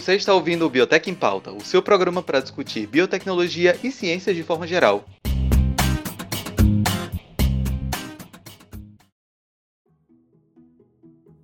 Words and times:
Você 0.00 0.14
está 0.14 0.32
ouvindo 0.32 0.64
o 0.64 0.70
Biotech 0.70 1.10
em 1.10 1.14
Pauta, 1.14 1.52
o 1.52 1.60
seu 1.60 1.82
programa 1.82 2.22
para 2.22 2.40
discutir 2.40 2.86
biotecnologia 2.86 3.76
e 3.84 3.92
ciências 3.92 4.34
de 4.34 4.42
forma 4.42 4.66
geral. 4.66 5.04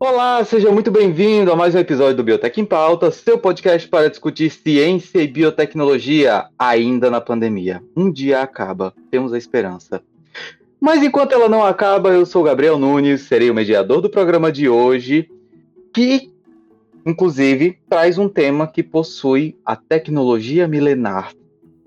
Olá, 0.00 0.42
seja 0.42 0.72
muito 0.72 0.90
bem-vindo 0.90 1.52
a 1.52 1.54
mais 1.54 1.74
um 1.74 1.78
episódio 1.78 2.16
do 2.16 2.24
Biotech 2.24 2.58
em 2.58 2.64
Pauta, 2.64 3.10
seu 3.10 3.38
podcast 3.38 3.86
para 3.88 4.08
discutir 4.08 4.50
ciência 4.50 5.20
e 5.20 5.28
biotecnologia 5.28 6.46
ainda 6.58 7.10
na 7.10 7.20
pandemia. 7.20 7.82
Um 7.94 8.10
dia 8.10 8.40
acaba, 8.40 8.94
temos 9.10 9.34
a 9.34 9.38
esperança. 9.38 10.02
Mas 10.80 11.02
enquanto 11.02 11.32
ela 11.32 11.46
não 11.50 11.62
acaba, 11.62 12.08
eu 12.08 12.24
sou 12.24 12.42
Gabriel 12.42 12.78
Nunes, 12.78 13.20
serei 13.20 13.50
o 13.50 13.54
mediador 13.54 14.00
do 14.00 14.08
programa 14.08 14.50
de 14.50 14.66
hoje, 14.66 15.28
que 15.92 16.34
inclusive 17.06 17.78
traz 17.88 18.18
um 18.18 18.28
tema 18.28 18.66
que 18.66 18.82
possui 18.82 19.56
a 19.64 19.76
tecnologia 19.76 20.66
milenar 20.66 21.32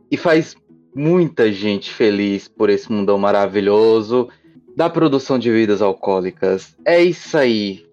e 0.10 0.16
faz 0.16 0.55
muita 0.96 1.52
gente 1.52 1.91
feliz 1.91 2.48
por 2.48 2.70
esse 2.70 2.90
mundão 2.90 3.18
maravilhoso 3.18 4.30
da 4.76 4.90
produção 4.90 5.38
de 5.38 5.52
bebidas 5.52 5.82
alcoólicas. 5.82 6.76
É 6.85 7.04
isso 7.04 7.38
aí. 7.38 7.85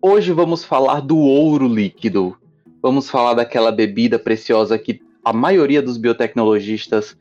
Hoje 0.00 0.30
vamos 0.30 0.62
falar 0.62 1.00
do 1.00 1.16
ouro 1.16 1.66
líquido. 1.66 2.36
Vamos 2.82 3.08
falar 3.08 3.32
daquela 3.32 3.72
bebida 3.72 4.18
preciosa 4.18 4.78
que 4.78 5.00
a 5.24 5.32
maioria 5.32 5.80
dos 5.80 5.96
biotecnologistas 5.96 7.16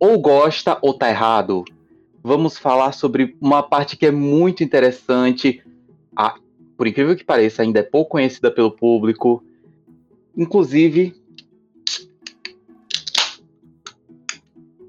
ou 0.00 0.18
gosta 0.18 0.76
ou 0.82 0.92
tá 0.92 1.08
errado. 1.08 1.64
Vamos 2.24 2.58
falar 2.58 2.90
sobre 2.90 3.36
uma 3.40 3.62
parte 3.62 3.96
que 3.96 4.06
é 4.06 4.10
muito 4.10 4.64
interessante, 4.64 5.62
a, 6.16 6.34
por 6.76 6.86
incrível 6.86 7.16
que 7.16 7.24
pareça, 7.24 7.62
ainda 7.62 7.80
é 7.80 7.82
pouco 7.82 8.12
conhecida 8.12 8.50
pelo 8.50 8.70
público. 8.70 9.42
Inclusive, 10.36 11.14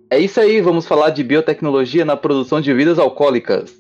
é 0.10 0.20
isso 0.20 0.40
aí, 0.40 0.62
vamos 0.62 0.86
falar 0.86 1.10
de 1.12 1.24
biotecnologia 1.24 2.04
na 2.04 2.18
produção 2.18 2.60
de 2.60 2.72
bebidas 2.72 3.00
alcoólicas. 3.00 3.76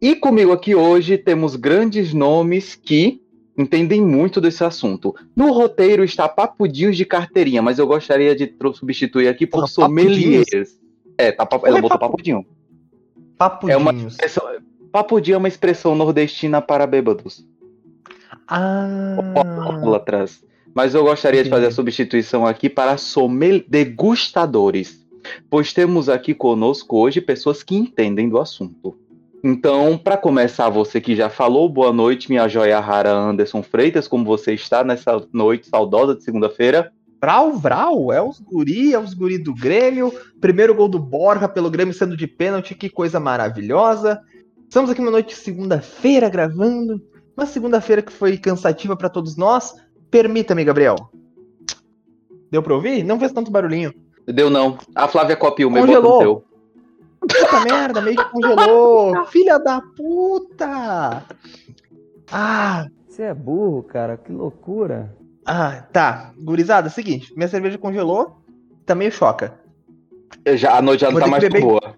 E 0.00 0.14
comigo 0.14 0.52
aqui 0.52 0.74
hoje 0.74 1.18
temos 1.18 1.56
grandes 1.56 2.14
nomes 2.14 2.74
que 2.74 3.20
entendem 3.56 4.00
muito 4.00 4.40
desse 4.40 4.62
assunto. 4.62 5.14
No 5.34 5.52
roteiro 5.52 6.04
está 6.04 6.28
papudinhos 6.28 6.96
de 6.96 7.04
carteirinha, 7.04 7.60
mas 7.60 7.78
eu 7.78 7.86
gostaria 7.86 8.34
de 8.36 8.54
substituir 8.74 9.26
aqui 9.26 9.46
por 9.46 9.60
Porra, 9.60 9.66
sommeliers. 9.66 10.78
É, 11.16 11.32
tá, 11.32 11.48
ela 11.64 11.78
é 11.78 11.80
botou 11.80 11.98
papudinho. 11.98 12.46
Papudinhos. 13.36 13.74
É 13.74 13.76
uma 13.76 13.92
expressão, 13.92 14.44
papudinho 14.92 15.34
é 15.34 15.38
uma 15.38 15.48
expressão 15.48 15.94
nordestina 15.94 16.60
para 16.60 16.86
bêbados. 16.86 17.46
Ah. 18.46 19.16
Atrás. 19.94 20.42
Mas 20.74 20.94
eu 20.94 21.02
gostaria 21.04 21.40
Entendi. 21.40 21.50
de 21.50 21.56
fazer 21.56 21.66
a 21.66 21.74
substituição 21.74 22.46
aqui 22.46 22.68
para 22.68 22.96
sommelier 22.96 23.64
degustadores, 23.68 25.04
pois 25.50 25.72
temos 25.72 26.08
aqui 26.08 26.34
conosco 26.34 26.96
hoje 26.96 27.20
pessoas 27.20 27.62
que 27.62 27.74
entendem 27.74 28.28
do 28.28 28.38
assunto. 28.38 28.96
Então, 29.42 29.96
para 29.96 30.16
começar, 30.16 30.68
você 30.68 31.00
que 31.00 31.14
já 31.14 31.30
falou, 31.30 31.68
boa 31.68 31.92
noite, 31.92 32.28
minha 32.28 32.48
joia 32.48 32.80
rara 32.80 33.12
Anderson 33.12 33.62
Freitas, 33.62 34.08
como 34.08 34.24
você 34.24 34.52
está 34.52 34.82
nessa 34.82 35.24
noite 35.32 35.68
saudosa 35.68 36.14
de 36.14 36.24
segunda-feira? 36.24 36.92
Vral, 37.20 37.52
Vral, 37.54 38.12
é 38.12 38.22
os 38.22 38.38
guri, 38.38 38.94
é 38.94 38.98
os 38.98 39.14
guri 39.14 39.38
do 39.38 39.54
Grêmio, 39.54 40.12
primeiro 40.40 40.74
gol 40.74 40.88
do 40.88 40.98
Borja 40.98 41.48
pelo 41.48 41.70
Grêmio 41.70 41.94
sendo 41.94 42.16
de 42.16 42.26
pênalti, 42.26 42.74
que 42.74 42.88
coisa 42.88 43.18
maravilhosa. 43.18 44.20
Estamos 44.68 44.90
aqui 44.90 45.00
uma 45.00 45.10
noite 45.10 45.30
de 45.30 45.36
segunda-feira 45.36 46.28
gravando, 46.28 47.02
uma 47.34 47.46
segunda-feira 47.46 48.02
que 48.02 48.12
foi 48.12 48.36
cansativa 48.36 48.94
para 48.94 49.08
todos 49.08 49.34
nós. 49.34 49.74
Permita-me, 50.10 50.62
Gabriel. 50.62 50.96
Deu 52.50 52.62
pra 52.62 52.74
ouvir? 52.74 53.02
Não 53.02 53.18
fez 53.18 53.32
tanto 53.32 53.50
barulhinho. 53.50 53.94
Deu 54.26 54.50
não. 54.50 54.76
A 54.94 55.08
Flávia 55.08 55.36
copiou, 55.36 55.70
meu 55.70 55.86
Congelou. 55.86 56.44
Puta 57.18 57.60
merda, 57.64 58.02
meio 58.02 58.16
que 58.16 58.30
congelou. 58.30 59.24
Filha 59.32 59.58
da 59.58 59.80
puta! 59.96 61.24
Ah! 62.30 62.86
Você 63.08 63.22
é 63.22 63.34
burro, 63.34 63.82
cara, 63.82 64.18
que 64.18 64.30
loucura. 64.30 65.16
Ah, 65.46 65.82
tá. 65.90 66.32
Gurizada, 66.38 66.88
é 66.88 66.90
seguinte, 66.90 67.32
minha 67.34 67.48
cerveja 67.48 67.78
congelou, 67.78 68.36
tá 68.84 68.94
meio 68.94 69.10
choca. 69.10 69.58
Já, 70.54 70.76
a 70.76 70.82
noite 70.82 71.00
já 71.00 71.10
não 71.10 71.18
tá 71.18 71.26
mais 71.26 71.42
beber... 71.42 71.62
boa. 71.62 71.96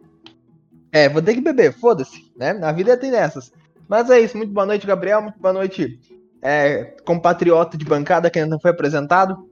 É, 0.92 1.08
vou 1.08 1.22
ter 1.22 1.34
que 1.34 1.40
beber, 1.40 1.72
foda-se, 1.72 2.32
né? 2.36 2.58
A 2.62 2.72
vida 2.72 2.96
tem 2.96 3.10
dessas. 3.10 3.52
Mas 3.88 4.10
é 4.10 4.20
isso, 4.20 4.36
muito 4.36 4.52
boa 4.52 4.66
noite, 4.66 4.86
Gabriel, 4.86 5.22
muito 5.22 5.38
boa 5.38 5.52
noite, 5.52 5.98
é, 6.42 6.94
compatriota 7.04 7.76
de 7.76 7.84
bancada 7.84 8.30
que 8.30 8.38
ainda 8.38 8.50
não 8.50 8.60
foi 8.60 8.70
apresentado. 8.70 9.48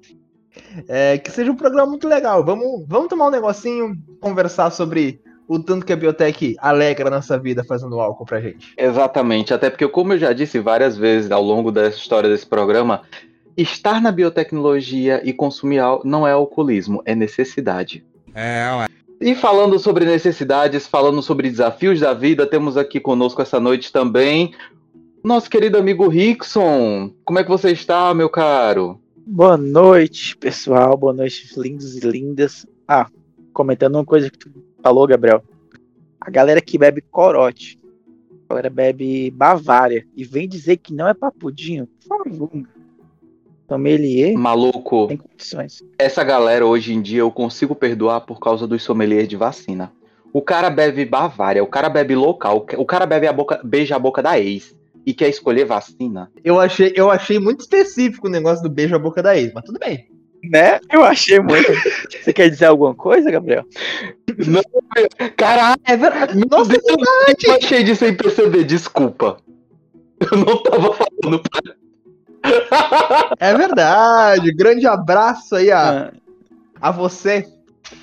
É, 0.89 1.19
que 1.19 1.31
seja 1.31 1.53
um 1.53 1.57
programa 1.57 1.89
muito 1.89 2.09
legal. 2.09 2.45
Vamos, 2.45 2.85
vamos 2.89 3.09
tomar 3.09 3.29
um 3.29 3.31
negocinho, 3.31 3.97
conversar 4.21 4.71
sobre 4.71 5.21
o 5.47 5.59
tanto 5.59 5.87
que 5.87 5.93
a 5.93 5.97
biotech 5.97 6.57
alegra 6.59 7.09
a 7.09 7.11
nossa 7.11 7.39
vida 7.39 7.65
fazendo 7.65 7.99
álcool 8.01 8.27
pra 8.27 8.41
gente. 8.41 8.75
Exatamente, 8.77 9.55
até 9.55 9.71
porque, 9.71 9.89
como 9.89 10.13
eu 10.13 10.19
já 10.19 10.33
disse 10.33 10.59
várias 10.59 10.97
vezes 10.97 11.31
ao 11.31 11.43
longo 11.43 11.73
dessa 11.73 11.97
história 11.97 12.29
desse 12.29 12.47
programa, 12.47 13.03
estar 13.57 14.01
na 14.01 14.13
biotecnologia 14.13 15.23
e 15.25 15.33
consumir 15.33 15.79
álcool 15.79 16.07
não 16.07 16.27
é 16.27 16.33
alcoolismo, 16.33 17.03
é 17.05 17.15
necessidade. 17.15 18.05
É, 18.35 18.71
ué. 18.73 18.87
E 19.21 19.35
falando 19.35 19.79
sobre 19.79 20.05
necessidades, 20.05 20.87
falando 20.87 21.21
sobre 21.23 21.51
desafios 21.51 22.01
da 22.01 22.15
vida, 22.15 22.47
temos 22.47 22.77
aqui 22.77 23.01
conosco 23.01 23.43
essa 23.43 23.59
noite 23.59 23.93
também 23.93 24.55
nosso 25.23 25.51
querido 25.51 25.77
amigo 25.77 26.09
Rickson. 26.09 27.13
Como 27.25 27.39
é 27.39 27.45
que 27.45 27.51
você 27.51 27.71
está, 27.71 28.15
meu 28.15 28.31
caro? 28.31 29.01
Boa 29.27 29.57
noite, 29.57 30.37
pessoal. 30.37 30.97
Boa 30.97 31.13
noite, 31.13 31.49
lindos 31.59 31.97
e 31.97 32.01
lindas. 32.01 32.67
Ah, 32.87 33.09
comentando 33.53 33.97
uma 33.97 34.05
coisa 34.05 34.31
que 34.31 34.39
tu 34.39 34.51
falou, 34.83 35.07
Gabriel. 35.07 35.43
A 36.21 36.31
galera 36.31 36.61
que 36.61 36.79
bebe 36.79 37.03
corote, 37.03 37.79
a 38.49 38.55
galera 38.55 38.71
bebe 38.71 39.31
Bavária 39.31 40.07
e 40.17 40.25
vem 40.25 40.49
dizer 40.49 40.79
que 40.79 40.95
não 40.95 41.07
é 41.07 41.15
papudinho, 41.15 41.87
por 42.09 42.25
favor. 42.25 42.51
Sommelier. 43.69 44.35
Maluco. 44.35 45.09
Tem 45.09 45.19
condições. 45.19 45.85
Essa 45.99 46.25
galera 46.25 46.65
hoje 46.65 46.95
em 46.95 47.03
dia 47.03 47.21
eu 47.21 47.31
consigo 47.31 47.75
perdoar 47.75 48.23
por 48.23 48.41
causa 48.41 48.67
dos 48.67 48.83
sommeliers 48.83 49.29
de 49.29 49.37
vacina. 49.37 49.93
O 50.33 50.41
cara 50.41 50.71
bebe 50.71 51.05
Bavária, 51.05 51.63
o 51.63 51.67
cara 51.67 51.89
bebe 51.89 52.15
local, 52.15 52.67
o 52.77 52.85
cara 52.85 53.07
bebe 53.07 53.27
a 53.27 53.33
boca, 53.33 53.61
beija 53.63 53.97
a 53.97 53.99
boca 53.99 54.23
da 54.23 54.39
ex 54.39 54.75
e 55.05 55.15
quer 55.15 55.29
escolher 55.29 55.65
vacina. 55.65 56.31
Eu 56.45 56.59
achei, 56.59 56.93
eu 56.95 57.11
achei 57.11 57.39
muito 57.39 57.61
específico 57.61 58.27
o 58.27 58.31
negócio 58.31 58.63
do 58.63 58.71
beijo 58.71 58.95
a 58.95 58.99
boca 58.99 59.23
da 59.23 59.37
ex, 59.37 59.53
mas 59.55 59.65
tudo 59.65 59.79
bem. 59.79 60.09
Né? 60.45 60.79
Eu 60.91 61.03
achei 61.03 61.41
muito. 61.41 61.73
Você 62.23 62.33
quer 62.33 62.49
dizer 62.49 62.67
alguma 62.67 62.95
coisa, 62.95 63.31
Gabriel? 63.31 63.65
Não, 64.47 64.63
caralho, 65.37 65.81
é 65.85 65.97
verdade. 65.97 66.39
Nossa, 66.49 66.71
Deus, 66.71 66.85
é 66.87 67.51
eu 67.51 67.55
achei 67.55 67.83
de 67.83 67.97
sem 67.97 68.15
perceber, 68.15 68.65
desculpa. 68.65 69.39
Eu 70.31 70.39
não 70.39 70.63
tava 70.63 70.95
falando 70.95 71.43
pra... 71.43 71.78
É 73.39 73.55
verdade. 73.55 74.53
Grande 74.53 74.87
abraço 74.87 75.57
aí 75.57 75.71
a, 75.71 76.09
ah. 76.09 76.13
a 76.81 76.91
você, 76.91 77.47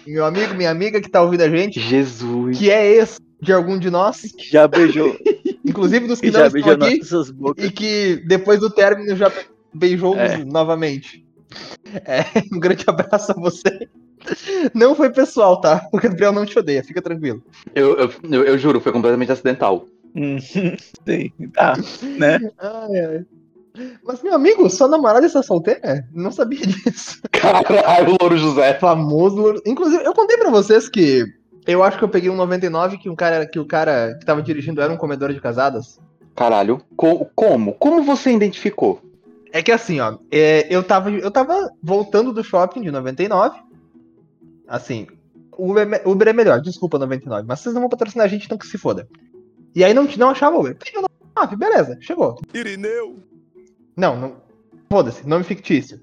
meu 0.06 0.26
amigo, 0.26 0.54
minha 0.54 0.72
amiga 0.72 1.02
que 1.02 1.10
tá 1.10 1.22
ouvindo 1.22 1.42
a 1.42 1.50
gente. 1.50 1.80
Jesus. 1.80 2.58
Que 2.58 2.70
é 2.70 2.86
esse 2.86 3.20
de 3.42 3.54
algum 3.54 3.78
de 3.78 3.90
nós. 3.90 4.22
Que 4.38 4.50
já 4.50 4.68
beijou. 4.68 5.16
Inclusive 5.64 6.08
dos 6.08 6.20
que, 6.20 6.32
que 6.32 6.38
não 6.38 6.46
estão 6.46 7.50
aqui. 7.52 7.66
E 7.66 7.72
que 7.72 8.24
depois 8.28 8.60
do 8.60 8.70
término 8.70 9.16
já 9.16 9.32
beijou 9.74 10.16
é. 10.16 10.44
novamente. 10.44 11.26
É, 12.06 12.24
um 12.54 12.60
grande 12.60 12.84
abraço 12.88 13.32
a 13.32 13.36
você. 13.36 13.88
Não 14.74 14.96
foi 14.96 15.12
pessoal, 15.12 15.62
tá? 15.62 15.88
O 15.92 15.98
Gabriel 15.98 16.32
não 16.32 16.46
te 16.46 16.58
odeia, 16.58 16.84
fica 16.84 17.02
tranquilo. 17.02 17.44
Eu, 17.76 17.96
eu, 17.98 18.12
eu, 18.32 18.44
eu 18.44 18.58
juro, 18.58 18.82
foi 18.82 18.92
completamente 18.92 19.32
acidental. 19.32 19.86
Hum, 20.16 20.38
sim, 20.40 21.32
tá, 21.54 21.76
né? 22.18 22.40
Ai, 22.58 23.00
ai. 23.00 23.26
Mas, 24.04 24.22
meu 24.22 24.34
amigo, 24.34 24.70
sua 24.70 24.88
namorada 24.88 25.26
está 25.26 25.42
solteira? 25.44 26.08
Não 26.14 26.32
sabia 26.32 26.62
disso. 26.66 27.22
Caralho, 27.32 28.14
o 28.14 28.18
Louro 28.22 28.38
José. 28.38 28.76
Famoso 28.76 29.36
Louro. 29.36 29.62
Inclusive, 29.66 30.04
eu 30.04 30.14
contei 30.14 30.38
pra 30.38 30.50
vocês 30.50 30.90
que 30.90 31.26
eu 31.66 31.84
acho 31.84 31.98
que 31.98 32.04
eu 32.04 32.10
peguei 32.10 32.30
um 32.30 32.36
99 32.36 32.98
que, 32.98 33.10
um 33.10 33.16
cara, 33.16 33.46
que 33.46 33.60
o 33.60 33.66
cara 33.66 34.16
que 34.20 34.26
tava 34.26 34.42
dirigindo 34.42 34.82
era 34.82 34.94
um 34.94 34.98
comedor 34.98 35.34
de 35.34 35.42
casadas. 35.42 36.00
Caralho. 36.36 36.82
Co 36.96 37.26
como? 37.34 37.74
Como 37.74 38.04
você 38.04 38.32
identificou? 38.32 39.02
É 39.52 39.64
que 39.64 39.72
assim, 39.72 40.00
ó, 40.02 40.18
é, 40.32 40.68
eu, 40.70 40.84
tava, 40.84 41.10
eu 41.10 41.32
tava 41.32 41.72
voltando 41.82 42.34
do 42.34 42.44
shopping 42.44 42.82
de 42.82 42.92
99. 42.92 43.58
Assim, 44.68 45.08
Uber, 45.58 45.88
é 45.94 46.08
Uber 46.08 46.28
é 46.28 46.34
melhor, 46.34 46.60
desculpa 46.60 47.00
99, 47.00 47.46
mas 47.48 47.62
vocês 47.62 47.74
não 47.74 47.82
vão 47.82 47.90
patrocinar 47.90 48.26
a 48.26 48.28
gente, 48.28 48.46
então 48.46 48.58
que 48.58 48.68
se 48.68 48.78
foda. 48.78 49.08
E 49.74 49.84
aí 49.84 49.94
não, 49.94 50.04
não 50.18 50.30
achava 50.30 50.58
Uber. 50.58 50.76
Peguei 50.76 51.00
o 51.00 51.06
99, 51.36 51.56
beleza, 51.56 51.98
chegou. 52.02 52.38
Irineu. 52.54 53.18
Não, 53.96 54.20
não. 54.20 54.36
Foda-se, 54.90 55.28
nome 55.28 55.44
fictício. 55.44 56.00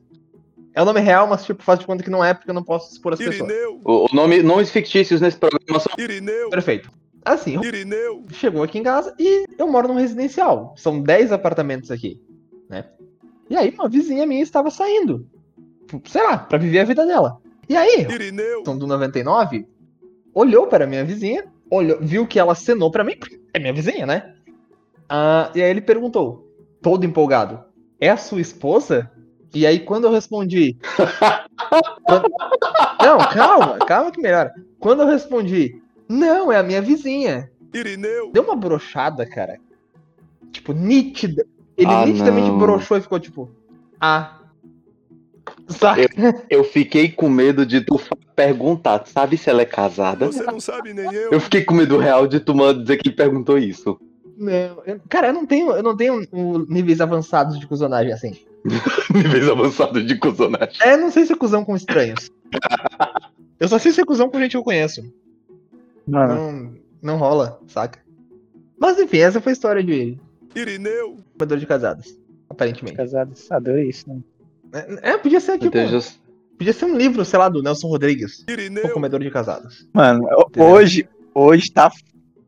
É 0.75 0.81
o 0.81 0.85
nome 0.85 1.01
real, 1.01 1.27
mas 1.27 1.45
tipo, 1.45 1.63
faz 1.63 1.79
de 1.79 1.87
conta 1.87 2.03
que 2.03 2.11
não 2.11 2.25
é, 2.25 2.33
porque 2.33 2.51
eu 2.51 2.55
não 2.55 2.63
posso 2.65 2.93
expor 2.93 3.13
as 3.13 3.21
Irineu. 3.21 3.47
pessoas. 3.47 3.81
O, 3.85 4.07
o 4.11 4.15
nome, 4.15 4.43
nomes 4.43 4.71
fictícios 4.71 5.21
nesse 5.21 5.37
programa 5.37 5.79
são. 5.79 5.93
Irineu. 5.99 6.49
Perfeito. 6.49 6.91
Assim, 7.25 7.61
Irineu. 7.63 8.23
chegou 8.33 8.63
aqui 8.63 8.79
em 8.79 8.83
casa 8.83 9.15
e 9.19 9.45
eu 9.59 9.69
moro 9.69 9.89
num 9.89 9.95
residencial. 9.95 10.75
São 10.77 11.01
10 11.01 11.31
apartamentos 11.31 11.91
aqui, 11.91 12.21
né? 12.69 12.87
E 13.51 13.57
aí, 13.57 13.71
uma 13.71 13.89
vizinha 13.89 14.27
minha 14.27 14.43
estava 14.43 14.71
saindo. 14.71 15.27
Sei 16.07 16.23
lá, 16.23 16.39
pra 16.39 16.57
viver 16.59 16.81
a 16.81 16.85
vida 16.85 17.05
dela. 17.07 17.39
E 17.69 17.77
aí, 17.77 18.07
Irineu. 18.11 18.65
são 18.65 18.77
do 18.77 18.87
99, 18.87 19.67
olhou 20.35 20.67
para 20.67 20.87
minha 20.87 21.05
vizinha, 21.05 21.45
olhou, 21.71 21.99
viu 22.01 22.27
que 22.27 22.39
ela 22.39 22.53
acenou 22.53 22.91
pra 22.91 23.05
mim, 23.05 23.17
porque 23.17 23.39
é 23.53 23.59
minha 23.59 23.73
vizinha, 23.73 24.07
né? 24.07 24.35
Ah, 25.09 25.51
e 25.55 25.63
aí 25.63 25.71
ele 25.71 25.83
perguntou, 25.83 26.51
todo 26.81 27.05
empolgado, 27.05 27.63
é 28.03 28.11
a 28.11 28.17
sua 28.17 28.41
esposa? 28.41 29.09
E 29.55 29.65
aí 29.67 29.79
quando 29.79 30.05
eu 30.05 30.11
respondi. 30.13 30.77
quando- 32.09 32.29
Não, 33.01 33.19
calma, 33.19 33.79
calma 33.79 34.11
que 34.11 34.21
melhora. 34.21 34.53
Quando 34.79 35.03
eu 35.03 35.07
respondi, 35.09 35.81
não, 36.09 36.51
é 36.53 36.57
a 36.59 36.63
minha 36.63 36.81
vizinha. 36.83 37.51
Irineu. 37.73 38.31
Deu 38.33 38.43
uma 38.45 38.57
brochada, 38.57 39.25
cara. 39.27 39.59
Tipo, 40.51 40.73
nítida. 40.73 41.45
Ele 41.77 41.91
Ah, 41.91 42.05
nitidamente 42.07 42.49
não. 42.49 42.59
broxou 42.59 42.97
e 42.97 43.01
ficou 43.01 43.19
tipo, 43.21 43.51
ah. 44.01 44.39
Saca? 45.69 46.03
Eu 46.51 46.63
fiquei 46.65 47.11
com 47.11 47.29
medo 47.29 47.65
de 47.67 47.81
tu 47.81 48.01
perguntar, 48.37 49.05
sabe 49.07 49.37
se 49.37 49.49
ela 49.51 49.63
é 49.63 49.67
casada? 49.67 50.27
Você 50.27 50.43
não 50.45 50.61
sabe 50.61 50.93
nem 50.95 51.13
eu. 51.13 51.33
Eu 51.33 51.41
fiquei 51.41 51.65
com 51.65 51.75
medo 51.75 51.99
real 51.99 52.27
de 52.27 52.41
tu 52.41 52.55
mano, 52.55 52.83
dizer 52.83 52.97
que 52.99 53.09
ele 53.09 53.17
perguntou 53.17 53.59
isso. 53.59 53.99
Não, 54.37 54.53
eu- 54.87 55.01
cara, 55.09 55.29
eu 55.29 55.33
não 55.33 55.47
tenho, 55.47 55.73
eu 55.73 55.83
não 55.83 55.97
tenho 55.97 56.27
um, 56.33 56.65
níveis 56.69 57.01
avançados 57.01 57.59
de 57.59 57.67
cuzonagem 57.67 58.13
assim. 58.13 58.37
Níveis 59.15 59.49
avançados 59.49 60.07
de 60.07 60.17
cuzonagem. 60.19 60.77
É, 60.81 60.97
não 60.97 61.11
sei 61.11 61.27
ser 61.27 61.37
cuzão 61.37 61.65
com 61.65 61.75
estranhos. 61.77 62.31
Eu 63.59 63.69
só 63.69 63.79
sei 63.79 63.93
ser 63.93 64.05
cuzão 64.05 64.31
com 64.31 64.39
gente 64.39 64.53
que 64.53 64.57
eu 64.57 64.63
conheço. 64.65 65.03
Mano, 66.07 66.35
Não, 66.35 66.75
não 67.03 67.17
rola, 67.19 67.61
saca? 67.69 67.99
Mas 68.79 68.99
enfim, 68.99 69.19
essa 69.19 69.41
foi 69.41 69.51
a 69.51 69.55
história 69.55 69.83
de 69.83 70.17
Irineu. 70.55 71.17
comedor 71.39 71.59
de 71.59 71.67
casadas, 71.67 72.19
aparentemente. 72.51 72.97
casados, 72.97 73.51
adorei 73.51 73.89
isso, 73.89 74.09
né? 74.09 74.19
É, 75.03 75.11
é, 75.11 75.19
podia 75.19 75.39
ser 75.41 75.59
tipo, 75.59 75.71
Deus, 75.71 75.91
do- 76.19 76.57
podia 76.59 76.73
ser 76.73 76.85
um 76.87 76.97
livro, 76.97 77.25
sei 77.25 77.39
lá, 77.39 77.49
do 77.49 77.63
Nelson 77.63 77.87
Rodrigues, 77.89 78.45
o 78.49 78.51
Irineu. 78.51 78.91
comedor 78.91 79.21
de 79.21 79.31
casadas. 79.31 79.87
Mano, 79.93 80.25
o- 80.25 80.43
Entendeu? 80.49 80.69
hoje, 80.71 81.09
hoje 81.35 81.71
tá 81.71 81.91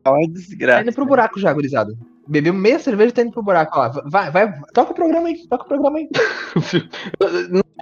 tá 0.05 0.11
uma 0.11 0.21
Tá 0.27 0.33
desgraça. 0.33 0.81
indo 0.83 0.93
pro 0.93 1.05
buraco 1.05 1.39
já, 1.39 1.51
gurizada. 1.51 1.93
Bebeu 2.27 2.53
meia 2.53 2.79
cerveja 2.79 3.09
e 3.09 3.13
tá 3.13 3.21
indo 3.23 3.31
pro 3.31 3.43
buraco, 3.43 3.79
ó. 3.79 3.89
Vai, 4.05 4.31
vai, 4.31 4.53
toca 4.73 4.91
o 4.91 4.95
programa 4.95 5.27
aí, 5.27 5.47
toca 5.47 5.63
o 5.63 5.67
programa 5.67 5.97
aí. 5.97 6.09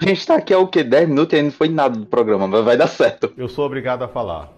A 0.02 0.06
gente 0.06 0.26
tá 0.26 0.36
aqui 0.36 0.54
há 0.54 0.58
o 0.60 0.68
quê? 0.68 0.84
10 0.84 1.08
minutos 1.10 1.34
e 1.34 1.36
ainda 1.38 1.50
não 1.50 1.56
foi 1.56 1.70
nada 1.70 1.98
do 1.98 2.06
programa, 2.06 2.48
mas 2.48 2.66
vai 2.66 2.76
dar 2.76 2.88
certo. 2.88 3.32
Eu 3.38 3.48
sou 3.48 3.66
obrigado 3.66 4.04
a 4.04 4.08
falar 4.08 4.52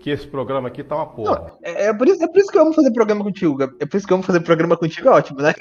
que 0.00 0.10
esse 0.10 0.26
programa 0.26 0.68
aqui 0.68 0.82
tá 0.82 0.96
uma 0.96 1.06
porra. 1.06 1.52
É, 1.62 1.86
é 1.88 1.92
por 1.92 2.08
isso, 2.08 2.22
é 2.24 2.26
por 2.26 2.38
isso 2.38 2.50
que 2.50 2.56
eu 2.56 2.62
amo 2.62 2.72
fazer 2.72 2.90
programa 2.92 3.22
contigo. 3.22 3.62
É 3.62 3.86
por 3.86 3.96
isso 3.96 4.06
que 4.06 4.12
eu 4.12 4.16
amo 4.16 4.24
fazer 4.24 4.40
programa 4.40 4.76
contigo, 4.76 5.08
é 5.08 5.12
ótimo, 5.12 5.40
né? 5.40 5.52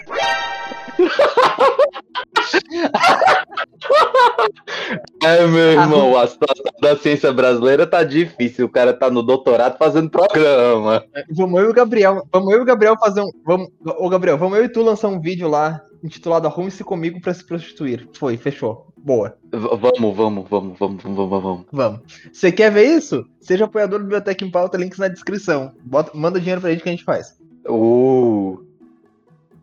É, 5.24 5.46
meu 5.48 5.72
irmão, 5.72 6.18
a 6.18 6.28
situação 6.28 6.66
da 6.82 6.96
ciência 6.96 7.32
brasileira 7.34 7.88
tá 7.88 8.04
difícil. 8.04 8.66
O 8.66 8.70
cara 8.70 8.94
tá 8.94 9.10
no 9.10 9.24
doutorado 9.24 9.78
fazendo 9.78 10.10
programa. 10.10 11.04
Vamos 11.32 11.60
eu 11.60 11.68
e 11.68 11.72
o 11.72 11.74
Gabriel. 11.74 12.28
Vamos 12.32 12.54
eu 12.54 12.60
e 12.60 12.62
o 12.62 12.66
Gabriel 12.66 12.96
fazer 13.00 13.22
um. 13.22 13.30
Vamos, 13.44 13.70
ô, 13.84 14.10
Gabriel, 14.10 14.38
vamos 14.38 14.58
eu 14.58 14.66
e 14.66 14.70
tu 14.70 14.82
lançar 14.82 15.08
um 15.08 15.20
vídeo 15.20 15.48
lá 15.48 15.82
intitulado 16.04 16.48
Arrume-se 16.48 16.84
comigo 16.84 17.20
pra 17.20 17.34
se 17.34 17.44
prostituir. 17.44 18.08
Foi, 18.14 18.38
fechou. 18.38 18.88
Boa. 18.98 19.36
Vamos, 19.52 20.16
vamos, 20.16 20.50
vamos, 20.50 20.80
vamos, 20.80 21.04
vamos, 21.04 21.30
vamos. 21.30 21.66
Vamos. 21.72 22.02
Você 22.32 22.52
quer 22.52 22.72
ver 22.72 22.86
isso? 22.86 23.26
Seja 23.40 23.66
apoiador 23.66 24.00
do 24.00 24.06
Biblioteca 24.06 24.46
em 24.46 24.52
Pauta, 24.52 24.78
links 24.78 25.00
na 25.00 25.08
descrição. 25.08 25.72
Bota, 25.84 26.12
manda 26.14 26.40
dinheiro 26.40 26.62
pra 26.62 26.72
gente 26.72 26.84
que 26.84 26.90
a 26.90 26.92
gente 26.92 27.04
faz. 27.04 27.36
Uh. 27.68 28.65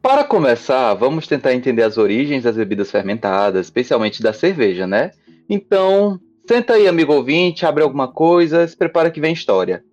Para 0.03 0.25
começar, 0.25 0.95
vamos 0.95 1.29
tentar 1.29 1.55
entender 1.55 1.83
as 1.83 1.97
origens 1.97 2.43
das 2.43 2.57
bebidas 2.57 2.91
fermentadas, 2.91 3.67
especialmente 3.67 4.21
da 4.23 4.33
cerveja, 4.33 4.87
né? 4.87 5.13
Então, 5.49 6.19
senta 6.47 6.75
aí, 6.75 6.89
amigo 6.89 7.13
ouvinte, 7.13 7.65
abre 7.65 7.85
alguma 7.85 8.09
coisa, 8.09 8.67
se 8.67 8.77
prepara 8.77 9.11
que 9.11 9.21
vem 9.21 9.33
história. 9.33 9.85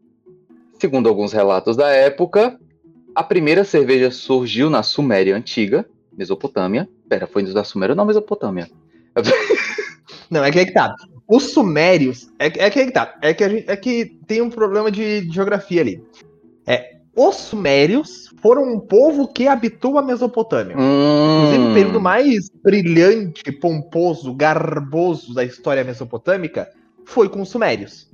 Segundo 0.80 1.08
alguns 1.08 1.32
relatos 1.32 1.78
da 1.78 1.90
época, 1.90 2.60
a 3.14 3.22
primeira 3.22 3.64
cerveja 3.64 4.10
surgiu 4.10 4.70
na 4.70 4.82
Suméria 4.82 5.36
Antiga, 5.36 5.86
Mesopotâmia. 6.18 6.90
Pera, 7.08 7.28
foi 7.28 7.44
na 7.44 7.64
Suméria 7.64 7.94
ou 7.94 7.98
na 7.98 8.06
Mesopotâmia? 8.06 8.68
Não, 10.30 10.44
é 10.44 10.52
que 10.52 10.60
é 10.60 10.66
que 10.66 10.74
tá. 10.74 10.96
Os 11.28 11.52
sumérios. 11.52 12.32
É, 12.40 12.46
é 12.48 12.70
que 12.70 12.80
é 12.80 12.86
que 12.86 12.92
tá. 12.92 13.16
É 13.22 13.34
que, 13.34 13.48
gente- 13.50 13.70
é 13.70 13.76
que 13.76 14.06
tem 14.26 14.42
um 14.42 14.50
problema 14.50 14.90
de 14.92 15.28
geografia 15.32 15.82
ali. 15.82 16.04
É. 16.66 16.99
Os 17.22 17.36
sumérios 17.36 18.34
foram 18.42 18.64
um 18.64 18.80
povo 18.80 19.28
que 19.28 19.46
habitou 19.46 19.98
a 19.98 20.02
Mesopotâmia. 20.02 20.76
Inclusive, 21.36 21.66
o 21.66 21.70
Hum, 21.70 21.74
período 21.74 22.00
mais 22.00 22.50
brilhante, 22.64 23.52
pomposo, 23.52 24.34
garboso 24.34 25.34
da 25.34 25.44
história 25.44 25.84
mesopotâmica 25.84 26.70
foi 27.04 27.28
com 27.28 27.42
os 27.42 27.50
sumérios. 27.50 28.10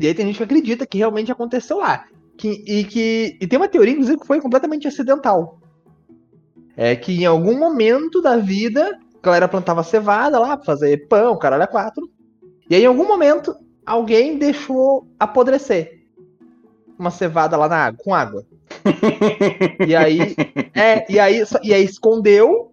E 0.00 0.08
aí 0.08 0.14
tem 0.14 0.26
gente 0.26 0.38
que 0.38 0.42
acredita 0.42 0.86
que 0.86 0.98
realmente 0.98 1.30
aconteceu 1.30 1.78
lá. 1.78 2.04
Que- 2.36 2.64
e 2.66 2.84
que 2.84 3.38
e 3.40 3.46
tem 3.46 3.56
uma 3.58 3.68
teoria, 3.68 3.92
inclusive, 3.92 4.18
que 4.18 4.26
foi 4.26 4.40
completamente 4.40 4.88
acidental. 4.88 5.60
É 6.76 6.96
que 6.96 7.12
em 7.12 7.26
algum 7.26 7.56
momento 7.56 8.20
da 8.20 8.36
vida, 8.36 8.98
a 9.22 9.24
galera 9.24 9.46
plantava 9.48 9.84
cevada 9.84 10.38
lá 10.38 10.56
pra 10.56 10.66
fazer 10.66 11.06
pão, 11.06 11.38
caralho 11.38 11.62
a 11.62 11.66
quatro. 11.68 12.10
E 12.68 12.74
aí, 12.74 12.82
em 12.82 12.86
algum 12.86 13.06
momento, 13.06 13.54
alguém 13.86 14.36
deixou 14.36 15.06
apodrecer 15.18 15.99
uma 17.00 17.10
cevada 17.10 17.56
lá 17.56 17.68
na 17.68 17.76
água, 17.86 18.00
com 18.04 18.14
água. 18.14 18.44
E 19.86 19.96
aí, 19.96 20.34
é, 20.74 21.10
e 21.10 21.18
aí, 21.18 21.42
e 21.62 21.74
aí 21.74 21.84
escondeu, 21.84 22.70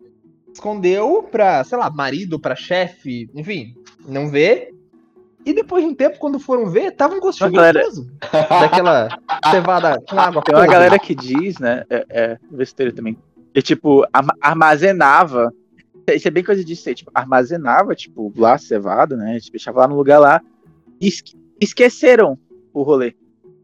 escondeu 0.53 1.23
pra, 1.31 1.63
sei 1.63 1.77
lá, 1.77 1.89
marido, 1.89 2.39
pra 2.39 2.55
chefe, 2.55 3.29
enfim, 3.33 3.73
não 4.07 4.29
ver. 4.29 4.69
E 5.45 5.53
depois 5.53 5.83
de 5.83 5.89
um 5.89 5.95
tempo, 5.95 6.19
quando 6.19 6.39
foram 6.39 6.67
ver, 6.69 6.91
tava 6.91 7.15
um 7.15 7.19
gostinho 7.21 7.49
galera- 7.51 7.81
gostoso 7.81 8.11
daquela 8.59 9.07
cevada 9.49 10.01
com 10.07 10.19
água. 10.19 10.41
Tem 10.43 10.53
uma 10.53 10.67
galera 10.67 10.99
que 10.99 11.15
diz, 11.15 11.57
né? 11.57 11.85
É, 11.89 12.05
é 12.09 12.37
besteira 12.51 12.91
também. 12.91 13.17
Que, 13.53 13.61
tipo, 13.61 14.05
arma- 14.11 14.35
armazenava. 14.41 15.53
Isso 16.09 16.27
é 16.27 16.31
bem 16.31 16.43
coisa 16.43 16.63
de 16.65 16.75
ser, 16.75 16.95
tipo, 16.95 17.09
armazenava, 17.13 17.95
tipo, 17.95 18.31
lá 18.35 18.57
cevada, 18.57 19.15
né? 19.15 19.39
Tipo, 19.39 19.53
deixava 19.53 19.79
lá 19.79 19.87
no 19.87 19.95
lugar 19.95 20.19
lá. 20.19 20.41
E 20.99 21.07
esque- 21.07 21.37
esqueceram 21.61 22.37
o 22.73 22.83
rolê. 22.83 23.13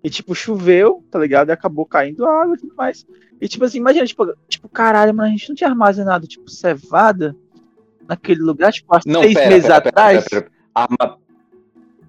E, 0.03 0.09
tipo, 0.09 0.35
choveu, 0.35 1.03
tá 1.09 1.17
ligado? 1.19 1.49
E 1.49 1.51
acabou 1.51 1.85
caindo 1.85 2.25
água 2.25 2.55
e 2.55 2.59
tudo 2.59 2.75
mais. 2.75 3.05
E, 3.39 3.47
tipo 3.47 3.63
assim, 3.63 3.77
imagina, 3.77 4.05
tipo, 4.05 4.25
tipo, 4.49 4.67
caralho, 4.67 5.13
mano, 5.13 5.29
a 5.29 5.31
gente 5.31 5.47
não 5.49 5.55
tinha 5.55 5.69
armazenado, 5.69 6.27
tipo, 6.27 6.49
cevada 6.49 7.35
naquele 8.07 8.41
lugar, 8.41 8.71
tipo, 8.73 8.93
há 8.93 8.99
Não, 9.05 9.21
seis 9.21 9.33
pera, 9.33 9.49
meses 9.49 9.67
pera, 9.67 9.81
pera, 9.81 9.89
atrás. 9.89 10.25
Arma- 10.75 11.17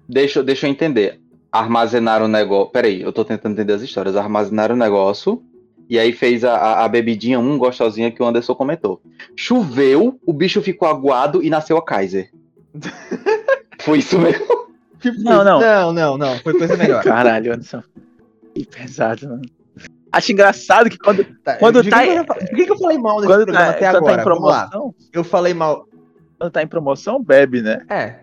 Deixa, 0.07 0.39
eu- 0.39 0.43
deixa 0.43 0.67
eu 0.67 0.71
entender. 0.71 1.19
Armazenaram 1.51 2.25
o 2.25 2.27
negócio. 2.29 2.71
Peraí, 2.71 3.01
eu 3.01 3.13
tô 3.13 3.23
tentando 3.23 3.53
entender 3.53 3.73
as 3.73 3.81
histórias. 3.81 4.15
Armazenaram 4.15 4.75
o 4.75 4.77
negócio. 4.77 5.41
E 5.89 5.97
aí 5.99 6.11
fez 6.11 6.43
a, 6.43 6.53
a, 6.55 6.83
a 6.85 6.87
bebidinha 6.87 7.39
um 7.39 7.57
gostosinha 7.57 8.11
que 8.11 8.21
o 8.21 8.25
Anderson 8.25 8.55
comentou. 8.55 9.01
Choveu, 9.35 10.19
o 10.25 10.33
bicho 10.33 10.61
ficou 10.61 10.87
aguado 10.87 11.41
e 11.43 11.49
nasceu 11.49 11.77
a 11.77 11.85
Kaiser. 11.85 12.29
Foi 13.81 13.99
isso 13.99 14.17
mesmo. 14.19 14.45
Tipo 14.99 15.19
Não, 15.21 15.43
não. 15.43 15.59
Não, 15.59 15.93
não, 15.93 16.17
não. 16.17 16.37
Foi 16.39 16.57
coisa 16.57 16.75
melhor. 16.77 17.03
Caralho, 17.03 17.53
Anderson. 17.53 17.83
Que 18.53 18.65
pesado, 18.65 19.27
mano. 19.29 19.41
Acho 20.11 20.31
engraçado 20.31 20.89
que 20.89 20.97
quando, 20.97 21.25
Tá, 21.43 21.55
Quando 21.57 21.83
tá- 21.89 22.01
que 22.01 22.13
que 22.13 22.17
eu 22.17 22.25
que, 22.55 22.65
que 22.65 22.71
eu 22.71 22.77
falei 22.77 22.97
mal 22.97 23.15
nesse 23.17 23.27
quando 23.27 23.43
programa 23.43 23.65
tá, 23.65 23.71
até 23.71 23.79
quando 23.91 23.91
tá 23.91 23.97
agora? 24.13 24.21
em 24.21 24.23
promoção, 24.23 24.95
Eu 25.11 25.23
falei 25.25 25.53
mal. 25.53 25.87
quando 26.39 26.51
tá 26.51 26.63
em 26.63 26.67
promoção, 26.67 27.21
bebe, 27.21 27.61
né? 27.61 27.81
É. 27.89 28.15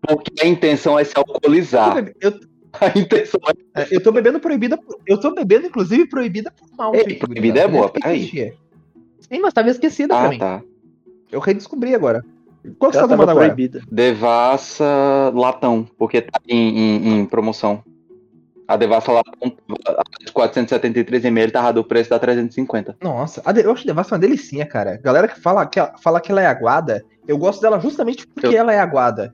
Porque 0.00 0.32
a 0.42 0.46
intenção 0.46 0.98
é 0.98 1.04
se 1.04 1.16
Eu 1.16 1.24
alcoolizar. 1.26 1.94
bebe- 1.94 2.14
eu, 2.20 2.32
A 2.80 2.98
intenção 2.98 3.40
é. 3.76 3.82
é, 3.82 3.86
eu 3.92 4.02
tô 4.02 4.10
bebendo 4.12 4.40
proibida. 4.40 4.78
Eu 5.06 5.18
tô 5.20 5.32
bebendo, 5.32 5.66
inclusive, 5.68 6.08
proibida 6.08 6.50
por 6.50 6.68
mal. 6.76 6.94
Ei, 6.94 7.14
proibida 7.14 7.60
é 7.60 7.68
boa, 7.68 7.88
peraí. 7.90 8.52
Sim, 9.20 9.40
mas 9.40 9.54
tava 9.54 9.70
esquecida 9.70 10.14
pra 10.14 10.26
Ah, 10.26 10.28
mim. 10.28 10.38
tá. 10.38 10.62
Eu 11.30 11.38
redescobri 11.40 11.94
agora. 11.94 12.24
Qual 12.78 12.90
que 12.90 12.96
você 12.96 13.00
Ela 13.00 13.08
tá 13.08 13.14
tomando 13.14 13.30
agora? 13.30 13.46
proibida. 13.46 13.82
Devassa 13.90 15.30
latão, 15.34 15.86
porque 15.98 16.20
tá 16.22 16.40
em, 16.48 16.78
em- 16.78 17.18
em 17.20 17.24
promoção. 17.26 17.82
A 18.68 18.76
Devassa 18.76 19.12
latão 19.12 19.52
de 20.24 20.32
473ml 20.32 21.52
tava 21.52 21.72
do 21.72 21.84
preço 21.84 22.10
da 22.10 22.18
350. 22.18 22.96
Nossa, 23.00 23.40
a 23.44 23.52
de- 23.52 23.62
eu 23.62 23.70
acho 23.72 23.84
a 23.84 23.86
Devassa 23.86 24.14
uma 24.14 24.18
delicinha, 24.20 24.66
cara. 24.66 24.98
Galera 25.02 25.28
que 25.28 25.38
fala 25.40 25.64
que, 25.66 25.78
ela- 25.78 25.94
fala 26.02 26.20
que 26.20 26.32
ela 26.32 26.42
é 26.42 26.46
aguada, 26.46 27.04
eu 27.28 27.38
gosto 27.38 27.60
dela 27.62 27.78
justamente 27.78 28.26
porque 28.26 28.48
Eu- 28.48 28.58
ela 28.58 28.72
é 28.72 28.78
aguada. 28.80 29.32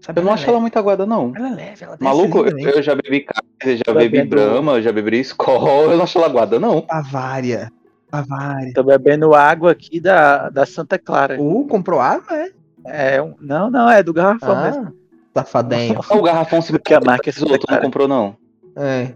Sabe, 0.00 0.18
Eu 0.20 0.24
não 0.24 0.30
ela 0.30 0.34
acho 0.34 0.46
é 0.46 0.50
ela 0.50 0.60
muito 0.60 0.76
aguada, 0.78 1.06
não. 1.06 1.32
Ela 1.36 1.48
é 1.48 1.54
leve, 1.54 1.84
ela 1.84 1.96
desce 1.96 2.02
Maluco, 2.04 2.38
eu, 2.46 2.58
eu 2.58 2.82
já 2.82 2.94
bebi 2.94 3.20
Kaiser, 3.24 3.78
já 3.78 3.84
Tô 3.84 3.94
bebi 3.94 4.08
bebendo- 4.18 4.30
Brahma, 4.36 4.72
eu 4.72 4.82
já 4.82 4.92
bebi 4.92 5.20
Skol, 5.20 5.46
eu 5.92 5.96
não 5.96 6.04
acho 6.04 6.18
ela 6.18 6.26
aguada, 6.26 6.58
não. 6.60 6.82
Bavária. 6.82 7.70
Bavária. 8.10 8.72
Tô 8.74 8.82
bebendo 8.82 9.34
água 9.34 9.72
aqui 9.72 10.00
da, 10.00 10.48
da 10.48 10.64
Santa 10.64 10.98
Clara. 10.98 11.40
Uh, 11.40 11.66
comprou 11.66 12.00
água, 12.00 12.36
é? 12.36 12.50
É 12.86 13.22
um, 13.22 13.34
não, 13.40 13.68
não, 13.70 13.90
é 13.90 14.02
do 14.02 14.12
garrafão 14.12 14.62
mesmo. 14.62 14.94
Ah, 15.34 15.40
safadinho. 15.40 15.98
Olha 16.08 16.20
o 16.20 16.22
garrafão 16.22 16.62
se 16.62 16.72
Porque 16.72 16.94
a 16.94 17.00
marca 17.00 17.28
é 17.28 17.30
Esse 17.30 17.42
outro 17.42 17.66
não 17.68 17.80
comprou, 17.80 18.06
não. 18.06 18.36
É. 18.76 19.12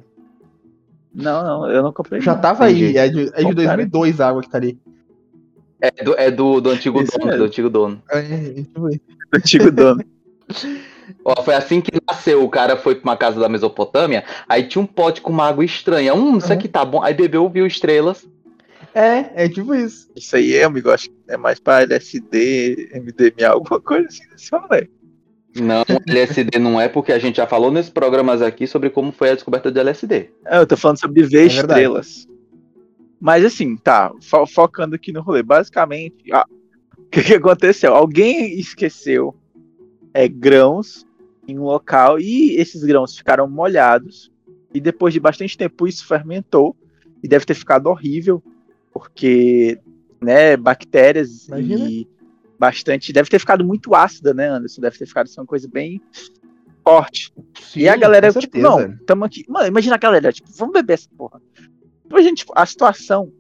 Não, 1.15 1.43
não, 1.45 1.71
eu 1.71 1.83
não 1.83 1.93
comprei. 1.93 2.21
Já 2.21 2.35
não. 2.35 2.41
tava 2.41 2.71
Entendi. 2.71 2.99
aí, 2.99 3.07
é 3.07 3.09
de, 3.09 3.21
é 3.21 3.39
de 3.39 3.45
Bom, 3.45 3.55
cara. 3.63 3.77
2002 3.77 4.21
a 4.21 4.29
água 4.29 4.43
que 4.43 4.51
tá 4.51 4.59
ali. 4.59 4.79
É 5.81 6.05
do, 6.05 6.15
é 6.19 6.31
do, 6.31 6.61
do 6.61 6.71
antigo 6.71 7.01
Isso 7.01 7.13
dono, 7.13 7.25
mesmo. 7.27 7.39
do 7.39 7.45
antigo 7.47 7.71
dono. 7.71 8.03
É, 8.11 8.23
tipo 8.55 8.89
isso. 8.91 9.01
Do 9.33 9.37
antigo 9.39 9.71
dono. 9.71 10.05
Ó, 11.25 11.43
foi 11.43 11.55
assim 11.55 11.81
que 11.81 11.91
nasceu. 12.07 12.45
O 12.45 12.49
cara 12.49 12.77
foi 12.77 12.95
pra 12.95 13.11
uma 13.11 13.17
casa 13.17 13.41
da 13.41 13.49
Mesopotâmia, 13.49 14.25
aí 14.49 14.65
tinha 14.69 14.83
um 14.83 14.87
pote 14.87 15.21
com 15.21 15.31
uma 15.33 15.49
água 15.49 15.65
estranha. 15.65 16.15
Hum, 16.15 16.39
isso 16.39 16.49
Uhum. 16.49 16.53
aqui 16.53 16.69
tá 16.69 16.85
bom. 16.85 17.03
Aí 17.03 17.15
bebeu, 17.15 17.49
viu 17.49 17.67
estrelas. 17.67 18.27
É, 18.95 19.45
é 19.45 19.49
tipo 19.49 19.75
isso. 19.75 20.11
Isso 20.17 20.35
aí, 20.37 20.63
amigo, 20.63 20.91
acho 20.91 21.09
que 21.11 21.17
é 21.29 21.37
mais 21.37 21.59
pra 21.61 21.83
LSD, 21.83 22.91
MDMA, 22.95 23.49
alguma 23.49 23.81
coisa 23.81 24.09
assim 24.09 24.27
desse 24.29 24.51
rolê. 24.55 24.89
Não, 25.57 25.83
LSD 26.09 26.59
não 26.59 26.81
é, 26.81 26.89
porque 26.89 27.13
a 27.13 27.19
gente 27.19 27.37
já 27.37 27.47
falou 27.47 27.71
nesses 27.73 27.91
programas 27.91 28.41
aqui 28.43 28.67
sobre 28.67 28.89
como 28.91 29.11
foi 29.13 29.31
a 29.31 29.35
descoberta 29.35 29.71
de 29.71 29.81
LSD. 29.81 30.31
É, 30.47 30.59
eu 30.59 30.67
tô 30.67 30.77
falando 30.77 31.01
sobre 31.01 31.23
ver 31.25 31.47
É 31.47 31.49
verdade. 31.49 31.81
estrelas. 31.81 32.29
Mas 33.21 33.45
assim, 33.45 33.77
tá, 33.77 34.13
fo- 34.23 34.47
focando 34.47 34.95
aqui 34.95 35.13
no 35.13 35.21
rolê. 35.23 35.43
Basicamente, 35.43 36.33
ah, 36.33 36.47
o 36.97 37.03
que, 37.11 37.23
que 37.23 37.35
aconteceu? 37.35 37.95
Alguém 37.95 38.59
esqueceu 38.59 39.35
é, 40.15 40.27
grãos 40.29 41.05
em 41.47 41.59
um 41.59 41.65
local 41.65 42.19
e 42.21 42.57
esses 42.57 42.83
grãos 42.85 43.17
ficaram 43.17 43.49
molhados. 43.49 44.31
E 44.73 44.81
depois 44.81 45.13
de 45.13 45.19
bastante 45.21 45.59
tempo 45.59 45.87
isso 45.87 46.07
fermentou 46.07 46.77
e 47.23 47.29
deve 47.29 47.45
ter 47.45 47.55
ficado 47.55 47.89
horrível, 47.89 48.41
porque, 48.93 49.79
né, 50.21 50.57
bactérias 50.57 51.49
Imagina. 51.49 51.89
e 51.89 52.09
bastante. 52.59 53.13
Deve 53.13 53.31
ter 53.31 53.39
ficado 53.39 53.65
muito 53.65 53.95
ácida, 53.95 54.35
né, 54.35 54.49
Anderson? 54.49 54.81
Deve 54.83 54.99
ter 54.99 55.07
ficado 55.07 55.27
assim, 55.27 55.41
uma 55.41 55.47
coisa 55.47 55.69
bem 55.69 56.01
forte. 56.85 57.33
Sim, 57.61 57.81
E 57.81 57.89
a 57.89 57.97
galera, 57.97 58.33
com 58.33 58.41
tipo, 58.41 58.57
certeza. 58.59 58.89
não, 58.89 58.97
tamo 59.07 59.25
aqui. 59.25 59.45
Mano, 59.49 59.67
imagina 59.69 59.95
a 59.95 59.99
galera, 59.99 60.33
tipo, 60.33 60.49
vamos 60.57 60.73
beber 60.75 60.95
essa 60.95 61.09
porra. 61.17 61.41
Imagina, 62.11 62.35
tipo, 62.35 62.53
a 62.57 62.67
situação 62.67 63.33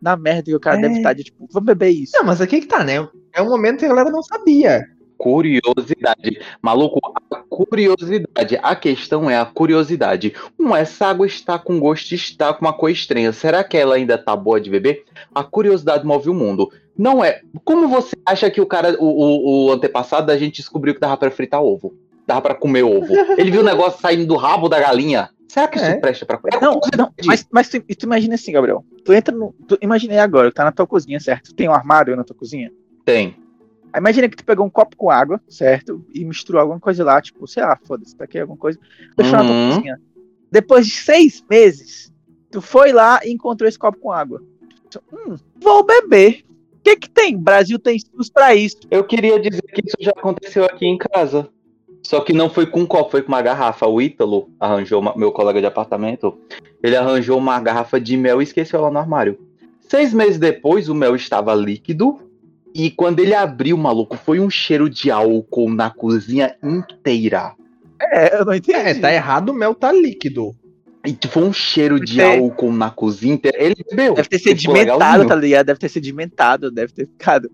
na 0.00 0.16
merda 0.16 0.42
que 0.44 0.54
o 0.54 0.60
cara 0.60 0.78
É. 0.78 0.82
deve 0.82 0.96
estar 0.96 1.12
de, 1.12 1.24
tipo, 1.24 1.46
vamos 1.52 1.66
beber 1.66 1.88
isso. 1.90 2.12
Não, 2.16 2.24
mas 2.24 2.40
aqui 2.40 2.60
que 2.60 2.66
tá, 2.66 2.82
né? 2.84 3.08
É 3.32 3.40
um 3.40 3.48
momento 3.48 3.78
que 3.80 3.84
a 3.84 3.88
galera 3.88 4.10
não 4.10 4.22
sabia. 4.22 4.84
Curiosidade. 5.16 6.40
Maluco, 6.62 7.00
a 7.04 7.20
curiosidade. 7.64 8.58
A 8.62 8.74
questão 8.76 9.30
é 9.30 9.38
a 9.38 9.44
curiosidade. 9.44 10.34
Um, 10.58 10.74
essa 10.74 11.06
água 11.06 11.26
está 11.26 11.58
com 11.58 11.78
gosto, 11.80 12.12
está 12.14 12.52
com 12.52 12.64
uma 12.64 12.72
cor 12.72 12.90
estranha. 12.90 13.32
Será 13.32 13.64
que 13.64 13.76
ela 13.76 13.94
ainda 13.94 14.18
tá 14.18 14.36
boa 14.36 14.60
de 14.60 14.68
beber? 14.68 15.04
A 15.34 15.42
curiosidade 15.42 16.04
move 16.04 16.28
o 16.28 16.34
mundo. 16.34 16.70
Não 16.96 17.24
é. 17.24 17.40
Como 17.64 17.88
você 17.88 18.16
acha 18.24 18.50
que 18.50 18.60
o 18.60 18.66
cara, 18.66 18.96
o, 18.98 19.04
o, 19.06 19.66
o 19.66 19.72
antepassado 19.72 20.26
da 20.26 20.36
gente 20.36 20.56
descobriu 20.56 20.94
que 20.94 21.00
dava 21.00 21.16
pra 21.16 21.30
fritar 21.30 21.62
ovo? 21.62 21.94
Dava 22.26 22.40
pra 22.42 22.54
comer 22.54 22.82
ovo. 22.82 23.14
Ele 23.38 23.50
viu 23.50 23.60
o 23.60 23.64
negócio 23.64 24.00
saindo 24.00 24.26
do 24.26 24.36
rabo 24.36 24.68
da 24.68 24.80
galinha. 24.80 25.30
Será 25.48 25.68
que 25.68 25.76
isso 25.78 25.86
É. 25.86 25.96
presta 25.96 26.26
pra 26.26 26.38
comer? 26.38 26.60
Não, 26.60 26.80
não, 26.96 27.12
mas, 27.24 27.46
mas 27.50 27.68
tu, 27.68 27.80
tu 27.80 28.04
imagina 28.04 28.34
assim, 28.34 28.52
Gabriel. 28.52 28.84
Tu 29.04 29.12
entra 29.12 29.34
no. 29.34 29.54
Tu, 29.68 29.78
imaginei 29.80 30.18
agora, 30.18 30.50
tá 30.50 30.64
na 30.64 30.72
tua 30.72 30.86
cozinha, 30.86 31.20
certo? 31.20 31.50
Tu 31.50 31.54
tem 31.54 31.68
um 31.68 31.72
armário 31.72 32.16
na 32.16 32.24
tua 32.24 32.34
cozinha? 32.36 32.70
Tem. 33.04 33.36
Imagina 33.96 34.28
que 34.28 34.36
tu 34.36 34.44
pegou 34.44 34.66
um 34.66 34.70
copo 34.70 34.96
com 34.96 35.10
água, 35.10 35.40
certo? 35.48 36.04
E 36.12 36.24
misturou 36.24 36.60
alguma 36.60 36.80
coisa 36.80 37.02
lá, 37.04 37.20
tipo, 37.20 37.46
sei 37.46 37.62
lá, 37.62 37.78
foda-se, 37.84 38.14
tá 38.16 38.24
aqui 38.24 38.38
alguma 38.38 38.58
coisa. 38.58 38.78
Deixou 39.16 39.38
Uhum. 39.40 39.70
cozinha. 39.70 40.00
Depois 40.50 40.86
de 40.86 40.92
seis 40.92 41.42
meses, 41.50 42.12
tu 42.50 42.60
foi 42.60 42.92
lá 42.92 43.20
e 43.24 43.32
encontrou 43.32 43.68
esse 43.68 43.78
copo 43.78 43.98
com 43.98 44.12
água. 44.12 44.42
Hum, 45.12 45.36
vou 45.60 45.84
beber. 45.84 46.44
O 46.74 46.78
que 46.82 46.96
que 46.96 47.10
tem? 47.10 47.36
Brasil 47.36 47.78
tem 47.78 47.98
SUS 47.98 48.30
pra 48.30 48.54
isso. 48.54 48.78
Eu 48.90 49.02
queria 49.02 49.38
dizer 49.40 49.62
que 49.62 49.82
isso 49.84 49.96
já 50.00 50.12
aconteceu 50.12 50.64
aqui 50.64 50.86
em 50.86 50.96
casa. 50.96 51.48
Só 52.02 52.20
que 52.20 52.32
não 52.32 52.48
foi 52.48 52.66
com 52.66 52.80
um 52.82 52.86
copo, 52.86 53.10
foi 53.10 53.22
com 53.22 53.28
uma 53.28 53.42
garrafa. 53.42 53.86
O 53.88 54.00
Ítalo 54.00 54.48
arranjou, 54.60 55.00
uma- 55.00 55.16
meu 55.16 55.32
colega 55.32 55.58
de 55.60 55.66
apartamento, 55.66 56.38
ele 56.80 56.96
arranjou 56.96 57.36
uma 57.36 57.58
garrafa 57.60 58.00
de 58.00 58.16
mel 58.16 58.40
e 58.40 58.44
esqueceu 58.44 58.78
ela 58.78 58.90
no 58.92 58.98
armário. 59.00 59.36
Seis 59.80 60.14
meses 60.14 60.38
depois, 60.38 60.88
o 60.88 60.94
mel 60.94 61.16
estava 61.16 61.52
líquido. 61.54 62.20
E 62.78 62.90
quando 62.90 63.20
ele 63.20 63.34
abriu, 63.34 63.74
maluco, 63.78 64.18
foi 64.18 64.38
um 64.38 64.50
cheiro 64.50 64.90
de 64.90 65.10
álcool 65.10 65.70
na 65.70 65.88
cozinha 65.88 66.54
inteira. 66.62 67.54
É, 67.98 68.38
eu 68.38 68.44
não 68.44 68.52
entendi. 68.54 68.76
É, 68.76 68.92
tá 68.92 69.10
errado, 69.10 69.48
o 69.48 69.54
mel 69.54 69.74
tá 69.74 69.90
líquido. 69.90 70.54
E 71.06 71.12
tipo, 71.14 71.32
foi 71.32 71.44
um 71.44 71.52
cheiro 71.54 71.98
de 71.98 72.16
Porque- 72.20 72.36
álcool 72.38 72.72
na 72.72 72.90
cozinha 72.90 73.32
inteira. 73.32 73.56
Ele 73.62 73.76
bebeu. 73.88 74.12
Deve 74.14 74.28
ter 74.28 74.38
Ficou 74.38 74.52
sedimentado, 74.52 75.26
tá 75.26 75.34
ligado? 75.34 75.66
Deve 75.66 75.80
ter 75.80 75.88
sedimentado, 75.88 76.70
deve 76.70 76.92
ter 76.92 77.06
ficado. 77.06 77.50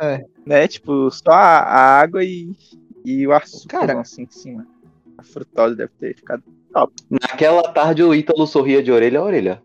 É. 0.00 0.24
Né? 0.46 0.68
Tipo, 0.68 1.10
só 1.10 1.32
a, 1.32 1.58
a 1.62 2.00
água 2.00 2.22
e, 2.22 2.52
e 3.04 3.26
o 3.26 3.32
açúcar 3.32 3.86
Cara. 3.86 4.00
assim 4.00 4.22
em 4.22 4.30
cima. 4.30 4.66
A 5.18 5.22
frutose 5.24 5.74
deve 5.74 5.90
ter 5.98 6.14
ficado. 6.14 6.44
Naquela 7.10 7.62
tarde, 7.64 8.04
o 8.04 8.14
Ítalo 8.14 8.46
sorria 8.46 8.80
de 8.80 8.92
orelha 8.92 9.18
a 9.18 9.24
orelha. 9.24 9.62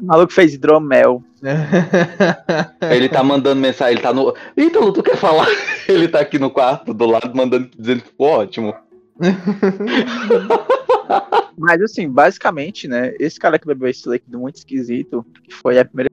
O 0.00 0.04
maluco 0.04 0.32
fez 0.32 0.54
hidromel. 0.54 1.22
Ele 2.90 3.08
tá 3.08 3.22
mandando 3.22 3.60
mensagem, 3.60 3.94
ele 3.94 4.02
tá 4.02 4.12
no. 4.12 4.34
Ítalo, 4.56 4.92
tu 4.92 5.02
quer 5.02 5.16
falar? 5.16 5.46
Ele 5.86 6.08
tá 6.08 6.20
aqui 6.20 6.38
no 6.38 6.50
quarto 6.50 6.94
do 6.94 7.06
lado 7.06 7.36
mandando 7.36 7.68
dizendo 7.76 8.00
que 8.00 8.08
ficou 8.08 8.28
ótimo. 8.28 8.74
Mas 11.58 11.80
assim, 11.82 12.08
basicamente, 12.08 12.88
né? 12.88 13.14
Esse 13.20 13.38
cara 13.38 13.58
que 13.58 13.66
bebeu 13.66 13.88
esse 13.88 14.08
líquido 14.08 14.38
muito 14.38 14.56
esquisito, 14.56 15.24
que 15.44 15.54
foi 15.54 15.78
a 15.78 15.84
primeira 15.84 16.10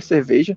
cerveja. 0.00 0.56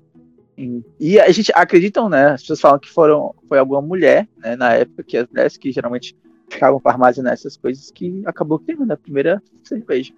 E 1.00 1.18
a 1.18 1.30
gente 1.30 1.50
acreditam, 1.54 2.08
né? 2.08 2.30
As 2.30 2.42
pessoas 2.42 2.60
falam 2.60 2.78
que 2.78 2.88
foram, 2.88 3.34
foi 3.48 3.58
alguma 3.58 3.82
mulher, 3.82 4.28
né? 4.38 4.56
Na 4.56 4.74
época 4.74 5.02
que 5.02 5.16
as 5.16 5.26
mulheres 5.28 5.56
que 5.56 5.72
geralmente 5.72 6.16
ficavam 6.48 6.80
para 6.80 6.92
armazenar 6.92 7.32
essas 7.32 7.56
coisas, 7.56 7.90
que 7.90 8.22
acabou 8.26 8.58
criando 8.58 8.92
a 8.92 8.96
primeira 8.96 9.42
cerveja. 9.64 10.12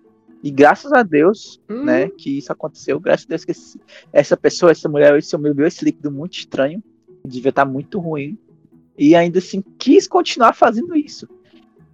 E 0.45 0.51
graças 0.51 0.93
a 0.93 1.03
Deus, 1.03 1.59
Hum, 1.71 1.85
né, 1.87 2.11
que 2.11 2.37
isso 2.37 2.53
aconteceu. 2.53 3.01
Graças 3.01 3.25
a 3.25 3.29
Deus 3.31 3.45
que 3.47 3.53
esse- 3.53 3.81
essa 4.13 4.37
pessoa, 4.37 4.71
essa 4.73 4.89
mulher, 4.91 5.17
esse 5.17 5.35
homem 5.35 5.51
bebeu 5.53 5.67
esse 5.67 5.83
líquido 5.83 6.11
muito 6.11 6.35
estranho, 6.35 6.83
devia 7.27 7.49
estar 7.49 7.65
muito 7.65 7.99
ruim, 7.99 8.37
e 8.99 9.17
ainda 9.17 9.39
assim 9.39 9.65
quis 9.79 10.07
continuar 10.07 10.53
fazendo 10.53 10.95
isso. 10.95 11.27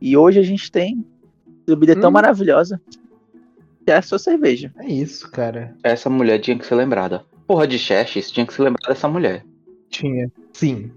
E 0.00 0.16
hoje 0.16 0.40
a 0.40 0.42
gente 0.42 0.68
tem 0.70 1.04
bebida 1.64 1.94
tão 1.94 2.10
Hum. 2.10 2.14
maravilhosa 2.14 2.80
que 3.84 3.90
é 3.92 3.96
a 3.96 4.02
sua 4.02 4.18
cerveja. 4.18 4.72
É 4.78 4.86
isso, 4.88 5.30
cara. 5.30 5.76
Essa 5.84 6.10
mulher 6.10 6.40
tinha 6.40 6.58
que 6.58 6.66
ser 6.66 6.74
lembrada. 6.74 7.24
Porra 7.46 7.68
de 7.68 7.78
Xerxes 7.78 8.30
tinha 8.32 8.44
que 8.44 8.52
se 8.52 8.60
lembrar 8.60 8.88
dessa 8.88 9.06
mulher. 9.08 9.44
Tinha. 9.88 10.28
Sim. 10.52 10.90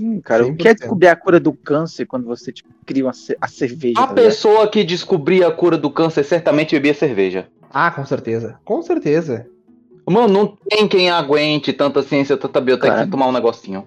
Hum, 0.00 0.20
cara, 0.20 0.44
o 0.44 0.46
100%. 0.48 0.56
que 0.56 0.68
é 0.68 0.74
descobrir 0.74 1.08
a 1.08 1.16
cura 1.16 1.38
do 1.38 1.52
câncer 1.52 2.06
quando 2.06 2.24
você 2.26 2.50
tipo, 2.52 2.68
cria 2.86 3.04
uma 3.04 3.12
ce- 3.12 3.36
a 3.40 3.46
cerveja? 3.46 4.00
A 4.00 4.06
tá 4.06 4.14
pessoa 4.14 4.68
que 4.68 4.82
descobria 4.84 5.48
a 5.48 5.52
cura 5.52 5.76
do 5.76 5.90
câncer 5.90 6.24
certamente 6.24 6.74
bebia 6.74 6.94
cerveja. 6.94 7.48
Ah, 7.70 7.90
com 7.90 8.04
certeza. 8.04 8.58
Com 8.64 8.82
certeza. 8.82 9.46
Mano, 10.08 10.28
não 10.32 10.56
tem 10.68 10.88
quem 10.88 11.10
aguente 11.10 11.72
tanta 11.72 12.02
ciência, 12.02 12.36
tanta 12.36 12.60
biotec 12.60 12.86
Claro. 12.88 13.02
sem 13.02 13.10
tomar 13.10 13.28
um 13.28 13.32
negocinho. 13.32 13.86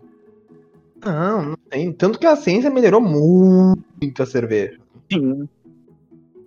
Não, 1.04 1.46
não 1.50 1.58
tem. 1.70 1.92
Tanto 1.92 2.18
que 2.18 2.26
a 2.26 2.36
ciência 2.36 2.70
melhorou 2.70 3.02
muito 3.02 4.24
a 4.24 4.26
cerveja. 4.26 4.78
Sim. 5.12 5.48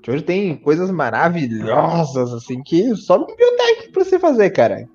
Hoje 0.08 0.22
tem 0.22 0.56
coisas 0.56 0.90
maravilhosas, 0.90 2.32
assim, 2.32 2.62
que 2.62 2.96
só 2.96 3.18
no 3.18 3.26
biotech 3.26 3.90
pra 3.92 4.02
você 4.04 4.18
fazer, 4.18 4.48
cara. 4.50 4.88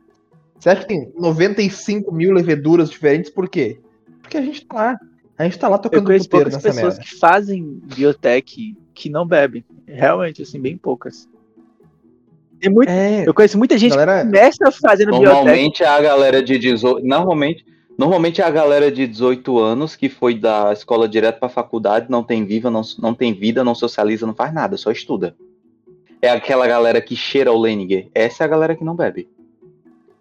Você 0.60 0.70
acha 0.70 0.82
que 0.82 0.88
tem 0.88 1.12
95 1.20 2.12
mil 2.12 2.32
leveduras 2.34 2.90
diferentes, 2.90 3.30
por 3.30 3.48
quê? 3.48 3.80
Porque 4.34 4.38
a 4.38 4.42
gente 4.42 4.66
tá 4.66 4.76
lá. 4.76 5.00
A 5.38 5.44
gente 5.44 5.60
tá 5.60 5.68
lá 5.68 5.76
Eu 5.76 5.80
tocando 5.82 6.06
conheço 6.06 6.26
puteiro 6.30 6.50
poucas 6.50 6.64
nessa 6.64 6.76
pessoas 6.76 6.98
merda. 6.98 7.10
que 7.12 7.20
fazem 7.20 7.64
biotech 7.96 8.76
que 8.94 9.10
não 9.10 9.28
bebem. 9.28 9.64
Realmente, 9.88 10.42
assim, 10.42 10.60
bem 10.60 10.76
poucas. 10.78 11.28
Tem 12.60 12.72
muito, 12.72 12.90
É, 12.90 13.28
eu 13.28 13.34
conheço 13.34 13.58
muita 13.58 13.78
gente 13.78 13.92
Galera- 13.92 14.20
que 14.22 14.26
começa 14.26 14.72
fazendo 14.72 15.12
biotech. 15.12 15.26
Normalmente 15.34 15.84
é 15.84 15.88
a 15.88 16.02
galera 16.02 16.42
de 16.42 16.58
18. 16.58 17.06
Normalmente, 17.06 17.66
normalmente 17.98 18.42
é 18.42 18.46
a 18.46 18.50
galera 18.50 18.92
de 18.92 19.06
18 19.06 19.60
anos 19.60 19.96
que 19.96 20.08
foi 20.10 20.36
da 20.36 20.72
escola 20.74 21.08
direto 21.08 21.40
pra 21.40 21.50
faculdade, 21.50 22.08
não 22.10 22.24
tem 22.24 22.46
viva, 22.46 22.72
não, 22.72 22.82
não 23.00 23.14
tem 23.14 23.34
vida, 23.34 23.64
não 23.64 23.76
socializa, 23.76 24.26
não 24.26 24.34
faz 24.36 24.54
nada, 24.54 24.78
só 24.78 24.92
estuda. 24.92 25.36
É 26.22 26.30
aquela 26.30 26.66
galera 26.68 27.02
que 27.02 27.16
cheira 27.16 27.52
o 27.52 27.60
Leninger. 27.60 28.08
Essa 28.16 28.44
é 28.44 28.46
a 28.46 28.50
galera 28.50 28.76
que 28.76 28.84
não 28.84 28.96
bebe. 28.96 29.28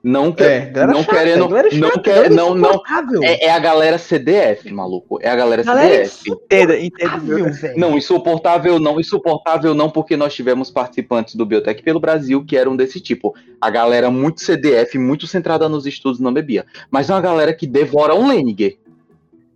Não, 0.03 0.33
que, 0.33 0.43
é, 0.43 0.67
galera 0.67 0.93
não 0.93 1.05
chata, 1.05 1.17
querendo. 1.17 1.49
galera 1.49 1.69
não 1.73 1.91
quer, 1.91 2.31
não, 2.31 2.55
não. 2.55 2.71
insuportável. 2.71 3.23
É, 3.23 3.45
é 3.45 3.51
a 3.53 3.59
galera 3.61 3.99
CDF, 3.99 4.73
maluco. 4.73 5.19
É 5.23 5.29
a 5.29 5.37
galera, 5.37 5.63
Galera 5.63 6.07
CDF. 6.07 6.31
Entenda, 6.31 6.79
entenda. 6.79 7.75
Não, 7.77 7.97
insuportável 7.97 8.81
não, 8.81 8.99
insuportável 8.99 9.75
não, 9.75 9.89
porque 9.89 10.17
nós 10.17 10.35
tivemos 10.35 10.71
participantes 10.71 11.37
do 11.37 11.47
Biotech 11.47 11.83
pelo 11.83 12.01
Brasil 12.01 12.45
que 12.45 12.57
eram 12.57 12.75
desse 12.75 13.01
tipo. 13.01 13.33
A 13.61 13.71
galera 13.71 14.11
muito 14.11 14.41
CDF, 14.41 14.99
muito 14.99 15.29
centrada 15.29 15.69
nos 15.69 15.87
estudos, 15.87 16.19
não 16.19 16.33
bebia. 16.33 16.67
Mas 16.91 17.09
é 17.09 17.15
uma 17.15 17.21
galera 17.21 17.55
que 17.55 17.67
devora 17.67 18.15
um 18.15 18.27
Leninger. 18.27 18.79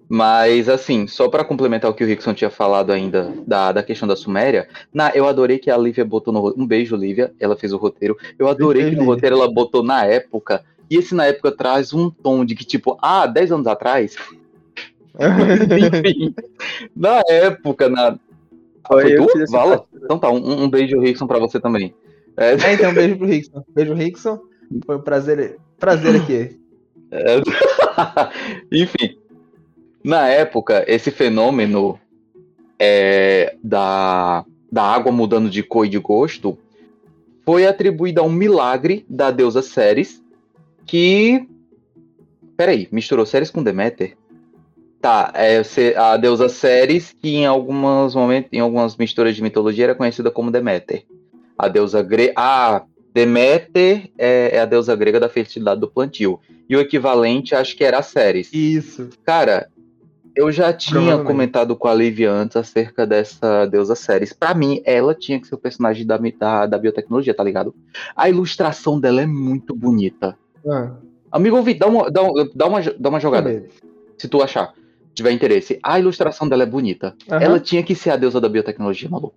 Mas, 0.08 0.68
assim, 0.68 1.06
só 1.06 1.28
pra 1.28 1.44
complementar 1.44 1.90
o 1.90 1.94
que 1.94 2.04
o 2.04 2.06
Rickson 2.06 2.32
tinha 2.32 2.50
falado 2.50 2.92
ainda 2.92 3.32
da, 3.46 3.72
da 3.72 3.82
questão 3.82 4.06
da 4.06 4.14
Suméria, 4.14 4.68
na, 4.94 5.10
eu 5.10 5.26
adorei 5.26 5.58
que 5.58 5.70
a 5.70 5.76
Lívia 5.76 6.04
botou 6.04 6.32
no 6.32 6.54
Um 6.56 6.66
beijo, 6.66 6.94
Lívia, 6.94 7.32
ela 7.40 7.56
fez 7.56 7.72
o 7.72 7.76
roteiro. 7.76 8.16
Eu 8.38 8.48
adorei 8.48 8.82
Beijo, 8.82 8.96
que 8.96 9.02
no 9.02 9.08
roteiro 9.08 9.36
ela 9.36 9.52
botou 9.52 9.82
na 9.82 10.04
época, 10.04 10.64
e 10.88 10.96
esse 10.96 11.14
na 11.14 11.26
época 11.26 11.50
traz 11.50 11.92
um 11.92 12.08
tom 12.08 12.44
de 12.44 12.54
que, 12.54 12.64
tipo, 12.64 12.96
ah, 13.02 13.26
10 13.26 13.52
anos 13.52 13.66
atrás. 13.66 14.16
Enfim, 15.16 16.34
na 16.94 17.22
época, 17.28 17.88
na, 17.88 18.16
foi 18.86 19.12
eu 19.12 19.26
tu? 19.26 19.50
parte. 19.50 19.86
Então 20.04 20.18
tá, 20.18 20.30
um, 20.30 20.64
um 20.64 20.70
beijo, 20.70 21.00
Rickson, 21.00 21.26
pra 21.26 21.38
você 21.38 21.58
também. 21.58 21.92
É, 22.36 22.52
É, 22.52 22.74
então, 22.74 22.94
beijo 22.94 23.16
pro 23.16 23.26
Rickson. 23.26 23.64
Beijo, 23.74 23.94
Rickson. 23.94 24.38
Foi 24.84 24.96
um 24.96 25.02
prazer, 25.02 25.58
prazer 25.78 26.16
aqui. 26.16 26.60
É. 27.08 27.36
Enfim, 28.72 29.15
na 30.06 30.28
época, 30.28 30.84
esse 30.86 31.10
fenômeno 31.10 31.98
é, 32.78 33.56
da, 33.60 34.44
da 34.70 34.84
água 34.84 35.10
mudando 35.10 35.50
de 35.50 35.64
cor 35.64 35.84
e 35.84 35.88
de 35.88 35.98
gosto 35.98 36.56
foi 37.44 37.66
atribuído 37.66 38.20
a 38.20 38.24
um 38.24 38.30
milagre 38.30 39.04
da 39.08 39.32
deusa 39.32 39.62
Ceres, 39.62 40.22
que. 40.86 41.48
Peraí, 42.56 42.86
misturou 42.92 43.26
Ceres 43.26 43.50
com 43.50 43.64
Deméter? 43.64 44.16
Tá, 45.00 45.32
é 45.34 45.60
a 45.96 46.16
deusa 46.16 46.48
Ceres, 46.48 47.12
que 47.20 47.38
em 47.38 47.46
alguns 47.46 48.14
momentos, 48.14 48.50
em 48.52 48.60
algumas 48.60 48.96
misturas 48.96 49.34
de 49.34 49.42
mitologia 49.42 49.86
era 49.86 49.94
conhecida 49.96 50.30
como 50.30 50.52
Deméter. 50.52 51.04
A 51.58 51.66
deusa 51.66 52.00
grega. 52.00 52.32
Ah, 52.36 52.84
Deméter 53.12 54.08
é, 54.16 54.56
é 54.56 54.60
a 54.60 54.66
deusa 54.66 54.94
grega 54.94 55.18
da 55.18 55.28
fertilidade 55.28 55.80
do 55.80 55.90
plantio. 55.90 56.38
E 56.68 56.76
o 56.76 56.80
equivalente, 56.80 57.56
acho 57.56 57.76
que 57.76 57.82
era 57.82 57.98
a 57.98 58.02
Ceres. 58.02 58.52
Isso. 58.52 59.10
Cara, 59.24 59.68
eu 60.36 60.52
já 60.52 60.72
tinha 60.72 61.16
comentado 61.24 61.74
com 61.74 61.88
a 61.88 61.94
Liv 61.94 62.20
antes 62.26 62.56
acerca 62.56 63.06
dessa 63.06 63.66
deusa 63.66 63.94
Ceres. 63.96 64.32
Pra 64.32 64.54
mim, 64.54 64.82
ela 64.84 65.14
tinha 65.14 65.40
que 65.40 65.46
ser 65.46 65.54
o 65.54 65.58
personagem 65.58 66.06
da, 66.06 66.16
da, 66.38 66.66
da 66.66 66.78
biotecnologia, 66.78 67.34
tá 67.34 67.42
ligado? 67.42 67.74
A 68.14 68.28
ilustração 68.28 69.00
dela 69.00 69.22
é 69.22 69.26
muito 69.26 69.74
bonita. 69.74 70.36
Ah, 70.68 70.92
Amigo 71.32 71.56
ouvinte, 71.56 71.78
dá 71.80 71.86
uma, 71.88 72.10
dá, 72.10 72.22
um- 72.22 72.48
dá 72.54 72.66
uma, 72.66 72.80
dá 72.98 73.08
uma 73.08 73.20
jogada, 73.20 73.48
beleza. 73.48 73.68
se 74.16 74.28
tu 74.28 74.42
achar, 74.42 74.72
tiver 75.14 75.32
interesse. 75.32 75.78
A 75.82 75.98
ilustração 75.98 76.48
dela 76.48 76.62
é 76.62 76.66
bonita. 76.66 77.14
Aham. 77.30 77.42
Ela 77.42 77.60
tinha 77.60 77.82
que 77.82 77.94
ser 77.94 78.10
a 78.10 78.16
deusa 78.16 78.40
da 78.40 78.48
biotecnologia, 78.48 79.08
maluco. 79.08 79.34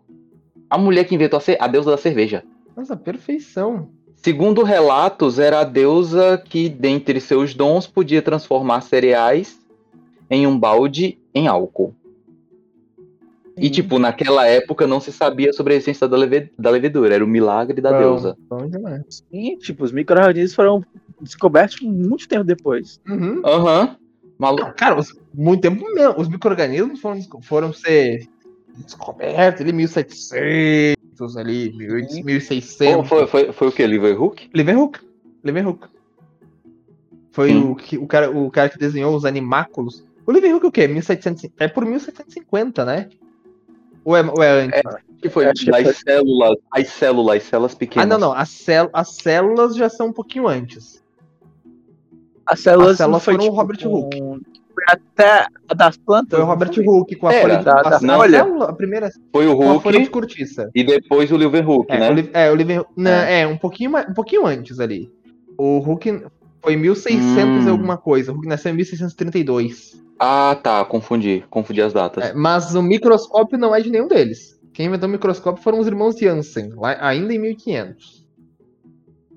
A 0.69 0.77
mulher 0.77 1.03
que 1.05 1.15
inventou 1.15 1.37
a, 1.37 1.41
ce- 1.41 1.57
a 1.59 1.67
deusa 1.67 1.89
da 1.91 1.97
cerveja. 1.97 2.43
Nossa, 2.77 2.95
perfeição. 2.95 3.89
Segundo 4.15 4.63
relatos, 4.63 5.39
era 5.39 5.61
a 5.61 5.63
deusa 5.63 6.37
que, 6.43 6.67
dentre 6.69 7.19
seus 7.21 7.53
dons, 7.53 7.87
podia 7.87 8.21
transformar 8.21 8.81
cereais 8.81 9.57
em 10.29 10.45
um 10.47 10.57
balde 10.57 11.17
em 11.33 11.47
álcool. 11.47 11.95
E, 13.57 13.69
tipo, 13.69 13.99
naquela 13.99 14.45
época 14.47 14.87
não 14.87 15.01
se 15.01 15.11
sabia 15.11 15.51
sobre 15.51 15.73
a 15.73 15.77
essência 15.77 16.07
da, 16.07 16.15
leve- 16.15 16.49
da 16.57 16.69
levedura, 16.69 17.13
era 17.13 17.25
o 17.25 17.27
milagre 17.27 17.81
da 17.81 17.91
Bom, 17.91 17.97
deusa. 17.97 18.37
Bom 18.49 18.69
demais. 18.69 19.03
Sim, 19.29 19.57
tipo, 19.57 19.83
os 19.83 19.91
micro-organismos 19.91 20.55
foram 20.55 20.81
descobertos 21.19 21.81
muito 21.81 22.25
tempo 22.27 22.45
depois. 22.45 23.01
Uhum. 23.07 23.41
Aham. 23.43 23.97
Malu... 24.37 24.73
Cara, 24.77 24.97
os- 24.97 25.13
muito 25.33 25.59
tempo 25.61 25.83
mesmo. 25.93 26.17
Os 26.17 26.29
micro-organismos 26.29 27.01
foram, 27.01 27.19
foram 27.41 27.73
ser 27.73 28.29
descobertos 28.77 29.59
ali 29.61 29.71
em 29.71 29.75
1700, 29.75 31.35
ali, 31.35 31.73
1800, 31.75 32.15
Sim. 32.15 32.23
1600. 32.23 32.95
Pô, 32.95 33.03
foi, 33.03 33.27
foi, 33.27 33.51
foi 33.51 33.67
o 33.67 33.71
que? 33.73 33.85
Leeuwenhoek? 33.85 34.49
Leeuwenhoek. 34.53 34.99
Leeuwenhoek. 35.43 35.85
Foi 37.31 37.49
Sim. 37.49 37.71
o, 37.71 37.75
que, 37.75 37.97
o, 37.97 38.07
cara, 38.07 38.31
o 38.31 38.49
cara 38.49 38.69
que 38.69 38.77
desenhou 38.77 39.13
os 39.13 39.25
animáculos. 39.25 40.05
O 40.29 40.31
Leeuwenhoek 40.31 40.63
é 40.63 40.67
o 40.67 40.71
quê? 40.71 40.87
1700, 40.87 41.49
é 41.59 41.67
por 41.67 41.83
1750, 41.85 42.85
né? 42.85 43.09
Ou 44.05 44.15
é, 44.15 44.21
ou 44.23 44.43
é 44.43 44.61
antes? 44.61 44.81
Que 45.19 45.27
foi 45.27 45.47
Acho 45.47 45.65
que 45.65 45.71
foi. 45.71 45.91
células, 45.93 46.55
as 46.71 46.87
células, 46.87 47.37
as 47.37 47.43
células 47.43 47.73
ah, 47.73 47.77
pequenas. 47.77 48.07
não, 48.09 48.19
não. 48.19 48.33
As, 48.33 48.49
cél 48.49 48.89
as 48.93 49.15
células 49.15 49.75
já 49.75 49.89
são 49.89 50.09
um 50.09 50.13
pouquinho 50.13 50.47
antes. 50.47 51.03
As 52.45 52.59
células, 52.59 52.91
As 52.91 52.97
células 52.97 52.99
não 53.11 53.19
foi, 53.19 53.33
foram 53.33 53.45
o 53.45 53.49
tipo, 53.49 53.55
Robert 53.59 53.79
com- 53.83 53.89
Hooke. 53.89 54.19
Foi 54.75 54.83
até 54.87 55.47
a 55.67 55.73
das 55.73 55.97
plantas. 55.97 56.29
Foi 56.29 56.39
o 56.39 56.41
não 56.43 56.47
Robert 56.47 56.73
foi? 56.75 56.87
Hooke 56.87 57.15
com 57.15 57.27
a 57.27 57.33
É, 57.33 57.41
folha 57.41 57.57
de 57.57 57.65
da- 57.65 57.81
da 57.81 57.95
a, 57.97 57.99
folha. 57.99 58.37
célula, 58.43 58.65
a 58.69 58.73
primeira 58.73 59.09
Foi 59.33 59.47
o 59.47 59.57
com 59.57 59.71
a 59.71 59.81
folha 59.81 59.93
de 59.97 60.03
Hulk 60.03 60.11
cortiça. 60.11 60.69
e 60.75 60.83
depois 60.83 61.31
o 61.31 61.37
Leeuwenhoek, 61.37 61.91
É, 61.91 61.99
né? 61.99 62.09
o, 62.09 62.13
Li- 62.13 62.29
é, 62.33 62.51
o 62.51 62.55
Leeuwen- 62.55 62.85
não, 62.95 63.11
é. 63.11 63.47
um 63.47 63.57
pouquinho 63.57 63.89
mais- 63.91 64.07
um 64.07 64.13
pouquinho 64.13 64.45
antes 64.45 64.79
ali. 64.79 65.11
O 65.57 65.79
Hulk 65.79 66.23
foi 66.61 66.75
1600 66.77 67.65
e 67.65 67.69
Hum. 67.69 67.71
alguma 67.71 67.97
coisa. 67.97 68.31
O 68.31 68.35
Hulk 68.35 68.47
nasceu 68.47 68.71
em 68.71 68.75
1632. 68.75 69.99
Ah, 70.19 70.57
tá, 70.61 70.83
confundi, 70.83 71.45
confundi 71.49 71.81
as 71.81 71.93
datas. 71.93 72.25
É, 72.25 72.33
mas 72.33 72.75
o 72.75 72.81
microscópio 72.81 73.57
não 73.57 73.73
é 73.73 73.81
de 73.81 73.89
nenhum 73.89 74.07
deles. 74.07 74.59
Quem 74.73 74.87
inventou 74.87 75.07
o 75.07 75.11
microscópio 75.11 75.63
foram 75.63 75.79
os 75.79 75.87
irmãos 75.87 76.17
Janssen, 76.17 76.73
lá, 76.75 76.97
ainda 76.99 77.33
em 77.33 77.39
1500. 77.39 78.25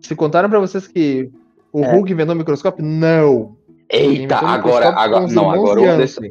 Se 0.00 0.16
contaram 0.16 0.50
pra 0.50 0.58
vocês 0.58 0.86
que 0.88 1.30
o 1.72 1.84
É. 1.84 1.92
Hulk 1.94 2.12
inventou 2.12 2.34
o 2.34 2.38
microscópio? 2.38 2.84
Não. 2.84 3.56
Eita, 3.88 4.38
agora, 4.38 4.88
agora, 4.88 5.26
não, 5.28 5.50
agora 5.50 5.80
o 5.80 5.84
Anderson, 5.84 6.30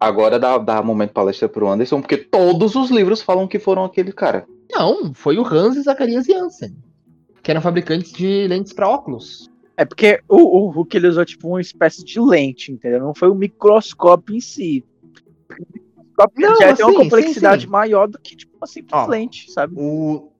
agora 0.00 0.38
dá, 0.38 0.58
dá 0.58 0.82
momento 0.82 1.12
palestra 1.12 1.48
pro 1.48 1.68
Anderson, 1.68 2.00
porque 2.00 2.16
todos 2.16 2.74
os 2.74 2.90
livros 2.90 3.22
falam 3.22 3.46
que 3.46 3.58
foram 3.58 3.84
aquele 3.84 4.12
cara. 4.12 4.46
Não, 4.70 5.14
foi 5.14 5.38
o 5.38 5.46
Hans 5.46 5.76
e 5.76 5.82
Zacharias 5.82 6.26
Janssen, 6.26 6.76
que 7.42 7.50
eram 7.50 7.60
fabricantes 7.60 8.12
de 8.12 8.46
lentes 8.48 8.72
pra 8.72 8.88
óculos. 8.88 9.48
É 9.78 9.84
porque 9.84 10.20
o, 10.28 10.36
o 10.38 10.70
Hulk 10.70 10.96
ele 10.96 11.06
usou 11.06 11.24
tipo 11.24 11.46
uma 11.46 11.60
espécie 11.60 12.04
de 12.04 12.18
lente, 12.20 12.72
entendeu? 12.72 12.98
Não 12.98 13.14
foi 13.14 13.30
o 13.30 13.34
microscópio 13.34 14.34
em 14.34 14.40
si. 14.40 14.84
O 15.48 15.54
microscópio 16.02 16.42
Não, 16.42 16.56
já 16.56 16.74
tem 16.74 16.84
uma 16.84 16.90
assim, 16.90 17.02
complexidade 17.04 17.60
sim, 17.60 17.66
sim. 17.68 17.72
maior 17.72 18.08
do 18.08 18.18
que 18.18 18.34
tipo 18.34 18.56
uma 18.56 18.66
simples 18.66 18.92
Ó, 18.92 19.06
lente, 19.06 19.48
sabe? 19.52 19.74
O, 19.76 20.32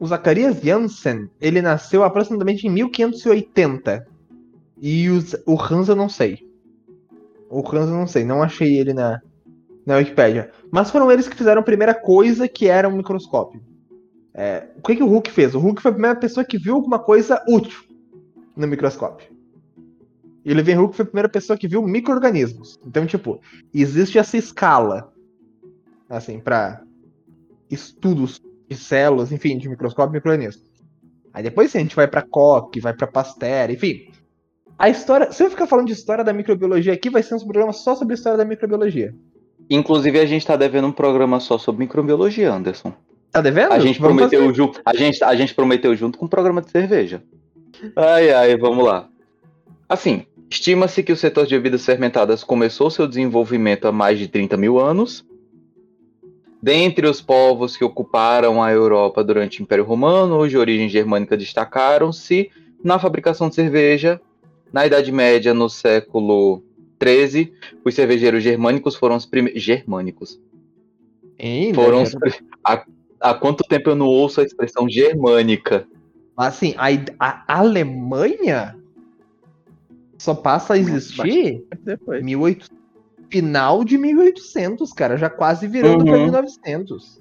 o 0.00 0.06
Zacharias 0.08 0.60
Janssen, 0.60 1.30
ele 1.40 1.62
nasceu 1.62 2.02
aproximadamente 2.02 2.66
em 2.66 2.70
1580. 2.70 4.08
E 4.82 5.08
o, 5.08 5.20
Z- 5.20 5.40
o 5.46 5.54
Hans 5.54 5.88
eu 5.88 5.94
não 5.94 6.08
sei. 6.08 6.44
O 7.48 7.60
Hans 7.60 7.88
eu 7.88 7.94
não 7.94 8.08
sei, 8.08 8.24
não 8.24 8.42
achei 8.42 8.76
ele 8.76 8.92
na, 8.92 9.20
na 9.86 9.98
Wikipédia. 9.98 10.50
Mas 10.72 10.90
foram 10.90 11.12
eles 11.12 11.28
que 11.28 11.36
fizeram 11.36 11.60
a 11.60 11.64
primeira 11.64 11.94
coisa 11.94 12.48
que 12.48 12.66
era 12.66 12.88
um 12.88 12.96
microscópio. 12.96 13.62
É, 14.34 14.66
o 14.76 14.82
que, 14.82 14.96
que 14.96 15.02
o 15.04 15.06
Hulk 15.06 15.30
fez? 15.30 15.54
O 15.54 15.60
Hulk 15.60 15.80
foi 15.80 15.92
a 15.92 15.94
primeira 15.94 16.18
pessoa 16.18 16.44
que 16.44 16.58
viu 16.58 16.74
alguma 16.74 16.98
coisa 16.98 17.40
útil 17.48 17.83
no 18.56 18.66
microscópio. 18.66 19.28
E 20.44 20.52
o 20.52 20.54
Leeuwenhoek 20.54 20.94
foi 20.94 21.04
a 21.04 21.06
primeira 21.06 21.28
pessoa 21.28 21.56
que 21.56 21.66
viu 21.66 21.82
micro-organismos. 21.82 22.78
Então, 22.86 23.06
tipo, 23.06 23.40
existe 23.72 24.18
essa 24.18 24.36
escala, 24.36 25.12
assim, 26.08 26.38
pra 26.38 26.82
estudos 27.70 28.40
de 28.68 28.76
células, 28.76 29.32
enfim, 29.32 29.56
de 29.56 29.68
microscópio 29.68 30.12
e 30.12 30.16
micro-organismos. 30.16 30.70
Aí 31.32 31.42
depois 31.42 31.70
sim, 31.70 31.78
a 31.78 31.80
gente 31.80 31.96
vai 31.96 32.06
pra 32.06 32.22
Koch, 32.22 32.78
vai 32.80 32.92
pra 32.92 33.06
Pasteur, 33.06 33.70
enfim. 33.70 34.08
A 34.78 34.88
história, 34.88 35.32
se 35.32 35.42
eu 35.42 35.50
ficar 35.50 35.66
falando 35.66 35.86
de 35.86 35.92
história 35.92 36.22
da 36.22 36.32
microbiologia 36.32 36.92
aqui, 36.92 37.08
vai 37.08 37.22
ser 37.22 37.34
um 37.34 37.40
programa 37.40 37.72
só 37.72 37.94
sobre 37.94 38.14
a 38.14 38.16
história 38.16 38.38
da 38.38 38.44
microbiologia. 38.44 39.14
Inclusive, 39.70 40.18
a 40.18 40.26
gente 40.26 40.46
tá 40.46 40.56
devendo 40.56 40.86
um 40.86 40.92
programa 40.92 41.40
só 41.40 41.56
sobre 41.56 41.84
microbiologia, 41.84 42.52
Anderson. 42.52 42.92
Tá 43.30 43.40
devendo? 43.40 43.72
A 43.72 43.78
gente, 43.78 44.00
Vamos 44.00 44.16
prometeu 44.16 44.40
fazer. 44.42 44.54
junto, 44.54 44.80
a, 44.84 44.94
gente, 44.94 45.24
a 45.24 45.34
gente 45.34 45.54
prometeu 45.54 45.96
junto 45.96 46.18
com 46.18 46.26
um 46.26 46.28
programa 46.28 46.60
de 46.60 46.70
cerveja. 46.70 47.22
Ai, 47.96 48.30
ai, 48.30 48.56
vamos 48.56 48.84
lá. 48.84 49.08
Assim, 49.88 50.26
estima-se 50.50 51.02
que 51.02 51.12
o 51.12 51.16
setor 51.16 51.46
de 51.46 51.54
bebidas 51.54 51.84
fermentadas 51.84 52.42
começou 52.42 52.90
seu 52.90 53.06
desenvolvimento 53.06 53.86
há 53.86 53.92
mais 53.92 54.18
de 54.18 54.28
30 54.28 54.56
mil 54.56 54.78
anos. 54.78 55.24
Dentre 56.62 57.06
os 57.06 57.20
povos 57.20 57.76
que 57.76 57.84
ocuparam 57.84 58.62
a 58.62 58.72
Europa 58.72 59.22
durante 59.22 59.60
o 59.60 59.62
Império 59.62 59.84
Romano, 59.84 60.38
os 60.38 60.50
de 60.50 60.56
origem 60.56 60.88
germânica 60.88 61.36
destacaram-se 61.36 62.50
na 62.82 62.98
fabricação 62.98 63.48
de 63.48 63.54
cerveja. 63.54 64.20
Na 64.72 64.86
Idade 64.86 65.12
Média, 65.12 65.52
no 65.52 65.68
século 65.68 66.62
XIII, 67.02 67.52
os 67.84 67.94
cervejeiros 67.94 68.42
germânicos 68.42 68.94
foram 68.94 69.16
os 69.16 69.26
primeiros. 69.26 69.62
Germânicos. 69.62 70.40
Ainda, 71.38 71.74
Foram 71.74 72.02
os 72.02 72.16
há, 72.64 72.84
há 73.20 73.34
quanto 73.34 73.64
tempo 73.64 73.90
eu 73.90 73.94
não 73.94 74.06
ouço 74.06 74.40
a 74.40 74.44
expressão 74.44 74.88
germânica? 74.88 75.86
Assim, 76.36 76.74
a, 76.76 76.88
a 77.20 77.58
Alemanha 77.58 78.76
só 80.18 80.34
passa 80.34 80.74
a 80.74 80.78
existir 80.78 81.64
Depois. 81.82 82.24
18, 82.24 82.68
final 83.30 83.84
de 83.84 83.96
1800, 83.98 84.92
cara, 84.92 85.16
já 85.16 85.28
quase 85.30 85.66
virando 85.66 86.04
pra 86.04 86.14
Uhum. 86.14 86.24
1900. 86.24 87.20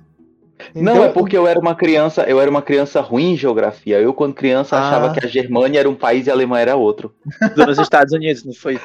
não, 0.75 0.93
Então, 0.93 1.03
é 1.03 1.09
porque 1.09 1.37
eu 1.37 1.47
era 1.47 1.59
uma 1.59 1.75
criança, 1.75 2.23
eu 2.23 2.39
era 2.39 2.49
uma 2.49 2.61
criança 2.61 3.01
ruim 3.01 3.33
em 3.33 3.37
geografia. 3.37 3.99
Eu, 3.99 4.13
quando 4.13 4.33
criança, 4.33 4.77
Ah. 4.77 4.87
achava 4.87 5.13
que 5.13 5.25
a 5.25 5.29
Germânia 5.29 5.79
era 5.79 5.89
um 5.89 5.95
país 5.95 6.27
e 6.27 6.29
a 6.29 6.33
Alemanha 6.33 6.61
era 6.61 6.75
outro. 6.75 7.13
Nos 7.57 7.77
Estados 7.79 8.13
Unidos, 8.13 8.43
não 8.45 8.53
foi? 8.53 8.79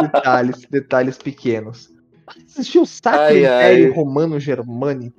detalhes, 0.00 0.66
detalhes 0.70 1.18
pequenos. 1.18 1.90
Existiu 2.46 2.82
o 2.82 2.86
Sacro 2.86 3.20
Ai, 3.20 3.38
Império 3.38 3.86
ai. 3.86 3.90
Romano 3.92 4.38
Germânico. 4.38 5.16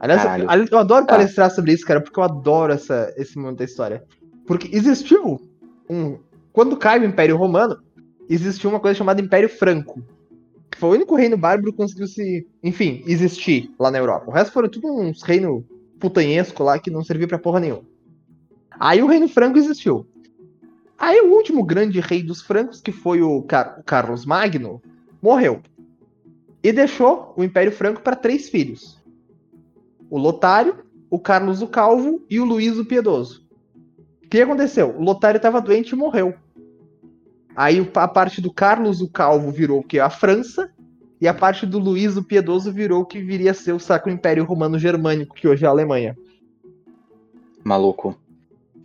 Aliás, 0.00 0.22
Caralho. 0.22 0.66
eu, 0.72 0.78
adoro 0.78 1.06
Tá. 1.06 1.12
palestrar 1.14 1.50
sobre 1.50 1.72
isso, 1.72 1.84
cara, 1.84 2.00
porque 2.00 2.18
eu 2.18 2.24
adoro 2.24 2.72
essa, 2.72 3.12
esse 3.16 3.38
momento 3.38 3.58
da 3.58 3.64
história. 3.64 4.02
Porque 4.46 4.74
existiu 4.74 5.40
um. 5.88 6.18
Quando 6.52 6.76
cai 6.76 6.98
o 6.98 7.04
Império 7.04 7.36
Romano, 7.36 7.76
existiu 8.28 8.70
uma 8.70 8.80
coisa 8.80 8.96
chamada 8.96 9.20
Império 9.20 9.48
Franco. 9.48 10.02
Que 10.70 10.78
foi 10.78 10.88
o 10.88 10.92
único 10.94 11.14
reino 11.14 11.36
bárbaro 11.36 11.70
que 11.70 11.76
conseguiu 11.76 12.06
se. 12.06 12.46
Enfim, 12.62 13.02
existir 13.06 13.70
lá 13.78 13.90
na 13.90 13.98
Europa. 13.98 14.24
O 14.28 14.32
resto 14.32 14.52
foram 14.52 14.68
tudo 14.68 14.88
uns 14.88 15.22
reinos 15.22 15.62
putanhesco 15.98 16.62
lá 16.64 16.78
que 16.78 16.90
não 16.90 17.04
servia 17.04 17.28
pra 17.28 17.38
porra 17.38 17.60
nenhuma. 17.60 17.82
Aí 18.78 19.02
o 19.02 19.06
Reino 19.06 19.28
Franco 19.28 19.58
existiu. 19.58 20.06
Aí 20.98 21.20
o 21.20 21.34
último 21.34 21.62
grande 21.64 22.00
rei 22.00 22.22
dos 22.22 22.40
francos, 22.40 22.80
que 22.80 22.92
foi 22.92 23.20
o, 23.22 23.42
Car- 23.42 23.76
o 23.80 23.82
Carlos 23.82 24.24
Magno, 24.24 24.80
morreu. 25.20 25.60
E 26.62 26.72
deixou 26.72 27.32
o 27.36 27.44
Império 27.44 27.72
Franco 27.72 28.00
para 28.02 28.16
três 28.16 28.48
filhos: 28.48 28.98
o 30.10 30.18
Lotário, 30.18 30.74
o 31.08 31.18
Carlos 31.18 31.62
o 31.62 31.68
Calvo 31.68 32.22
e 32.28 32.38
o 32.40 32.44
Luís 32.44 32.76
o 32.78 32.84
Piedoso. 32.84 33.42
O 34.24 34.28
que 34.28 34.40
aconteceu? 34.40 34.94
O 34.96 35.02
Lotário 35.02 35.38
estava 35.38 35.60
doente 35.60 35.90
e 35.90 35.96
morreu. 35.96 36.34
Aí 37.56 37.84
a 37.94 38.08
parte 38.08 38.40
do 38.40 38.52
Carlos 38.52 39.00
o 39.00 39.08
Calvo 39.08 39.50
virou 39.50 39.80
o 39.80 39.84
que? 39.84 39.98
A 39.98 40.10
França. 40.10 40.70
E 41.20 41.28
a 41.28 41.34
parte 41.34 41.66
do 41.66 41.78
Luís 41.78 42.16
o 42.16 42.22
Piedoso 42.22 42.72
virou 42.72 43.02
o 43.02 43.04
que 43.04 43.20
viria 43.20 43.50
a 43.50 43.54
ser 43.54 43.72
o 43.72 43.78
Sacro 43.80 44.10
Império 44.10 44.44
Romano 44.44 44.78
Germânico, 44.78 45.34
que 45.34 45.46
hoje 45.46 45.64
é 45.64 45.68
a 45.68 45.70
Alemanha. 45.70 46.16
Maluco. 47.62 48.16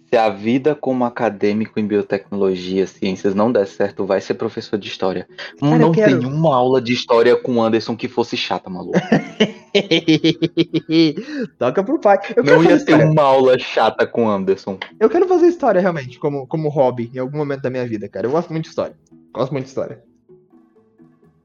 Se 0.09 0.17
a 0.17 0.29
vida 0.29 0.75
como 0.75 1.05
acadêmico 1.05 1.79
em 1.79 1.88
biotecnologia, 1.88 2.85
ciências 2.88 3.33
não 3.33 3.51
der 3.51 3.65
certo, 3.67 4.05
vai 4.05 4.19
ser 4.21 4.33
professor 4.35 4.77
de 4.77 4.88
história. 4.88 5.27
Cara, 5.59 5.77
não 5.77 5.91
quero- 5.91 6.19
tem 6.19 6.29
uma 6.29 6.55
aula 6.55 6.81
de 6.81 6.93
história 6.93 7.35
com 7.35 7.55
o 7.55 7.61
Anderson 7.61 7.95
que 7.95 8.07
fosse 8.07 8.35
chata, 8.38 8.69
maluco. 8.69 8.99
Toca 11.57 11.83
pro 11.83 11.99
pai. 11.99 12.17
Eu 12.35 12.43
Não 12.43 12.63
ia 12.63 12.83
ter 12.83 12.95
uma 13.05 13.21
aula 13.23 13.57
chata 13.59 14.05
com 14.07 14.25
o 14.25 14.29
Anderson. 14.29 14.77
eu 14.99 15.09
quero 15.09 15.27
fazer 15.27 15.47
história 15.47 15.81
realmente, 15.81 16.17
como, 16.19 16.47
como 16.47 16.69
hobby, 16.69 17.11
em 17.13 17.19
algum 17.19 17.38
momento 17.38 17.61
da 17.61 17.69
minha 17.69 17.88
vida, 17.88 18.07
cara. 18.07 18.27
Eu 18.27 18.31
gosto 18.31 18.49
muito 18.51 18.63
de 18.63 18.69
história. 18.69 18.95
Gosto 19.33 19.51
muito 19.51 19.65
de 19.65 19.69
história. 19.69 20.03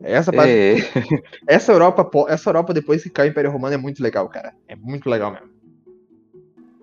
Essa, 0.03 0.33
parte- 0.33 0.51
É, 0.51 0.77
essa, 1.47 1.73
Europa, 1.73 2.09
essa 2.29 2.49
Europa, 2.51 2.73
depois 2.73 3.03
que 3.03 3.11
cai 3.11 3.29
o 3.29 3.31
Império 3.31 3.51
Romano, 3.51 3.75
é 3.75 3.79
muito 3.79 4.03
legal, 4.03 4.29
cara. 4.29 4.53
É 4.69 4.75
muito 4.77 5.09
legal 5.11 5.31
mesmo. 5.33 5.49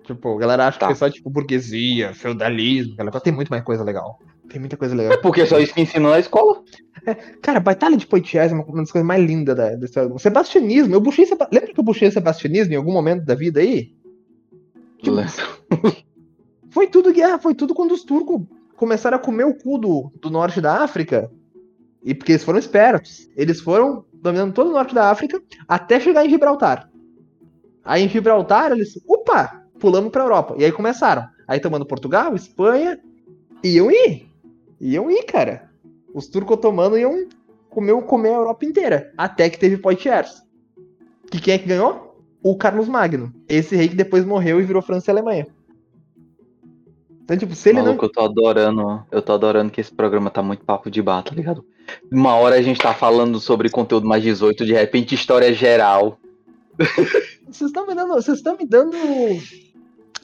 Tipo, 0.04 0.36
a 0.36 0.40
galera 0.40 0.66
acha 0.68 0.78
Tá. 0.78 0.86
que 0.86 0.92
é 0.92 0.96
só, 0.96 1.10
tipo, 1.10 1.28
burguesia, 1.28 2.14
feudalismo. 2.14 2.96
Galera, 2.96 3.20
tem 3.20 3.32
muito 3.32 3.48
mais 3.50 3.62
coisa 3.64 3.82
legal. 3.84 4.18
Tem 4.48 4.58
muita 4.60 4.76
coisa 4.76 4.94
legal. 4.94 5.12
é 5.12 5.16
porque 5.18 5.44
só 5.46 5.58
isso 5.58 5.74
que 5.74 5.80
ensina 5.82 6.10
na 6.10 6.18
escola. 6.18 6.62
Cara, 7.42 7.58
a 7.58 7.62
Batalha 7.62 7.96
de 7.96 8.06
Poitiers 8.06 8.50
é 8.50 8.54
uma, 8.54 8.64
uma 8.64 8.78
das 8.82 8.90
coisas 8.90 9.06
mais 9.06 9.24
lindas 9.24 9.56
da, 9.56 9.74
história. 9.74 10.12
O 10.12 10.18
sebastianismo, 10.18 10.94
eu 10.94 11.02
puxei. 11.02 11.26
Seba- 11.26 11.48
Lembra 11.52 11.72
que 11.72 11.78
eu 11.80 11.84
puxei 11.84 12.08
o 12.08 12.12
sebastianismo 12.12 12.72
em 12.72 12.76
algum 12.76 12.92
momento 12.92 13.24
da 13.24 13.34
vida 13.34 13.60
aí? 13.60 13.92
Tipo, 15.02 15.16
Foi 16.70 16.86
tudo 16.88 17.12
guerra, 17.12 17.38
foi 17.38 17.54
tudo 17.54 17.74
quando 17.74 17.92
os 17.92 18.04
turcos 18.04 18.42
começaram 18.76 19.16
a 19.16 19.20
comer 19.20 19.44
o 19.44 19.54
cu 19.54 19.78
do, 19.78 20.12
do 20.20 20.30
norte 20.30 20.60
da 20.60 20.82
África. 20.82 21.30
E 22.04 22.14
porque 22.14 22.32
eles 22.32 22.44
foram 22.44 22.58
espertos. 22.58 23.28
Eles 23.36 23.60
foram 23.60 24.04
dominando 24.12 24.52
todo 24.54 24.70
o 24.70 24.72
norte 24.72 24.94
da 24.94 25.10
África 25.10 25.40
até 25.66 25.98
chegar 26.00 26.24
em 26.24 26.30
Gibraltar. 26.30 26.90
Aí 27.84 28.02
em 28.04 28.08
Gibraltar 28.08 28.72
eles, 28.72 28.98
opa, 29.06 29.62
pulamos 29.78 30.10
pra 30.10 30.22
Europa. 30.24 30.54
E 30.58 30.64
aí 30.64 30.72
começaram. 30.72 31.26
Aí 31.46 31.58
tomando 31.60 31.86
Portugal, 31.86 32.34
Espanha, 32.34 32.98
iam 33.64 33.90
ir. 33.90 34.27
Iam 34.80 35.10
ir, 35.10 35.24
cara. 35.24 35.70
Os 36.14 36.28
turcos 36.28 36.56
otomanos 36.56 36.98
iam 36.98 37.26
comer, 37.68 38.00
comer 38.02 38.30
a 38.30 38.36
Europa 38.36 38.64
inteira. 38.64 39.12
Até 39.16 39.50
que 39.50 39.58
teve 39.58 39.76
Poitiers. 39.76 40.42
Que 41.30 41.40
quem 41.40 41.54
é 41.54 41.58
que 41.58 41.68
ganhou? 41.68 42.16
O 42.42 42.56
Carlos 42.56 42.88
Magno. 42.88 43.32
Esse 43.48 43.76
rei 43.76 43.88
que 43.88 43.96
depois 43.96 44.24
morreu 44.24 44.60
e 44.60 44.64
virou 44.64 44.82
França 44.82 45.10
e 45.10 45.12
Alemanha. 45.12 45.46
Então, 47.22 47.36
tipo, 47.36 47.54
se 47.54 47.68
ele 47.68 47.82
Maluco, 47.82 48.06
eu 48.06 48.12
tô 48.12 48.22
adorando. 48.22 49.04
Eu 49.10 49.20
tô 49.20 49.34
adorando 49.34 49.70
que 49.70 49.80
esse 49.80 49.92
programa 49.92 50.30
tá 50.30 50.42
muito 50.42 50.64
papo 50.64 50.90
de 50.90 51.02
bar, 51.02 51.22
tá 51.22 51.34
ligado? 51.34 51.62
Uma 52.10 52.34
hora 52.34 52.56
a 52.56 52.62
gente 52.62 52.80
tá 52.80 52.94
falando 52.94 53.38
sobre 53.38 53.68
conteúdo 53.68 54.08
mais 54.08 54.22
18, 54.22 54.64
de 54.64 54.72
repente 54.72 55.14
história 55.14 55.52
geral. 55.52 56.18
não. 56.78 56.86
Vocês 57.52 57.68
estão 57.70 57.86
me 57.86 57.94
dando. 57.94 58.14
Vocês 58.14 58.38
estão 58.38 58.56
me 58.56 58.66
dando 58.66 58.96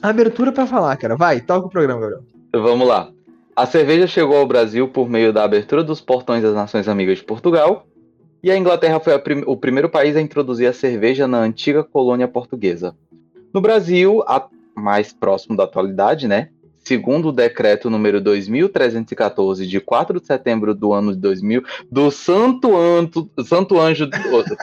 abertura 0.01 0.51
pra 0.51 0.65
falar, 0.65 0.95
cara. 0.97 1.15
Vai, 1.15 1.41
toca 1.41 1.67
o 1.67 1.69
programa, 1.69 2.01
Gabriel. 2.01 2.23
Vamos 2.53 2.87
lá. 2.87 3.11
A 3.55 3.65
cerveja 3.65 4.05
chegou 4.05 4.35
ao 4.35 4.45
Brasil 4.45 4.87
por 4.89 5.09
meio 5.09 5.31
da 5.31 5.43
abertura 5.43 5.81
dos 5.81 6.01
portões 6.01 6.43
das 6.43 6.53
Nações 6.53 6.89
Amigas 6.89 7.19
de 7.19 7.23
Portugal. 7.23 7.87
E 8.43 8.51
a 8.51 8.57
Inglaterra 8.57 8.99
foi 8.99 9.13
a 9.13 9.19
prim- 9.19 9.43
o 9.47 9.55
primeiro 9.55 9.89
país 9.89 10.15
a 10.17 10.21
introduzir 10.21 10.67
a 10.67 10.73
cerveja 10.73 11.25
na 11.25 11.39
antiga 11.39 11.83
colônia 11.83 12.27
portuguesa. 12.27 12.95
No 13.53 13.61
Brasil, 13.61 14.21
mais 14.75 15.13
próximo 15.13 15.55
da 15.55 15.63
atualidade, 15.63 16.27
né? 16.27 16.49
Segundo 16.87 17.29
o 17.29 17.31
decreto 17.31 17.89
número 17.89 18.21
2314 18.21 19.65
de 19.65 19.79
4 19.79 20.21
de 20.21 20.27
setembro 20.27 20.75
do 20.75 20.93
ano 20.93 21.13
de 21.13 21.19
2000, 21.19 21.63
do 21.91 22.11
Santo 22.11 22.77
Anto, 22.77 23.27
Santo 23.43 23.79
Anjo, 23.79 24.07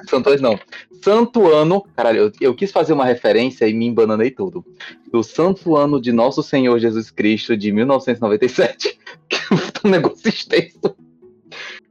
Santo 0.09 0.31
Anjo 0.31 0.43
não, 0.43 0.59
Santo 1.03 1.53
Ano, 1.53 1.85
caralho, 1.97 2.19
eu, 2.19 2.33
eu 2.41 2.55
quis 2.55 2.71
fazer 2.71 2.93
uma 2.93 3.05
referência 3.05 3.67
e 3.67 3.75
me 3.75 3.87
embananei 3.87 4.31
tudo. 4.31 4.65
Do 5.11 5.25
Santo 5.25 5.77
Ano 5.77 6.01
de 6.01 6.13
Nosso 6.13 6.45
Senhor 6.45 6.79
Jesus 6.79 7.11
Cristo 7.11 7.57
de 7.57 7.73
1997, 7.73 8.99
que 9.29 9.37
é 9.37 9.89
um 9.89 9.91
negócio 9.91 10.29
extenso. 10.29 10.95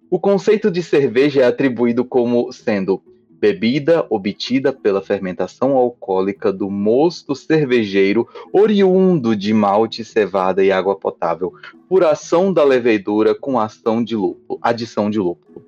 O 0.09 0.17
conceito 0.17 0.71
de 0.71 0.81
cerveja 0.81 1.41
é 1.41 1.45
atribuído 1.45 2.05
como 2.05 2.51
sendo 2.53 3.03
bebida 3.41 4.05
obtida 4.07 4.71
pela 4.71 5.01
fermentação 5.01 5.71
alcoólica 5.75 6.53
do 6.53 6.69
mosto 6.69 7.35
cervejeiro 7.35 8.27
oriundo 8.53 9.35
de 9.35 9.51
malte, 9.51 10.05
cevada 10.05 10.63
e 10.63 10.71
água 10.71 10.95
potável, 10.95 11.51
por 11.89 12.03
ação 12.03 12.53
da 12.53 12.63
levedura 12.63 13.33
com 13.33 13.59
ação 13.59 14.03
de 14.03 14.15
lúpulo, 14.15 14.59
adição 14.61 15.09
de 15.09 15.17
lúpulo. 15.17 15.65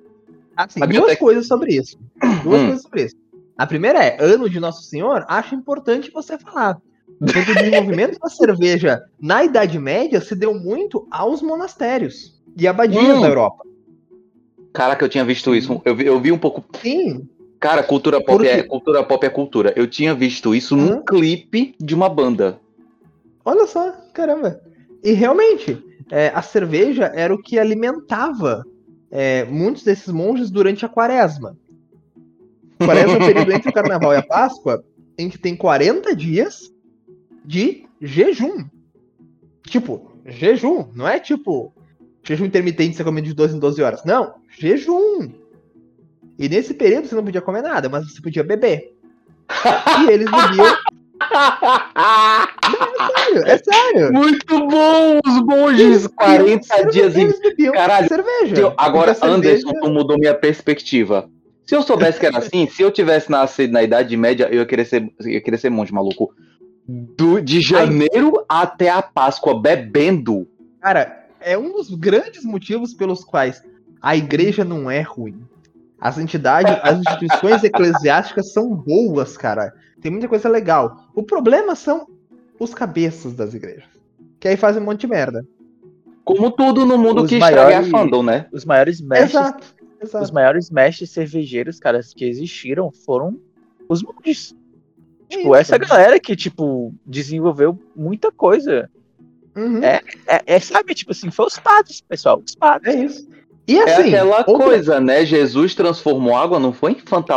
Assim, 0.56 0.78
duas 0.78 0.88
biblioteca- 0.88 1.18
coisas 1.18 1.48
sobre 1.48 1.74
isso. 1.74 1.98
Duas 2.44 2.60
Hum. 2.60 2.66
coisas 2.66 2.82
sobre 2.82 3.02
isso. 3.06 3.16
A 3.58 3.66
primeira 3.66 4.04
é, 4.04 4.16
ano 4.22 4.48
de 4.48 4.60
Nosso 4.60 4.84
Senhor, 4.84 5.24
acho 5.28 5.56
importante 5.56 6.12
você 6.12 6.38
falar. 6.38 6.80
Porque 7.18 7.38
o 7.50 7.54
desenvolvimento 7.54 8.18
da 8.20 8.28
cerveja 8.28 9.02
na 9.20 9.44
Idade 9.44 9.78
Média 9.80 10.20
se 10.20 10.34
deu 10.36 10.54
muito 10.54 11.06
aos 11.10 11.42
monastérios 11.42 12.40
e 12.56 12.68
abadias 12.68 13.18
Hum. 13.18 13.20
da 13.20 13.26
Europa. 13.28 13.64
Caraca, 14.72 15.04
eu 15.04 15.08
tinha 15.08 15.24
visto 15.24 15.54
isso. 15.54 15.80
Eu 15.84 15.94
vi, 15.94 16.06
eu 16.06 16.20
vi 16.20 16.32
um 16.32 16.38
pouco. 16.38 16.64
Sim, 16.80 17.28
Cara, 17.64 17.82
cultura 17.82 18.18
pop, 18.18 18.36
Porque- 18.36 18.46
é, 18.46 18.62
cultura 18.62 19.02
pop 19.02 19.24
é 19.24 19.30
cultura. 19.30 19.72
Eu 19.74 19.86
tinha 19.86 20.14
visto 20.14 20.54
isso 20.54 20.76
num 20.76 20.98
Hã? 20.98 21.02
clipe 21.02 21.74
de 21.80 21.94
uma 21.94 22.10
banda. 22.10 22.60
olha 23.42 23.66
só, 23.66 23.90
caramba. 24.12 24.60
E 25.02 25.12
realmente, 25.12 25.82
é, 26.10 26.28
a 26.34 26.42
cerveja 26.42 27.10
era 27.14 27.34
o 27.34 27.40
que 27.40 27.58
alimentava 27.58 28.66
é, 29.10 29.44
muitos 29.44 29.82
desses 29.82 30.08
monges 30.12 30.50
durante 30.50 30.84
a 30.84 30.90
quaresma. 30.90 31.56
Quaresma 32.78 33.14
é 33.14 33.16
o 33.16 33.26
período 33.26 33.52
entre 33.52 33.70
o 33.70 33.72
carnaval 33.72 34.12
e 34.12 34.16
a 34.18 34.22
Páscoa, 34.22 34.84
em 35.16 35.30
que 35.30 35.38
tem 35.38 35.56
40 35.56 36.14
dias 36.14 36.70
de 37.46 37.86
jejum. 37.98 38.66
Tipo, 39.62 40.18
jejum, 40.26 40.90
não 40.94 41.08
é 41.08 41.18
tipo 41.18 41.72
jejum 42.22 42.44
intermitente 42.44 42.94
você 42.94 43.02
come 43.04 43.22
de 43.22 43.32
12 43.32 43.56
em 43.56 43.58
12 43.58 43.82
horas. 43.82 44.04
Não, 44.04 44.34
jejum. 44.58 45.43
E 46.38 46.48
nesse 46.48 46.74
período 46.74 47.06
você 47.08 47.14
não 47.14 47.24
podia 47.24 47.40
comer 47.40 47.62
nada, 47.62 47.88
mas 47.88 48.10
você 48.12 48.20
podia 48.20 48.42
beber. 48.44 48.92
E 50.06 50.10
eles 50.10 50.28
bebiam. 50.30 50.76
Sério, 53.14 53.42
é 53.46 53.58
sério. 53.58 54.12
Muito 54.12 54.58
bom! 54.68 55.20
Os 55.26 55.42
monges! 55.44 56.06
40 56.08 56.62
Cerve- 56.64 56.90
dias 56.90 57.16
em. 57.16 57.22
Eles 57.22 57.40
bebiam 57.40 57.72
Caralho, 57.72 58.08
cerveja. 58.08 58.56
Eu- 58.56 58.74
agora, 58.76 59.14
cerveja- 59.14 59.36
Anderson, 59.36 59.72
tu 59.80 59.90
mudou 59.90 60.18
minha 60.18 60.34
perspectiva. 60.34 61.28
Se 61.66 61.74
eu 61.74 61.82
soubesse 61.82 62.20
que 62.20 62.26
era 62.26 62.38
assim, 62.38 62.68
se 62.68 62.82
eu 62.82 62.90
tivesse 62.90 63.30
nascido 63.30 63.72
na 63.72 63.82
Idade 63.82 64.14
Média, 64.16 64.48
eu 64.50 64.58
ia 64.60 64.66
querer 64.66 64.84
ser, 64.84 65.10
ia 65.24 65.40
querer 65.40 65.56
ser 65.58 65.70
monge, 65.70 65.92
maluco. 65.92 66.34
Do, 66.86 67.40
de 67.40 67.60
janeiro 67.62 68.44
até 68.46 68.90
a 68.90 69.00
Páscoa, 69.00 69.58
bebendo. 69.60 70.46
Cara, 70.80 71.26
é 71.40 71.56
um 71.56 71.72
dos 71.72 71.88
grandes 71.94 72.44
motivos 72.44 72.92
pelos 72.92 73.24
quais 73.24 73.62
a 74.02 74.14
igreja 74.14 74.62
não 74.64 74.90
é 74.90 75.00
ruim. 75.00 75.40
As 76.04 76.18
entidades, 76.18 76.70
as 76.82 76.98
instituições 76.98 77.64
eclesiásticas 77.64 78.52
são 78.52 78.74
boas, 78.74 79.38
cara. 79.38 79.72
Tem 80.02 80.12
muita 80.12 80.28
coisa 80.28 80.50
legal. 80.50 81.08
O 81.14 81.22
problema 81.22 81.74
são 81.74 82.06
os 82.60 82.74
cabeças 82.74 83.32
das 83.32 83.54
igrejas. 83.54 83.88
Que 84.38 84.48
aí 84.48 84.56
fazem 84.58 84.82
um 84.82 84.84
monte 84.84 85.00
de 85.00 85.06
merda. 85.06 85.46
Como 86.22 86.50
tudo 86.50 86.84
no 86.84 86.98
mundo 86.98 87.22
Os 87.22 87.28
que 87.30 87.36
estraga 87.36 87.56
é 87.56 87.62
a 87.62 87.66
maiores- 87.80 87.90
fandom, 87.90 88.22
né? 88.22 88.46
Os 88.52 88.66
maiores 88.66 89.00
mestres, 89.00 89.30
Exato. 89.34 89.64
os 90.02 90.08
Exato. 90.10 90.34
maiores 90.34 90.70
mestres 90.70 91.10
cervejeiros, 91.10 91.80
cara, 91.80 92.00
que 92.14 92.26
existiram 92.26 92.92
foram 92.92 93.40
os 93.88 94.02
monges. 94.02 94.54
É 95.30 95.36
Tipo, 95.38 95.48
isso. 95.48 95.54
essa 95.56 95.78
galera 95.78 96.20
que, 96.20 96.36
tipo, 96.36 96.92
desenvolveu 97.06 97.78
muita 97.96 98.30
coisa. 98.30 98.90
Uhum, 99.56 99.82
É. 99.82 100.02
É, 100.26 100.42
é, 100.56 100.60
sabe, 100.60 100.94
tipo 100.94 101.12
assim, 101.12 101.30
foi 101.30 101.46
os 101.46 101.58
padres, 101.58 102.02
pessoal, 102.02 102.42
os 102.46 102.54
padres. 102.54 102.94
é 102.94 103.04
isso. 103.04 103.33
E 103.66 103.78
É 103.78 103.82
assim, 103.94 104.08
aquela 104.08 104.38
outra- 104.38 104.54
coisa, 104.66 105.00
né? 105.00 105.24
Jesus 105.24 105.74
transformou 105.74 106.36
água, 106.36 106.58
não 106.60 106.72
foi 106.72 106.92
em 106.92 106.96
Fanta, 106.96 107.34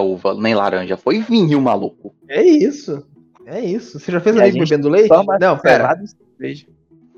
uva, 0.00 0.34
nem 0.34 0.54
laranja, 0.54 0.96
foi 0.96 1.20
vinho, 1.20 1.60
maluco. 1.60 2.14
É 2.28 2.42
isso. 2.44 3.02
É 3.46 3.60
isso. 3.60 3.98
Você 3.98 4.12
já 4.12 4.20
fez 4.20 4.36
a 4.36 4.40
amigo 4.42 4.58
bebendo 4.58 4.88
leite? 4.88 5.08
Não, 5.40 5.58
pera. 5.58 5.96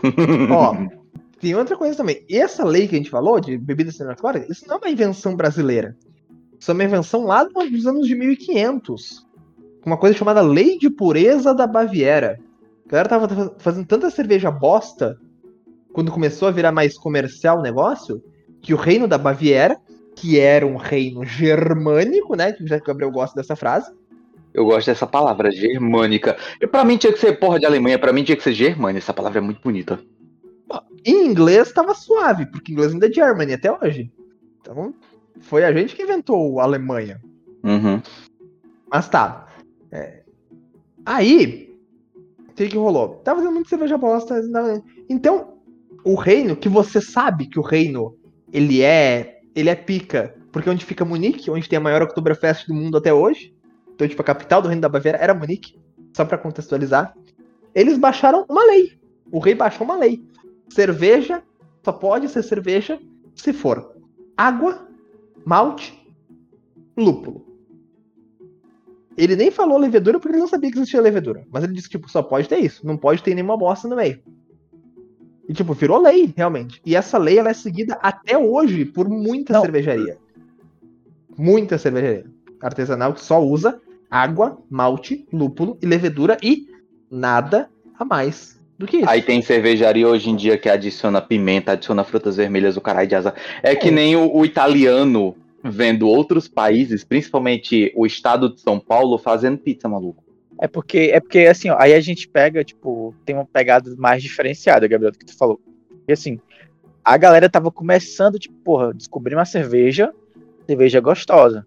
Ó, 0.51 0.75
tem 1.41 1.55
outra 1.55 1.77
coisa 1.77 1.97
também. 1.97 2.25
Essa 2.31 2.65
lei 2.65 2.87
que 2.87 2.95
a 2.95 2.99
gente 2.99 3.11
falou, 3.11 3.41
de 3.41 3.57
bebida 3.59 3.91
semi-alcoólica, 3.91 4.47
isso 4.51 4.65
não 4.69 4.77
é 4.77 4.79
uma 4.79 4.91
invenção 4.91 5.35
brasileira. 5.35 5.97
Isso 6.61 6.71
é 6.71 6.75
uma 6.75 6.85
invenção 6.85 7.25
lá 7.25 7.45
dos 7.45 7.87
anos 7.87 8.07
de 8.07 8.15
1500. 8.15 9.27
Uma 9.87 9.97
coisa 9.97 10.17
chamada 10.17 10.41
Lei 10.43 10.77
de 10.79 10.91
Pureza 10.91 11.55
da 11.55 11.67
Baviera. 11.67 12.39
A 12.87 12.91
galera 12.91 13.09
tava 13.09 13.29
fa- 13.29 13.55
fazendo 13.59 13.87
tanta 13.87 14.11
cerveja 14.11 14.51
bosta, 14.51 15.19
quando 15.93 16.11
começou 16.13 16.49
a 16.49 16.51
virar 16.51 16.73
mais 16.73 16.99
comercial 16.99 17.59
o 17.59 17.63
negócio, 17.63 18.23
que 18.61 18.75
o 18.75 18.77
reino 18.77 19.07
da 19.09 19.19
Baviera, 19.19 19.79
que 20.17 20.39
era 20.39 20.67
um 20.67 20.77
reino 20.77 21.25
germânico, 21.25 22.35
né? 22.37 22.55
Já 22.61 22.77
que 22.79 22.85
o 22.85 22.87
Gabriel 22.89 23.11
gosta 23.13 23.41
dessa 23.41 23.55
frase, 23.57 23.91
Eu 24.55 24.65
gosto 24.65 24.87
dessa 24.89 25.07
palavra, 25.07 25.51
germânica. 25.53 26.37
E 26.61 26.67
pra 26.67 26.85
mim 26.85 26.97
tinha 26.97 27.13
que 27.13 27.19
ser 27.21 27.39
porra 27.39 27.59
de 27.61 27.67
Alemanha, 27.67 27.99
pra 27.99 28.13
mim 28.13 28.25
tinha 28.25 28.37
que 28.37 28.43
ser 28.43 28.53
Germânia. 28.55 28.99
Essa 28.99 29.13
palavra 29.15 29.39
é 29.39 29.43
muito 29.43 29.61
bonita. 29.63 30.01
em 31.05 31.27
inglês 31.27 31.71
tava 31.73 31.95
suave, 31.95 32.47
porque 32.47 32.73
inglês 32.73 32.93
ainda 32.93 33.07
é 33.07 33.13
Germany 33.13 33.53
até 33.53 33.71
hoje. 33.71 34.11
Então, 34.61 34.93
foi 35.41 35.65
a 35.65 35.73
gente 35.73 35.95
que 35.95 36.03
inventou 36.03 36.59
a 36.61 36.65
Alemanha. 36.65 37.21
Uhum. 37.63 38.01
Mas 38.91 39.09
tá. 39.09 39.47
É. 39.93 40.23
Aí, 41.07 41.73
o 42.49 42.53
que, 42.55 42.69
que 42.69 42.77
rolou? 42.77 43.21
Tava 43.23 43.39
fazendo 43.41 43.55
muito 43.55 43.69
cerveja 43.69 43.97
bosta. 43.97 44.43
não- 44.43 44.83
Então, 45.09 45.59
o 46.05 46.15
reino, 46.17 46.57
que 46.57 46.69
você 46.69 47.01
sabe 47.01 47.47
que 47.47 47.59
o 47.59 47.63
reino, 47.63 48.17
ele 48.53 48.83
é. 48.83 49.41
Ele 49.55 49.69
é 49.69 49.75
pica. 49.75 50.35
Porque 50.53 50.69
onde 50.71 50.85
fica 50.85 51.05
Munique, 51.05 51.51
onde 51.51 51.69
tem 51.69 51.77
a 51.77 51.81
maior 51.81 52.03
Oktoberfest 52.03 52.67
do 52.67 52.75
mundo 52.75 52.97
até 52.97 53.13
hoje. 53.13 53.55
Então, 53.95 54.07
tipo, 54.07 54.23
a 54.23 54.25
capital 54.25 54.63
do 54.63 54.69
reino 54.69 54.83
da 54.83 54.89
Baviera 54.89 55.19
era 55.19 55.35
Munique. 55.35 55.79
Só 56.17 56.25
pra 56.25 56.39
contextualizar. 56.39 57.15
Eles 57.75 57.99
baixaram 57.99 58.45
uma 58.49 58.65
lei. 58.65 58.99
O 59.31 59.39
rei 59.39 59.55
baixou 59.55 59.85
uma 59.85 59.97
lei. 59.97 60.25
Cerveja 60.69 61.43
só 61.85 61.93
pode 61.93 62.29
ser 62.29 62.43
cerveja 62.43 63.01
se 63.35 63.53
for 63.53 63.95
água, 64.37 64.89
malte, 65.45 65.99
lúpulo. 66.97 67.45
Ele 69.17 69.35
nem 69.35 69.51
falou 69.51 69.79
levedura 69.79 70.21
porque 70.21 70.35
ele 70.35 70.41
não 70.41 70.49
sabia 70.49 70.71
que 70.71 70.79
existia 70.79 71.01
levedura. 71.01 71.45
Mas 71.51 71.65
ele 71.65 71.73
disse, 71.73 71.89
tipo, 71.89 72.09
só 72.09 72.23
pode 72.23 72.49
ter 72.49 72.59
isso. 72.59 72.87
Não 72.87 72.97
pode 72.97 73.21
ter 73.21 73.35
nenhuma 73.35 73.57
bosta 73.57 73.89
no 73.89 73.97
meio. 73.97 74.23
E, 75.49 75.53
tipo, 75.55 75.73
virou 75.73 76.01
lei, 76.03 76.33
realmente. 76.37 76.81
E 76.85 76.95
essa 76.95 77.17
lei, 77.17 77.39
ela 77.39 77.49
é 77.51 77.55
seguida 77.55 77.99
até 78.03 78.37
hoje 78.37 78.85
por 78.85 79.09
muita 79.09 79.55
Não. 79.55 79.63
cervejaria. 79.63 80.19
Muita 81.37 81.79
cervejaria. 81.79 82.27
Artesanal 82.61 83.15
que 83.15 83.21
só 83.25 83.43
usa 83.43 83.81
água, 84.11 84.59
malte, 84.69 85.27
lúpulo 85.33 85.79
e 85.81 85.87
levedura 85.87 86.37
e 86.43 86.67
nada 87.11 87.71
a 87.99 88.05
mais 88.05 88.61
do 88.79 88.87
que 88.87 88.99
isso. 88.99 89.09
Aí 89.09 89.23
tem 89.23 89.41
cervejaria 89.41 90.07
hoje 90.09 90.31
em 90.31 90.37
dia 90.37 90.59
que 90.59 90.69
adiciona 90.69 91.21
pimenta, 91.21 91.73
adiciona 91.73 92.05
frutas 92.05 92.37
vermelhas, 92.37 92.77
o 92.77 92.81
caralho 92.81 93.09
de 93.09 93.15
asa. 93.15 93.35
É 93.63 93.75
que 93.75 93.89
É. 93.89 93.91
nem 93.91 94.17
o, 94.17 94.35
o 94.35 94.45
italiano 94.45 95.35
vendo 95.63 96.09
outros 96.09 96.47
países, 96.49 97.05
principalmente 97.05 97.93
o 97.97 98.07
estado 98.07 98.55
de 98.55 98.61
São 98.61 98.79
Paulo, 98.79 99.19
fazendo 99.19 99.59
pizza, 99.59 99.89
maluco. 99.89 100.23
É 100.61 100.67
porque, 100.67 101.11
é 101.13 101.21
porque 101.21 101.41
assim, 101.41 101.71
ó, 101.71 101.77
aí 101.79 101.95
a 101.95 102.01
gente 102.01 102.29
pega, 102.29 102.65
tipo, 102.65 103.15
tem 103.25 103.37
uma 103.37 103.45
pegada 103.47 103.95
mais 103.97 104.23
diferenciada, 104.23 104.89
Gabriel, 104.89 105.13
do 105.13 105.19
que 105.19 105.27
tu 105.27 105.37
falou. 105.37 105.61
E 106.07 106.13
assim, 106.13 106.41
a 107.05 107.17
galera 107.17 107.49
tava 107.49 107.71
começando, 107.71 108.39
tipo, 108.39 108.55
porra, 108.65 108.93
descobrir 108.93 109.35
uma 109.35 109.45
cerveja, 109.45 110.13
cerveja 110.67 111.01
gostosa. 111.01 111.67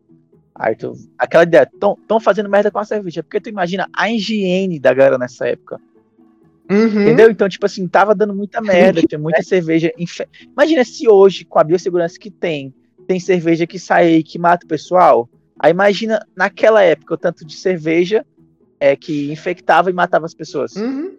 Aí 0.53 0.75
tu, 0.75 0.93
aquela 1.17 1.43
ideia, 1.43 1.69
tão, 1.79 1.97
tão 2.07 2.19
fazendo 2.19 2.49
merda 2.49 2.69
com 2.69 2.79
a 2.79 2.85
cerveja, 2.85 3.23
porque 3.23 3.39
tu 3.39 3.49
imagina 3.49 3.87
a 3.95 4.11
higiene 4.11 4.79
da 4.79 4.93
galera 4.93 5.17
nessa 5.17 5.47
época. 5.47 5.79
Uhum. 6.69 7.01
Entendeu? 7.01 7.29
Então, 7.31 7.47
tipo 7.49 7.65
assim, 7.65 7.87
tava 7.87 8.13
dando 8.13 8.33
muita 8.35 8.61
merda, 8.61 9.01
tinha 9.07 9.19
muita 9.19 9.41
cerveja. 9.41 9.91
infe- 9.97 10.27
Imagina 10.51 10.83
se 10.83 11.07
hoje, 11.07 11.45
com 11.45 11.59
a 11.59 11.63
biossegurança 11.63 12.19
que 12.19 12.29
tem, 12.29 12.73
tem 13.07 13.19
cerveja 13.19 13.65
que 13.65 13.79
sai 13.79 14.07
aí 14.07 14.23
que 14.23 14.37
mata 14.37 14.65
o 14.65 14.69
pessoal. 14.69 15.29
Aí 15.59 15.71
imagina 15.71 16.25
naquela 16.35 16.83
época 16.83 17.13
o 17.13 17.17
tanto 17.17 17.45
de 17.45 17.55
cerveja 17.55 18.25
é 18.81 18.95
que 18.95 19.31
infectava 19.31 19.89
e 19.89 19.93
matava 19.93 20.25
as 20.25 20.33
pessoas. 20.33 20.75
Uhum. 20.75 21.11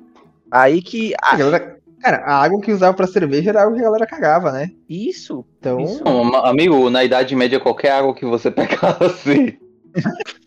Aí 0.50 0.82
que. 0.82 1.14
A 1.22 1.36
galera- 1.36 1.76
cara, 2.02 2.18
a 2.26 2.42
água 2.42 2.60
que 2.60 2.72
usava 2.72 2.94
pra 2.94 3.06
cerveja 3.06 3.50
era 3.50 3.62
água 3.62 3.74
que 3.74 3.80
a 3.80 3.84
galera 3.84 4.06
cagava, 4.06 4.50
né? 4.52 4.70
isso. 4.88 5.44
Então, 5.58 5.80
Isso. 5.80 6.02
Não, 6.04 6.34
amigo, 6.44 6.90
na 6.90 7.04
Idade 7.04 7.34
Média, 7.36 7.60
qualquer 7.60 7.92
água 7.92 8.14
que 8.14 8.26
você 8.26 8.50
pegasse. 8.50 9.58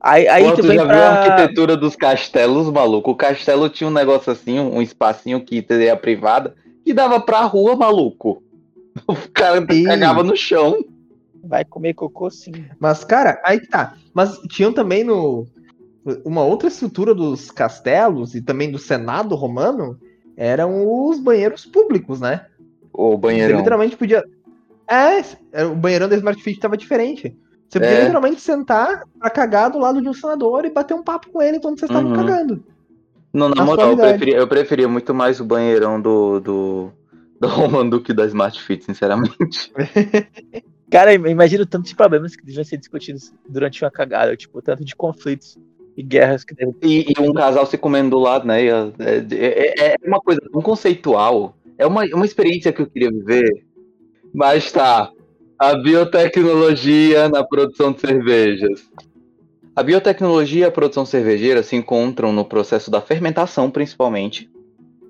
aí 0.00 0.26
aí 0.28 0.44
Pô, 0.44 0.52
tu 0.56 0.62
já 0.66 0.72
viu 0.72 0.82
a 0.82 0.86
pra. 0.86 1.08
arquitetura 1.10 1.76
dos 1.76 1.94
castelos, 1.94 2.68
maluco? 2.70 3.12
O 3.12 3.16
castelo 3.16 3.68
tinha 3.68 3.88
um 3.88 3.92
negócio 3.92 4.32
assim, 4.32 4.58
um 4.58 4.82
espacinho 4.82 5.40
que 5.40 5.62
teria 5.62 5.96
privada, 5.96 6.54
que 6.84 6.92
dava 6.92 7.20
pra 7.20 7.40
rua, 7.42 7.76
maluco. 7.76 8.42
O 9.06 9.14
cara 9.30 9.64
Sim. 9.70 9.84
cagava 9.84 10.22
no 10.24 10.34
chão. 10.34 10.82
Vai 11.44 11.64
comer 11.64 11.94
cocô 11.94 12.28
sim. 12.30 12.52
Mas, 12.78 13.04
cara, 13.04 13.40
aí 13.44 13.60
tá. 13.66 13.94
Mas 14.14 14.38
tinham 14.50 14.72
também 14.72 15.04
no. 15.04 15.46
Uma 16.24 16.44
outra 16.44 16.68
estrutura 16.68 17.14
dos 17.14 17.50
castelos 17.50 18.34
e 18.34 18.40
também 18.40 18.70
do 18.70 18.78
Senado 18.78 19.34
romano 19.34 19.98
eram 20.36 20.86
os 21.08 21.18
banheiros 21.18 21.64
públicos, 21.66 22.20
né? 22.20 22.46
O 22.92 23.10
Você 23.12 23.16
banheirão. 23.18 23.58
literalmente 23.58 23.96
podia. 23.96 24.24
É, 24.88 25.20
era- 25.52 25.68
o 25.68 25.74
banheirão 25.74 26.08
da 26.08 26.16
Smart 26.16 26.40
Fit 26.42 26.60
tava 26.60 26.76
diferente. 26.76 27.36
Você 27.68 27.80
podia 27.80 27.96
É. 27.96 28.00
literalmente 28.02 28.40
sentar 28.40 29.02
pra 29.18 29.28
cagar 29.30 29.70
do 29.70 29.78
lado 29.80 30.00
de 30.00 30.08
um 30.08 30.14
senador 30.14 30.64
e 30.64 30.70
bater 30.70 30.94
um 30.94 31.02
papo 31.02 31.28
com 31.32 31.42
ele 31.42 31.56
enquanto 31.56 31.80
vocês 31.80 31.90
estavam 31.90 32.10
Uhum. 32.10 32.16
cagando. 32.16 32.62
Não, 33.34 33.48
na 33.48 33.56
Na 33.56 33.64
moral, 33.64 33.90
eu 33.90 33.96
preferia, 33.96 34.36
eu 34.36 34.46
preferia 34.48 34.88
muito 34.88 35.12
mais 35.12 35.40
o 35.40 35.44
banheirão 35.44 36.00
do, 36.00 36.38
do, 36.40 36.92
do 37.40 37.48
Roman 37.82 37.88
do 37.88 38.00
que 38.00 38.14
da 38.14 38.24
Smart 38.26 38.62
Fit, 38.62 38.84
sinceramente. 38.84 39.72
Cara, 40.90 41.12
imagina 41.14 41.64
o 41.64 41.66
tanto 41.66 41.86
de 41.88 41.96
problemas 41.96 42.36
que 42.36 42.44
deviam 42.44 42.64
ser 42.64 42.76
discutidos 42.76 43.32
durante 43.48 43.82
uma 43.82 43.90
cagada, 43.90 44.36
tipo, 44.36 44.62
tanto 44.62 44.84
de 44.84 44.94
conflitos 44.94 45.58
e 45.96 46.02
guerras 46.02 46.44
que 46.44 46.54
devem 46.54 46.74
E, 46.82 47.12
e 47.12 47.20
um 47.20 47.32
casal 47.32 47.66
se 47.66 47.76
comendo 47.76 48.10
do 48.10 48.18
lado, 48.18 48.46
né? 48.46 48.64
e 48.64 48.68
É, 48.68 49.24
é- 49.34 49.94
é 49.94 49.96
uma 50.06 50.20
coisa 50.20 50.40
tão 50.52 50.62
conceitual. 50.62 51.56
É 51.76 51.86
uma, 51.86 52.04
uma 52.14 52.24
experiência 52.24 52.72
que 52.72 52.82
eu 52.82 52.86
queria 52.86 53.10
viver. 53.10 53.64
Mas 54.32 54.70
tá. 54.70 55.10
A 55.58 55.74
biotecnologia 55.74 57.28
na 57.28 57.42
produção 57.42 57.92
de 57.92 58.00
cervejas. 58.00 58.90
A 59.74 59.82
biotecnologia 59.82 60.60
e 60.62 60.68
a 60.68 60.70
produção 60.70 61.04
cervejeira 61.04 61.62
se 61.62 61.74
encontram 61.76 62.32
no 62.32 62.44
processo 62.44 62.90
da 62.90 63.00
fermentação, 63.00 63.70
principalmente, 63.70 64.50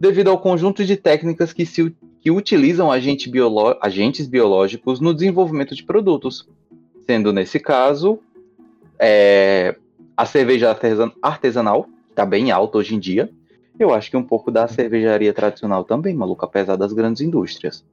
devido 0.00 0.28
ao 0.28 0.38
conjunto 0.38 0.84
de 0.84 0.96
técnicas 0.96 1.52
que, 1.52 1.64
se, 1.66 1.94
que 2.20 2.30
utilizam 2.30 2.90
agente 2.90 3.30
biolo- 3.30 3.76
agentes 3.80 4.26
biológicos 4.26 5.00
no 5.00 5.14
desenvolvimento 5.14 5.74
de 5.74 5.84
produtos, 5.84 6.48
sendo 7.06 7.32
nesse 7.32 7.58
caso 7.58 8.18
é, 8.98 9.76
a 10.16 10.26
cerveja 10.26 10.70
artesan- 10.70 11.12
artesanal, 11.22 11.84
que 11.84 12.14
tá 12.14 12.26
bem 12.26 12.50
alta 12.50 12.78
hoje 12.78 12.94
em 12.94 12.98
dia. 12.98 13.30
Eu 13.78 13.92
acho 13.92 14.10
que 14.10 14.16
um 14.16 14.22
pouco 14.22 14.50
da 14.50 14.66
cervejaria 14.66 15.32
tradicional 15.34 15.84
também, 15.84 16.14
maluco, 16.14 16.44
apesar 16.44 16.76
das 16.76 16.92
grandes 16.92 17.20
indústrias. 17.20 17.84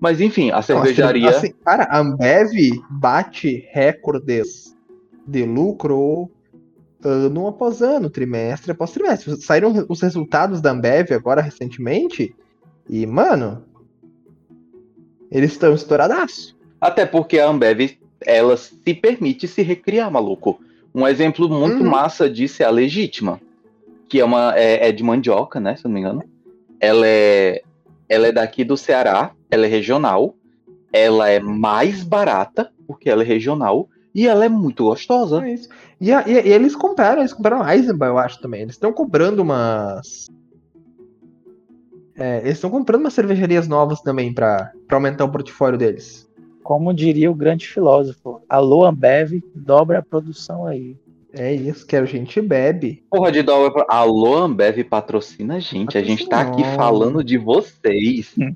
Mas 0.00 0.20
enfim, 0.20 0.50
a 0.50 0.60
cervejaria. 0.62 1.28
Assim, 1.28 1.52
cara, 1.64 1.84
a 1.84 1.98
Ambev 1.98 2.50
bate 2.90 3.64
recordes 3.70 4.76
de 5.26 5.44
lucro 5.44 6.30
ano 7.04 7.48
após 7.48 7.80
ano, 7.82 8.10
trimestre 8.10 8.72
após 8.72 8.92
trimestre. 8.92 9.36
Saíram 9.40 9.86
os 9.88 10.00
resultados 10.00 10.60
da 10.60 10.70
Ambev 10.70 11.12
agora 11.12 11.40
recentemente 11.40 12.34
e, 12.88 13.06
mano, 13.06 13.64
eles 15.30 15.52
estão 15.52 15.74
estouradaço. 15.74 16.56
Até 16.80 17.06
porque 17.06 17.38
a 17.38 17.48
Ambev, 17.48 17.98
ela 18.20 18.56
se 18.56 18.94
permite 18.94 19.46
se 19.46 19.62
recriar, 19.62 20.10
maluco. 20.10 20.60
Um 20.94 21.06
exemplo 21.06 21.48
muito 21.48 21.82
Uhum. 21.82 21.90
massa 21.90 22.28
disso 22.28 22.62
é 22.62 22.66
a 22.66 22.70
Legítima, 22.70 23.40
que 24.08 24.18
é, 24.20 24.24
uma, 24.24 24.54
é, 24.56 24.88
é 24.88 24.92
de 24.92 25.02
mandioca, 25.04 25.60
né, 25.60 25.76
se 25.76 25.84
não 25.84 25.92
me 25.92 26.00
engano. 26.00 26.24
Ela 26.80 27.06
é, 27.06 27.62
ela 28.08 28.26
é 28.26 28.32
daqui 28.32 28.64
do 28.64 28.76
Ceará, 28.76 29.32
ela 29.50 29.66
é 29.66 29.68
regional, 29.68 30.34
ela 30.92 31.28
é 31.28 31.38
mais 31.38 32.02
barata, 32.02 32.72
porque 32.86 33.08
ela 33.08 33.22
é 33.22 33.26
regional, 33.26 33.88
e 34.14 34.26
ela 34.26 34.44
é 34.44 34.48
muito 34.48 34.84
gostosa. 34.84 35.44
É 35.44 35.52
isso. 35.54 35.68
E, 36.00 36.12
a- 36.12 36.24
e- 36.26 36.48
e 36.48 36.52
eles 36.52 36.74
compraram, 36.74 37.20
eles 37.20 37.32
compraram 37.32 37.62
a 37.62 37.74
Eisenbahn, 37.76 38.08
eu 38.08 38.18
acho 38.18 38.40
também. 38.40 38.62
Eles 38.62 38.74
estão 38.74 38.92
comprando 38.92 39.40
umas. 39.40 40.26
É, 42.16 42.38
eles 42.40 42.54
estão 42.54 42.70
comprando 42.70 43.00
umas 43.00 43.14
cervejarias 43.14 43.66
novas 43.66 44.00
também 44.00 44.32
pra, 44.32 44.70
pra 44.86 44.96
aumentar 44.96 45.24
o 45.24 45.30
portfólio 45.30 45.78
deles. 45.78 46.28
Como 46.62 46.92
diria 46.92 47.30
o 47.30 47.34
grande 47.34 47.66
filósofo, 47.66 48.40
alô 48.48 48.84
Ambev, 48.84 49.40
dobra 49.54 49.98
a 50.00 50.02
produção 50.02 50.66
aí. 50.66 50.96
É 51.32 51.54
isso, 51.54 51.86
que 51.86 51.94
a 51.96 52.04
gente 52.04 52.40
bebe. 52.40 53.04
Porra 53.08 53.30
de 53.30 53.40
dólar. 53.42 53.84
Alô, 53.88 54.36
Ambev 54.36 54.82
patrocina 54.84 55.54
a 55.56 55.60
gente. 55.60 55.96
A 55.96 56.02
gente 56.02 56.28
tá 56.28 56.40
aqui 56.40 56.64
falando 56.74 57.22
de 57.22 57.38
vocês. 57.38 58.34
Hum. 58.36 58.52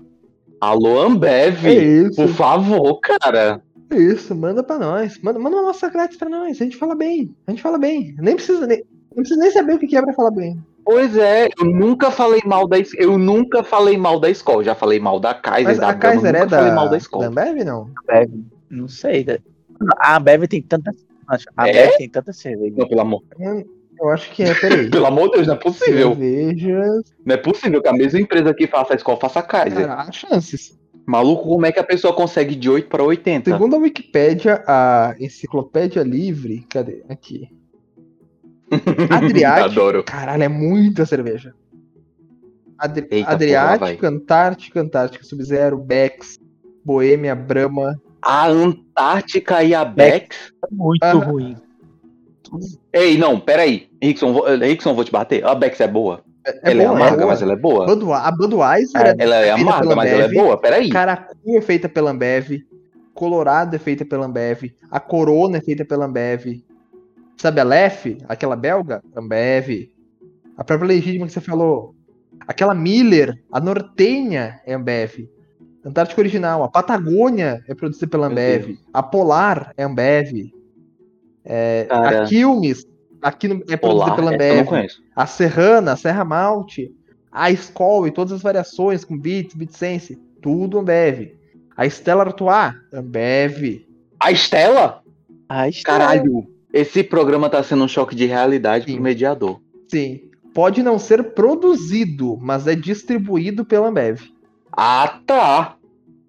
Alô, 0.60 1.00
Ambev. 1.00 1.64
É. 1.66 2.10
Por 2.14 2.28
favor, 2.28 2.98
cara. 2.98 3.62
É 3.90 3.96
isso, 3.96 4.34
manda 4.34 4.62
pra 4.62 4.78
nós. 4.78 5.18
Manda, 5.22 5.38
manda 5.38 5.56
uma 5.56 5.66
nossa 5.66 5.88
grátis 5.88 6.16
pra 6.16 6.28
nós. 6.28 6.60
A 6.60 6.64
gente 6.64 6.76
fala 6.76 6.94
bem. 6.94 7.34
A 7.46 7.50
gente 7.50 7.62
fala 7.62 7.78
bem. 7.78 8.14
Nem 8.18 8.34
precisa 8.34 8.66
nem, 8.66 8.82
não 9.14 9.22
precisa 9.22 9.40
nem 9.40 9.50
saber 9.50 9.74
o 9.74 9.78
que 9.78 9.96
é 9.96 10.02
pra 10.02 10.12
falar 10.12 10.30
bem. 10.30 10.58
Pois 10.84 11.16
é, 11.16 11.48
eu 11.58 11.64
nunca 11.64 12.10
falei 12.10 12.42
mal 12.44 12.68
da 12.68 12.76
eu 12.98 13.16
nunca 13.16 13.62
falei 13.62 13.96
mal 13.96 14.20
da 14.20 14.28
escola, 14.28 14.62
já 14.62 14.74
falei 14.74 15.00
mal 15.00 15.18
da 15.18 15.32
Kaiser, 15.32 15.68
Mas 15.68 15.78
da 15.78 15.88
a 15.88 15.92
Gama, 15.92 16.00
Kaiser 16.02 16.32
nunca 16.32 16.44
é 16.44 16.48
falei 16.48 16.68
da, 16.70 16.74
mal 16.74 16.84
da 16.84 16.90
da 16.90 16.96
escola. 16.98 17.26
Ambev, 17.26 17.64
não? 17.64 17.90
Ambev, 18.02 18.30
não 18.68 18.88
sei. 18.88 19.24
A 19.98 20.16
Ambev 20.16 20.46
tem 20.46 20.60
tanta. 20.62 20.90
A 21.26 21.36
É? 21.66 21.70
Ambev 21.70 21.96
tem 21.96 22.08
tanta 22.10 22.32
cerveja. 22.34 22.74
Não, 22.76 22.86
pelo 22.86 23.00
amor, 23.00 23.22
Eu, 23.40 23.66
eu 23.98 24.10
acho 24.10 24.30
que 24.30 24.42
é, 24.42 24.54
peraí. 24.54 24.88
pelo 24.90 25.06
amor 25.06 25.30
de 25.30 25.36
Deus, 25.36 25.46
não 25.46 25.54
é 25.54 25.58
possível. 25.58 26.10
Cervejas. 26.10 27.14
Não 27.24 27.34
é 27.34 27.38
possível 27.38 27.80
que 27.80 27.88
a 27.88 27.92
mesma 27.94 28.20
empresa 28.20 28.52
que 28.52 28.66
faça 28.66 28.92
a 28.92 28.96
escola 28.96 29.18
faça 29.18 29.38
a 29.38 29.42
Kaiser. 29.42 29.86
Cara, 29.86 30.02
há 30.02 30.12
chances. 30.12 30.78
Maluco, 31.06 31.44
como 31.48 31.66
é 31.66 31.72
que 31.72 31.78
a 31.80 31.84
pessoa 31.84 32.14
consegue 32.14 32.54
de 32.54 32.68
8 32.70 32.88
para 32.88 33.02
80? 33.02 33.50
Segundo 33.50 33.76
a 33.76 33.78
Wikipédia, 33.78 34.62
a 34.66 35.14
enciclopédia 35.20 36.02
livre. 36.02 36.64
Cadê? 36.70 37.04
Aqui. 37.08 37.48
Adriático. 39.10 39.64
Adoro. 39.80 40.04
Caralho, 40.04 40.42
é 40.42 40.48
muita 40.48 41.04
cerveja. 41.04 41.54
Adri- 42.78 43.06
Eita, 43.10 43.24
porra, 43.26 43.34
Adriática, 43.34 44.08
Antártica, 44.08 44.80
Antártica 44.80 45.24
Sub-Zero, 45.24 45.78
Bex, 45.78 46.38
Boêmia, 46.84 47.34
Brahma. 47.34 48.00
A 48.20 48.48
Antártica 48.48 49.62
e 49.62 49.74
a 49.74 49.84
Bex? 49.84 50.50
Muito 50.72 51.04
Ah. 51.04 51.12
ruim. 51.12 51.56
Ei, 52.92 53.18
não, 53.18 53.38
peraí. 53.38 53.88
Rickson, 54.02 54.32
vou, 54.32 54.44
Rickson, 54.56 54.94
vou 54.94 55.04
te 55.04 55.12
bater. 55.12 55.44
A 55.44 55.54
Bex 55.54 55.80
é 55.80 55.88
boa. 55.88 56.22
É, 56.44 56.70
ela 56.70 56.82
é 56.82 56.86
boa, 56.86 56.96
amarga, 56.96 57.16
boa. 57.16 57.28
mas 57.28 57.42
ela 57.42 57.52
é 57.52 57.56
boa. 57.56 58.18
A 58.18 58.30
Budweiser 58.30 59.00
É, 59.00 59.08
é, 59.10 59.14
Ela 59.18 59.36
é 59.36 59.54
feita 59.54 59.60
amarga, 59.62 59.80
pela 59.80 59.96
mas 59.96 60.12
ela 60.12 60.22
é 60.24 60.28
boa. 60.28 60.60
Peraí. 60.60 60.88
Caracu 60.90 61.56
é 61.56 61.60
feita 61.60 61.88
pela 61.88 62.10
Ambev. 62.10 62.62
Colorado 63.14 63.74
é 63.76 63.78
feita 63.78 64.04
pela 64.04 64.26
Ambev. 64.26 64.74
A 64.90 65.00
Corona 65.00 65.58
é 65.58 65.60
feita 65.60 65.84
pela 65.84 66.04
Ambev. 66.04 66.62
Sabe 67.36 67.60
a 67.60 67.64
Lef, 67.64 68.18
aquela 68.28 68.56
belga? 68.56 69.02
Ambev. 69.16 69.90
A 70.56 70.62
própria 70.64 70.88
legítima 70.88 71.26
que 71.26 71.32
você 71.32 71.40
falou. 71.40 71.94
Aquela 72.46 72.74
Miller, 72.74 73.42
a 73.50 73.58
Nortenha 73.60 74.60
é 74.66 74.74
Ambev. 74.74 75.28
Antártica 75.84 76.20
Original, 76.20 76.62
a 76.62 76.68
Patagônia 76.68 77.62
é 77.68 77.74
produzida 77.74 78.06
pela 78.06 78.26
Ambev. 78.26 78.78
A 78.92 79.02
Polar 79.02 79.72
é 79.76 79.84
Ambev. 79.84 80.52
É, 81.44 81.86
a 81.90 82.24
Quilmes 82.24 82.86
aqui 83.24 83.48
no- 83.48 83.62
é 83.68 83.76
produzida 83.76 84.14
Polar, 84.14 84.16
pela 84.16 84.34
Ambev. 84.34 84.68
A 85.16 85.26
Serrana, 85.26 85.92
a 85.92 85.96
Serra 85.96 86.24
Malte, 86.24 86.94
a 87.32 87.50
Skol 87.50 88.06
e 88.06 88.10
todas 88.10 88.32
as 88.32 88.42
variações 88.42 89.04
com 89.04 89.18
Bits, 89.18 89.54
Bitsense, 89.54 90.16
tudo 90.40 90.78
Ambev. 90.78 91.34
A 91.76 91.86
Stella 91.86 92.22
Artois, 92.22 92.74
Ambev. 92.92 93.86
A 94.20 94.30
Estela? 94.30 95.02
Ai, 95.48 95.70
está- 95.70 95.92
Caralho. 95.98 96.46
Esse 96.72 97.02
programa 97.02 97.48
tá 97.50 97.62
sendo 97.62 97.84
um 97.84 97.88
choque 97.88 98.14
de 98.14 98.26
realidade 98.26 98.86
Sim. 98.86 98.94
pro 98.94 99.02
mediador. 99.02 99.60
Sim. 99.88 100.22
Pode 100.52 100.82
não 100.82 100.98
ser 100.98 101.32
produzido, 101.34 102.36
mas 102.40 102.66
é 102.66 102.74
distribuído 102.76 103.64
pela 103.64 103.88
Ambev. 103.88 104.20
Ah, 104.72 105.20
tá. 105.26 105.76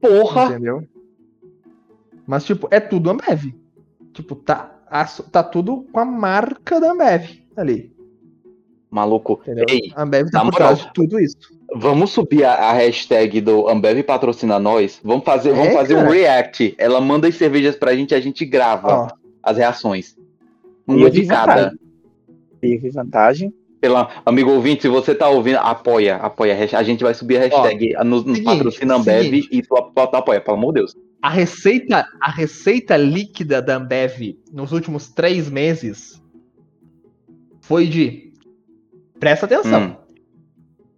Porra. 0.01 0.45
Entendeu? 0.45 0.83
Mas, 2.27 2.43
tipo, 2.45 2.67
é 2.71 2.79
tudo 2.79 3.09
Ambev. 3.09 3.53
Tipo, 4.13 4.35
tá, 4.35 4.55
a- 4.55 4.74
tá 5.31 5.43
tudo 5.43 5.85
com 5.91 5.99
a 5.99 6.05
marca 6.05 6.79
da 6.79 6.91
Ambev 6.91 7.29
ali. 7.55 7.93
Maluco. 8.89 9.41
Ei, 9.69 9.91
a 9.95 10.03
Ambev 10.03 10.29
tá 10.29 10.39
por 10.39 10.53
moral. 10.53 10.73
trás 10.75 10.79
de 10.87 10.93
tudo 10.93 11.19
isso. 11.19 11.35
vamos 11.75 12.11
subir 12.11 12.45
a, 12.45 12.53
a 12.53 12.73
hashtag 12.73 13.41
do 13.41 13.67
Ambev 13.67 14.01
patrocina 14.03 14.57
nós? 14.59 14.99
Vamos 15.03 15.25
fazer, 15.25 15.51
vamos 15.51 15.67
É, 15.69 15.73
fazer 15.73 15.95
um 15.95 16.07
react. 16.07 16.73
Ela 16.77 17.01
manda 17.01 17.27
as 17.27 17.35
cervejas 17.35 17.75
pra 17.75 17.95
gente, 17.95 18.15
a 18.15 18.21
gente 18.21 18.45
grava 18.45 18.87
Ó, 18.87 19.07
as 19.43 19.57
reações. 19.57 20.15
Uma 20.87 21.09
de 21.09 21.25
cada. 21.25 21.73
Teve 22.61 22.89
vantagem. 22.89 23.53
Pela, 23.81 24.09
amigo 24.25 24.49
ouvinte, 24.51 24.83
se 24.83 24.87
você 24.87 25.13
tá 25.13 25.27
ouvindo, 25.29 25.57
apoia, 25.57 26.15
apoia. 26.15 26.57
A 26.77 26.83
gente 26.83 27.03
vai 27.03 27.13
subir 27.13 27.37
a 27.37 27.41
hashtag 27.41 27.93
no, 28.03 28.03
no 28.03 28.19
seguinte, 28.35 28.43
patrocina 28.43 28.95
Ambev 28.95 29.23
seguinte. 29.25 29.49
e 29.51 29.61
tu 29.61 29.75
apoia, 29.75 30.39
pelo 30.39 30.57
amor 30.57 30.73
de 30.73 30.79
Deus. 30.79 30.95
A 31.21 31.29
receita, 31.29 32.07
a 32.21 32.29
receita 32.29 32.97
líquida 32.97 33.61
da 33.61 33.77
Ambev 33.77 34.37
nos 34.51 34.71
últimos 34.71 35.09
três 35.09 35.49
meses 35.49 36.21
foi 37.61 37.87
de. 37.87 38.33
Presta 39.19 39.45
atenção. 39.45 39.89
Hum. 39.89 39.95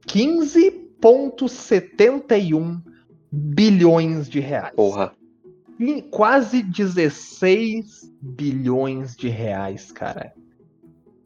15,71 0.07 2.81
bilhões 3.31 4.29
de 4.29 4.39
reais. 4.39 4.73
Porra. 4.75 5.13
Em 5.79 6.01
Quase 6.01 6.63
16 6.63 8.11
bilhões 8.21 9.15
de 9.15 9.29
reais, 9.29 9.91
cara. 9.91 10.33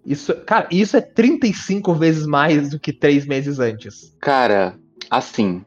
Isso, 0.06 0.36
cara, 0.45 0.67
isso 0.71 0.97
é 0.97 1.01
35 1.01 1.93
vezes 1.93 2.25
mais 2.25 2.71
do 2.71 2.80
que 2.80 2.91
três 2.91 3.25
meses 3.25 3.60
antes. 3.60 4.13
Cara, 4.19 4.77
assim, 5.10 5.63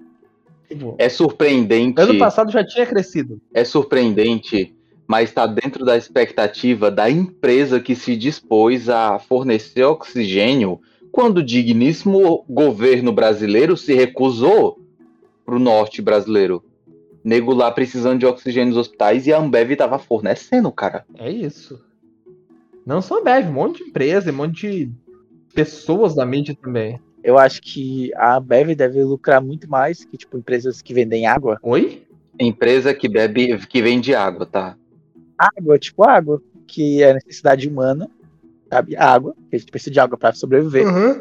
Tipo, 0.75 0.97
é 0.99 1.09
surpreendente. 1.09 2.01
ano 2.01 2.19
passado 2.19 2.51
já 2.51 2.65
tinha 2.65 2.85
crescido. 2.85 3.41
é 3.53 3.65
surpreendente, 3.65 4.75
mas 5.07 5.29
está 5.29 5.47
dentro 5.47 5.85
da 5.85 5.97
expectativa 5.97 6.91
da 6.91 7.09
empresa 7.09 7.81
que 7.81 7.95
se 7.95 8.17
dispôs 8.17 8.89
a 8.89 9.19
fornecer 9.19 9.85
oxigênio 9.85 10.81
quando 11.13 11.39
o 11.39 11.45
digníssimo 11.45 12.45
governo 12.49 13.13
brasileiro 13.13 13.77
se 13.77 13.95
recusou 13.95 14.81
para 15.47 15.55
o 15.55 15.61
norte 15.61 16.03
brasileiro. 16.03 16.65
Nego 17.23 17.55
lá 17.55 17.71
precisando 17.71 18.19
de 18.19 18.27
oxigênio 18.27 18.71
nos 18.71 18.77
hospitais 18.77 19.27
e 19.27 19.33
a 19.33 19.39
Ambev 19.39 19.71
estava 19.71 19.99
fornecendo, 19.99 20.71
cara. 20.73 21.07
É 21.17 21.31
isso. 21.31 21.81
Não 22.85 23.01
só 23.01 23.17
a 23.17 23.21
Ambev, 23.21 23.49
um 23.49 23.53
monte 23.53 23.83
de 23.83 23.91
empresa, 23.91 24.31
um 24.31 24.35
monte 24.35 24.69
de 24.69 24.91
pessoas 25.55 26.15
da 26.15 26.27
mídia 26.27 26.57
também. 26.61 26.99
Eu 27.25 27.39
acho 27.39 27.63
que 27.63 28.13
a 28.17 28.37
Ambev 28.37 28.75
deve 28.75 29.03
lucrar 29.03 29.41
muito 29.41 29.69
mais 29.69 30.05
que, 30.05 30.15
tipo, 30.15 30.37
empresas 30.37 30.83
que 30.83 30.93
vendem 30.93 31.27
água. 31.27 31.59
Oi? 31.63 32.07
Empresa 32.39 32.93
que 32.93 33.09
bebe, 33.09 33.57
que 33.67 33.81
vende 33.81 34.15
água, 34.15 34.45
tá? 34.45 34.77
Água, 35.39 35.79
tipo 35.79 36.05
água, 36.05 36.43
que 36.67 37.03
é 37.03 37.15
necessidade 37.15 37.67
humana, 37.67 38.11
sabe? 38.69 38.95
Água, 38.95 39.35
que 39.49 39.57
a 39.57 39.59
gente 39.59 39.71
precisa 39.71 39.91
de 39.91 39.99
água 39.99 40.19
para 40.19 40.35
sobreviver. 40.35 40.87
Uhum. 40.87 41.21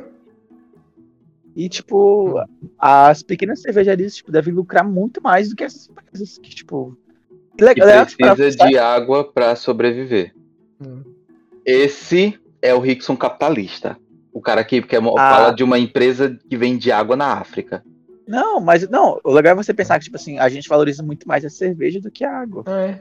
E, 1.56 1.70
tipo, 1.70 2.36
as 2.78 3.24
pequenas 3.24 3.62
cervejarias, 3.62 4.16
tipo, 4.16 4.30
devem 4.30 4.54
lucrar 4.54 4.84
muito 4.84 5.22
mais 5.24 5.50
do 5.50 5.56
que 5.56 5.64
essas 5.64 5.88
empresas 5.88 6.38
que, 6.38 6.50
tipo... 6.50 6.98
Que 7.52 7.58
Que 7.60 7.64
legal? 7.64 8.06
Pra- 8.18 8.36
precisa 8.36 8.68
de 8.68 8.78
água 8.78 9.24
para 9.24 9.56
sobreviver. 9.56 10.34
Hum. 10.86 11.02
Esse 11.66 12.38
é 12.62 12.74
o 12.74 12.80
Rickson 12.80 13.16
capitalista. 13.16 13.98
O 14.34 14.42
cara 14.42 14.64
que, 14.64 14.82
que 14.82 14.96
é, 14.96 15.00
Ah. 15.00 15.30
fala 15.36 15.52
de 15.52 15.64
uma 15.64 15.78
empresa 15.78 16.38
que 16.50 16.58
vende 16.58 16.92
água 16.92 17.16
na 17.16 17.34
África. 17.34 17.84
Não, 18.28 18.60
mas 18.60 18.88
não, 18.90 19.20
o 19.24 19.32
legal 19.34 19.52
é 19.54 19.56
você 19.56 19.74
pensar 19.74 20.00
que, 20.00 20.06
tipo 20.06 20.16
assim, 20.16 20.40
a 20.40 20.48
gente 20.50 20.68
valoriza 20.70 21.04
muito 21.04 21.28
mais 21.28 21.44
a 21.46 21.50
cerveja 21.50 22.00
do 22.00 22.10
que 22.10 22.24
a 22.24 22.36
água. 22.40 22.64
É. 22.68 22.98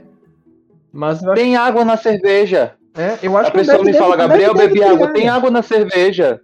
Mas 0.92 1.24
acho, 1.24 1.34
Tem 1.34 1.56
água 1.56 1.84
na 1.84 1.96
cerveja. 1.96 2.74
é, 2.94 3.18
eu 3.22 3.36
acho 3.36 3.48
A 3.48 3.52
que 3.52 3.56
a 3.56 3.60
pessoa 3.60 3.76
Ambev 3.78 3.86
me 3.86 3.92
deve- 3.92 3.98
fala, 4.04 4.16
Gabriel, 4.16 4.54
bebi 4.54 4.74
ter 4.74 4.82
água. 4.84 4.94
ligado. 4.96 5.12
Tem 5.14 5.28
água 5.28 5.50
na 5.50 5.62
cerveja. 5.62 6.40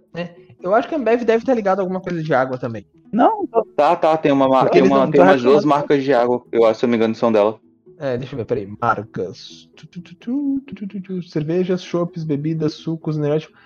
Eu 0.61 0.73
acho 0.73 0.87
que 0.89 0.95
a 0.95 0.97
Ambev 0.97 1.23
deve 1.23 1.43
estar 1.43 1.53
ligado 1.53 1.79
a 1.79 1.81
alguma 1.83 2.01
coisa 2.01 2.21
de 2.23 2.33
água 2.33 2.57
também. 2.57 2.85
Não, 3.11 3.45
Tá, 3.75 3.95
tá. 3.95 4.17
Tem, 4.17 4.31
uma, 4.31 4.67
tem, 4.69 4.81
uma, 4.81 5.05
não 5.05 5.11
tem 5.11 5.21
umas 5.21 5.41
duas 5.41 5.63
marcas 5.65 6.03
de 6.03 6.13
água. 6.13 6.43
Eu 6.51 6.65
acho, 6.65 6.79
se 6.79 6.85
eu 6.85 6.87
não 6.87 6.91
me 6.91 6.97
engano, 6.97 7.15
são 7.15 7.31
dela. 7.31 7.59
É, 8.01 8.17
deixa 8.17 8.33
eu 8.33 8.37
ver, 8.37 8.45
peraí. 8.45 8.67
Marcas. 8.81 9.67
Tu, 9.75 9.85
tu, 9.87 10.01
tu, 10.01 10.15
tu, 10.15 10.61
tu, 10.65 10.75
tu, 10.75 10.87
tu, 10.87 11.01
tu. 11.01 11.23
Cervejas, 11.23 11.83
chopes, 11.83 12.23
bebidas, 12.23 12.73
sucos, 12.73 13.17
energéticos. 13.17 13.57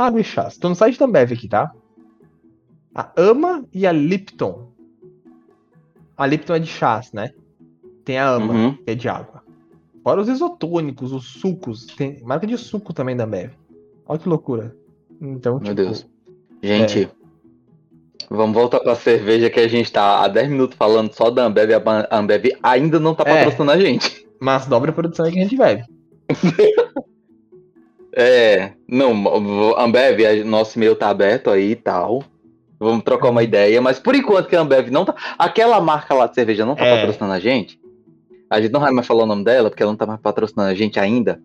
Água 0.00 0.20
e 0.20 0.24
chás. 0.24 0.56
Tô 0.56 0.68
no 0.68 0.74
site 0.74 0.98
da 0.98 1.04
Ambev 1.04 1.32
aqui, 1.32 1.46
tá? 1.48 1.70
A 2.94 3.10
Ama 3.16 3.64
e 3.72 3.86
a 3.86 3.92
Lipton. 3.92 4.68
A 6.16 6.26
Lipton 6.26 6.54
é 6.54 6.58
de 6.58 6.66
chás, 6.66 7.12
né? 7.12 7.30
Tem 8.04 8.18
a 8.18 8.28
Ama, 8.30 8.52
Uhum. 8.52 8.72
que 8.76 8.90
é 8.90 8.94
de 8.94 9.08
água. 9.08 9.42
Fora 10.02 10.20
os 10.22 10.28
isotônicos, 10.28 11.12
os 11.12 11.26
sucos. 11.26 11.86
Tem 11.86 12.18
marca 12.22 12.46
de 12.46 12.56
suco 12.56 12.92
também 12.94 13.14
da 13.14 13.24
Ambev. 13.24 13.50
Olha 14.06 14.18
que 14.18 14.28
loucura. 14.28 14.74
Então, 15.20 15.54
Meu 15.56 15.62
tipo, 15.64 15.74
Deus. 15.74 16.06
Gente, 16.62 17.04
É. 17.04 17.10
vamos 18.30 18.54
voltar 18.54 18.80
pra 18.80 18.94
cerveja 18.94 19.50
que 19.50 19.60
a 19.60 19.68
gente 19.68 19.92
tá 19.92 20.24
há 20.24 20.28
10 20.28 20.48
minutos 20.48 20.76
falando 20.78 21.12
só 21.12 21.30
da 21.30 21.44
Ambev. 21.44 21.72
A 21.74 22.18
Ambev 22.18 22.46
ainda 22.62 22.98
não 22.98 23.14
tá 23.14 23.24
É. 23.26 23.36
patrocinando 23.44 23.72
a 23.72 23.78
gente. 23.78 24.26
Mas 24.40 24.66
dobra 24.66 24.90
a 24.90 24.94
produção 24.94 25.26
é 25.26 25.30
que 25.30 25.38
a 25.38 25.42
gente 25.42 25.56
bebe. 25.58 25.84
É, 28.14 28.72
não, 28.88 29.74
Ambev, 29.78 30.44
nosso 30.44 30.76
e-mail 30.78 30.96
tá 30.96 31.08
aberto 31.08 31.50
aí 31.50 31.72
e 31.72 31.76
tal. 31.76 32.22
Vamos 32.78 33.04
trocar 33.04 33.28
uma 33.30 33.42
ideia, 33.42 33.80
mas 33.80 33.98
por 33.98 34.14
enquanto 34.14 34.48
que 34.48 34.56
a 34.56 34.60
Ambev 34.62 34.90
não 34.90 35.04
tá. 35.04 35.14
Aquela 35.38 35.80
marca 35.80 36.14
lá 36.14 36.26
de 36.26 36.34
cerveja 36.34 36.64
não 36.64 36.74
tá 36.74 36.84
É. 36.86 36.96
patrocinando 36.96 37.34
a 37.34 37.38
gente. 37.40 37.78
A 38.48 38.60
gente 38.60 38.72
não 38.72 38.80
vai 38.80 38.90
mais 38.90 39.06
falar 39.06 39.22
o 39.24 39.26
nome 39.26 39.44
dela, 39.44 39.68
porque 39.70 39.82
ela 39.82 39.92
não 39.92 39.96
tá 39.98 40.06
mais 40.06 40.20
patrocinando 40.20 40.70
a 40.70 40.74
gente 40.74 40.98
ainda. 40.98 41.40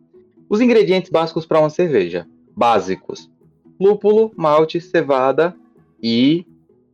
Os 0.49 0.61
ingredientes 0.61 1.11
básicos 1.11 1.45
para 1.45 1.59
uma 1.59 1.69
cerveja. 1.69 2.25
Básicos: 2.55 3.29
lúpulo, 3.79 4.31
malte, 4.35 4.79
cevada 4.79 5.53
e 6.01 6.45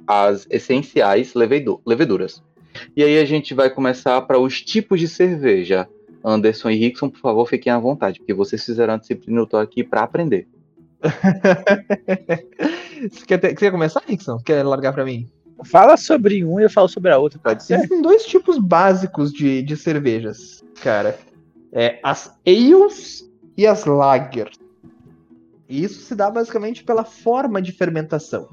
as 0.07 0.47
essenciais 0.49 1.33
levedu- 1.35 1.79
leveduras. 1.85 2.41
E 2.97 3.03
aí 3.03 3.19
a 3.19 3.25
gente 3.25 3.53
vai 3.53 3.69
começar 3.69 4.19
para 4.21 4.39
os 4.39 4.61
tipos 4.61 4.99
de 4.99 5.07
cerveja. 5.07 5.87
Anderson 6.23 6.69
e 6.69 6.75
Rickson, 6.75 7.09
por 7.09 7.19
favor, 7.19 7.47
fiquem 7.47 7.71
à 7.71 7.79
vontade, 7.79 8.19
porque 8.19 8.33
vocês 8.33 8.63
fizeram 8.63 8.93
a 8.93 8.97
disciplina, 8.97 9.41
eu 9.41 9.47
tô 9.47 9.57
aqui 9.57 9.83
para 9.83 10.03
aprender. 10.03 10.47
Você 13.01 13.25
quer, 13.25 13.39
ter- 13.39 13.49
você 13.49 13.55
quer 13.55 13.71
começar, 13.71 14.03
Rickson? 14.07 14.37
Quer 14.37 14.63
largar 14.63 14.93
pra 14.93 15.03
mim? 15.03 15.27
fala 15.63 15.97
sobre 15.97 16.43
um 16.45 16.59
e 16.59 16.63
eu 16.63 16.69
falo 16.69 16.87
sobre 16.87 17.11
a 17.11 17.17
outra, 17.17 17.39
pode 17.39 17.63
ser? 17.63 17.75
Existem 17.75 18.01
dois 18.01 18.25
tipos 18.25 18.57
básicos 18.57 19.31
de, 19.31 19.61
de 19.61 19.77
cervejas, 19.77 20.63
cara. 20.81 21.17
É 21.71 21.99
as 22.03 22.35
ales 22.45 23.29
e 23.57 23.65
as 23.65 23.85
lagers. 23.85 24.59
E 25.69 25.83
isso 25.83 26.01
se 26.01 26.15
dá 26.15 26.29
basicamente 26.29 26.83
pela 26.83 27.03
forma 27.03 27.61
de 27.61 27.71
fermentação. 27.71 28.49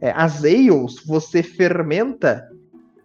É, 0.00 0.10
as 0.10 0.44
ales, 0.44 1.02
você 1.04 1.42
fermenta 1.42 2.50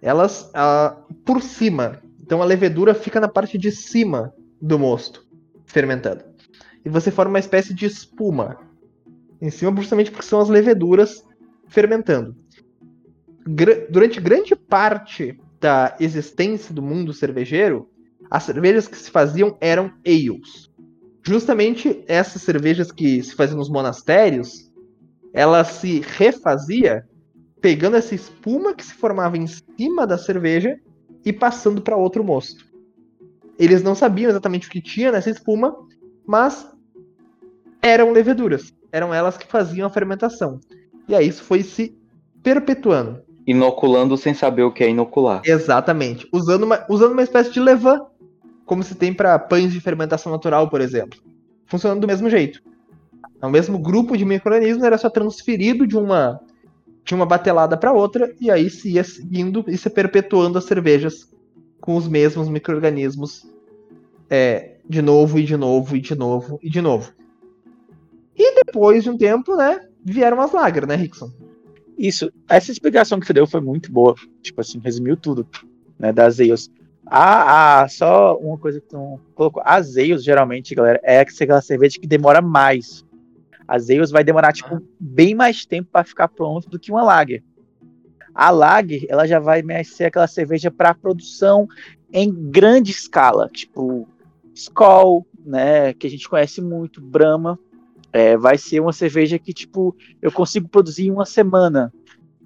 elas 0.02 0.50
ah, 0.54 0.98
por 1.26 1.42
cima. 1.42 2.02
Então 2.24 2.42
a 2.42 2.46
levedura 2.46 2.96
fica 2.96 3.20
na 3.20 3.28
parte 3.28 3.58
de 3.58 3.72
cima 3.72 4.34
do 4.62 4.80
mosto, 4.80 5.28
fermentando. 5.66 6.24
E 6.86 6.90
você 6.90 7.12
forma 7.12 7.34
uma 7.34 7.40
espécie 7.40 7.74
de 7.74 7.86
espuma 7.86 8.58
em 9.42 9.50
cima, 9.52 9.76
justamente 9.76 10.10
porque 10.12 10.26
são 10.26 10.40
as 10.40 10.50
leveduras 10.50 11.24
fermentando. 11.68 12.36
gra- 13.46 13.88
durante 13.90 14.22
grande 14.22 14.56
parte 14.56 15.38
da 15.60 15.96
existência 16.00 16.74
do 16.74 16.82
mundo 16.82 17.14
cervejeiro, 17.14 17.90
as 18.30 18.44
cervejas 18.44 18.88
que 18.88 18.98
se 18.98 19.12
faziam 19.12 19.58
eram 19.62 19.92
ales. 20.06 20.70
Justamente 21.26 22.04
essas 22.08 22.42
cervejas 22.42 22.92
que 22.92 23.22
se 23.24 23.36
faziam 23.36 23.58
nos 23.58 23.70
monastérios, 23.70 24.72
ela 25.34 25.64
se 25.64 26.02
refazia 26.02 27.06
pegando 27.62 27.96
essa 27.96 28.14
espuma 28.16 28.74
que 28.74 28.86
se 28.86 28.94
formava 28.94 29.38
em 29.38 29.48
cima 29.48 30.06
da 30.06 30.18
cerveja 30.18 30.78
e 31.26 31.32
passando 31.32 31.82
para 31.82 31.96
outro 31.96 32.24
mosto. 32.24 32.66
Eles 33.58 33.84
não 33.84 33.96
sabiam 33.96 34.30
exatamente 34.30 34.68
o 34.68 34.72
que 34.72 34.82
tinha 34.82 35.12
nessa 35.12 35.30
espuma, 35.30 35.76
mas 36.26 36.68
eram 37.82 38.12
leveduras. 38.12 38.74
Eram 38.92 39.14
elas 39.14 39.38
que 39.38 39.48
faziam 39.48 39.88
a 39.88 39.90
fermentação. 39.90 40.60
E 41.08 41.16
aí 41.16 41.28
isso 41.28 41.44
foi 41.44 41.64
se 41.64 41.98
perpetuando. 42.42 43.22
Inoculando 43.46 44.16
sem 44.18 44.34
saber 44.34 44.64
o 44.64 44.72
que 44.72 44.84
é 44.84 44.90
inocular. 44.90 45.42
Exatamente. 45.46 46.28
Usando 46.32 46.64
uma, 46.64 46.86
usando 46.90 47.12
uma 47.12 47.24
espécie 47.24 47.52
de 47.52 47.60
levain, 47.60 48.00
como 48.66 48.84
se 48.84 48.96
tem 48.96 49.14
para 49.14 49.38
pães 49.38 49.72
de 49.72 49.82
fermentação 49.82 50.32
natural, 50.32 50.70
por 50.70 50.82
exemplo. 50.82 51.20
Funcionando 51.66 52.02
do 52.02 52.08
mesmo 52.08 52.30
jeito. 52.30 52.62
É 53.42 53.46
o 53.46 53.50
mesmo 53.50 53.78
grupo 53.78 54.16
de 54.16 54.24
micro-organismos, 54.24 54.84
era 54.84 54.98
só 54.98 55.10
transferido 55.10 55.86
de 55.86 55.98
uma 55.98 56.40
de 57.04 57.14
uma 57.14 57.26
batelada 57.26 57.76
para 57.76 57.92
outra, 57.92 58.34
e 58.40 58.50
aí 58.50 58.70
se 58.70 58.92
ia 58.92 59.04
seguindo 59.04 59.64
e 59.68 59.78
se 59.78 59.90
perpetuando 59.90 60.58
as 60.58 60.66
cervejas 60.66 61.30
com 61.82 61.96
os 61.98 62.08
mesmos 62.08 62.48
micro-organismos 62.48 63.46
é, 64.30 64.78
de 64.88 65.02
novo 65.02 65.38
e 65.38 65.44
de 65.44 65.58
novo 65.58 65.96
e 65.96 66.02
de 66.02 66.16
novo 66.16 66.60
e 66.62 66.70
de 66.70 66.82
novo. 66.82 67.12
E 68.36 68.56
depois 68.64 69.04
de 69.04 69.10
um 69.10 69.18
tempo, 69.18 69.56
né, 69.56 69.82
vieram 70.04 70.40
as 70.42 70.52
lagers, 70.52 70.88
né, 70.88 70.96
Rickson? 70.96 71.32
Isso, 71.98 72.32
essa 72.50 72.72
explicação 72.72 73.20
que 73.20 73.28
você 73.28 73.34
deu 73.34 73.46
foi 73.46 73.62
muito 73.62 73.92
boa. 73.92 74.16
Tipo 74.42 74.62
assim, 74.62 74.80
resumiu 74.80 75.16
tudo, 75.16 75.48
né, 76.00 76.12
das 76.12 76.40
ales. 76.40 76.72
Ah, 77.06 77.82
ah, 77.82 77.88
só 77.88 78.38
uma 78.38 78.58
coisa 78.58 78.80
que 78.80 78.88
tu 78.88 79.20
colocou. 79.36 79.62
As 79.66 79.98
ales, 79.98 80.24
geralmente, 80.24 80.74
galera, 80.74 81.00
é 81.04 81.20
aquela 81.20 81.62
cerveja 81.62 82.00
que 82.00 82.08
demora 82.08 82.42
mais. 82.42 83.06
As 83.74 83.90
ales 83.90 84.12
vai 84.12 84.24
demorar, 84.24 84.54
tipo, 84.54 84.80
bem 85.00 85.34
mais 85.34 85.66
tempo 85.66 85.90
para 85.92 86.06
ficar 86.06 86.28
pronto 86.28 86.70
do 86.70 86.78
que 86.78 86.92
uma 86.92 87.02
lager. 87.02 87.44
A 88.32 88.52
lager, 88.52 89.04
ela 89.10 89.26
já 89.26 89.40
vai 89.40 89.64
ser 89.84 90.06
aquela 90.06 90.28
cerveja 90.28 90.70
para 90.70 90.94
produção 90.94 91.68
em 92.12 92.32
grande 92.32 92.92
escala, 92.92 93.50
tipo 93.52 94.08
Skol, 94.54 95.26
né, 95.44 95.92
que 95.94 96.06
a 96.06 96.10
gente 96.10 96.30
conhece 96.30 96.62
muito, 96.62 97.02
Brahma, 97.02 97.58
é, 98.12 98.38
vai 98.38 98.60
ser 98.60 98.80
uma 98.80 98.94
cerveja 98.94 99.40
que, 99.40 99.52
tipo, 99.52 99.96
eu 100.22 100.32
consigo 100.32 100.70
produzir 100.70 101.08
em 101.08 101.12
uma 101.12 101.26
semana. 101.26 101.92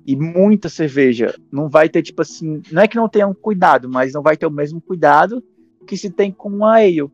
E 0.05 0.15
muita 0.15 0.69
cerveja. 0.69 1.35
Não 1.51 1.67
vai 1.67 1.89
ter, 1.89 2.03
tipo 2.03 2.21
assim. 2.21 2.61
Não 2.71 2.81
é 2.81 2.87
que 2.87 2.95
não 2.95 3.09
tenha 3.09 3.27
um 3.27 3.33
cuidado, 3.33 3.89
mas 3.89 4.13
não 4.13 4.21
vai 4.21 4.37
ter 4.37 4.45
o 4.45 4.51
mesmo 4.51 4.79
cuidado 4.79 5.43
que 5.85 5.97
se 5.97 6.09
tem 6.09 6.31
com 6.31 6.63
a 6.63 6.75
ale. 6.75 7.11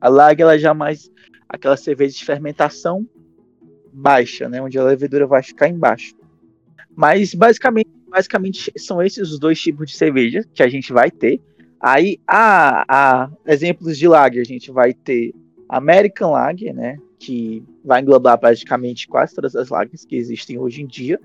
A 0.00 0.08
lager, 0.08 0.42
ela 0.42 0.58
já 0.58 0.74
mais. 0.74 1.08
Aquela 1.52 1.76
cerveja 1.76 2.16
de 2.16 2.24
fermentação 2.24 3.06
baixa, 3.92 4.48
né? 4.48 4.60
Onde 4.60 4.78
a 4.78 4.84
levedura 4.84 5.26
vai 5.26 5.42
ficar 5.42 5.68
embaixo. 5.68 6.14
Mas, 6.96 7.34
basicamente, 7.34 7.90
basicamente 8.08 8.72
são 8.76 9.02
esses 9.02 9.30
os 9.30 9.38
dois 9.38 9.60
tipos 9.60 9.90
de 9.90 9.96
cerveja 9.96 10.42
que 10.54 10.62
a 10.62 10.68
gente 10.68 10.92
vai 10.92 11.10
ter. 11.10 11.40
Aí, 11.78 12.18
a, 12.26 12.84
a 12.88 13.30
exemplos 13.46 13.98
de 13.98 14.08
lager, 14.08 14.40
a 14.40 14.44
gente 14.44 14.70
vai 14.70 14.94
ter 14.94 15.34
American 15.68 16.32
Lager, 16.32 16.74
né? 16.74 16.96
Que 17.18 17.62
vai 17.84 18.00
englobar 18.00 18.38
praticamente 18.38 19.08
quase 19.08 19.34
todas 19.34 19.54
as 19.56 19.68
lagers 19.68 20.04
que 20.04 20.16
existem 20.16 20.58
hoje 20.58 20.82
em 20.82 20.86
dia. 20.86 21.20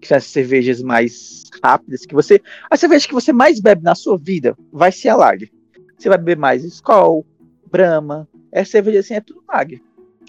Que 0.00 0.06
são 0.06 0.16
as 0.16 0.24
cervejas 0.24 0.82
mais 0.82 1.44
rápidas. 1.62 2.04
que 2.06 2.14
você 2.14 2.40
A 2.70 2.76
cerveja 2.76 3.06
que 3.06 3.14
você 3.14 3.32
mais 3.32 3.60
bebe 3.60 3.82
na 3.82 3.94
sua 3.94 4.16
vida 4.16 4.56
vai 4.72 4.92
ser 4.92 5.08
a 5.08 5.16
lager. 5.16 5.50
Você 5.96 6.08
vai 6.08 6.18
beber 6.18 6.36
mais 6.36 6.64
Skol, 6.64 7.24
Brahma. 7.70 8.28
Essa 8.52 8.72
cerveja 8.72 9.00
assim 9.00 9.14
é 9.14 9.20
tudo 9.20 9.42
lager. 9.48 9.80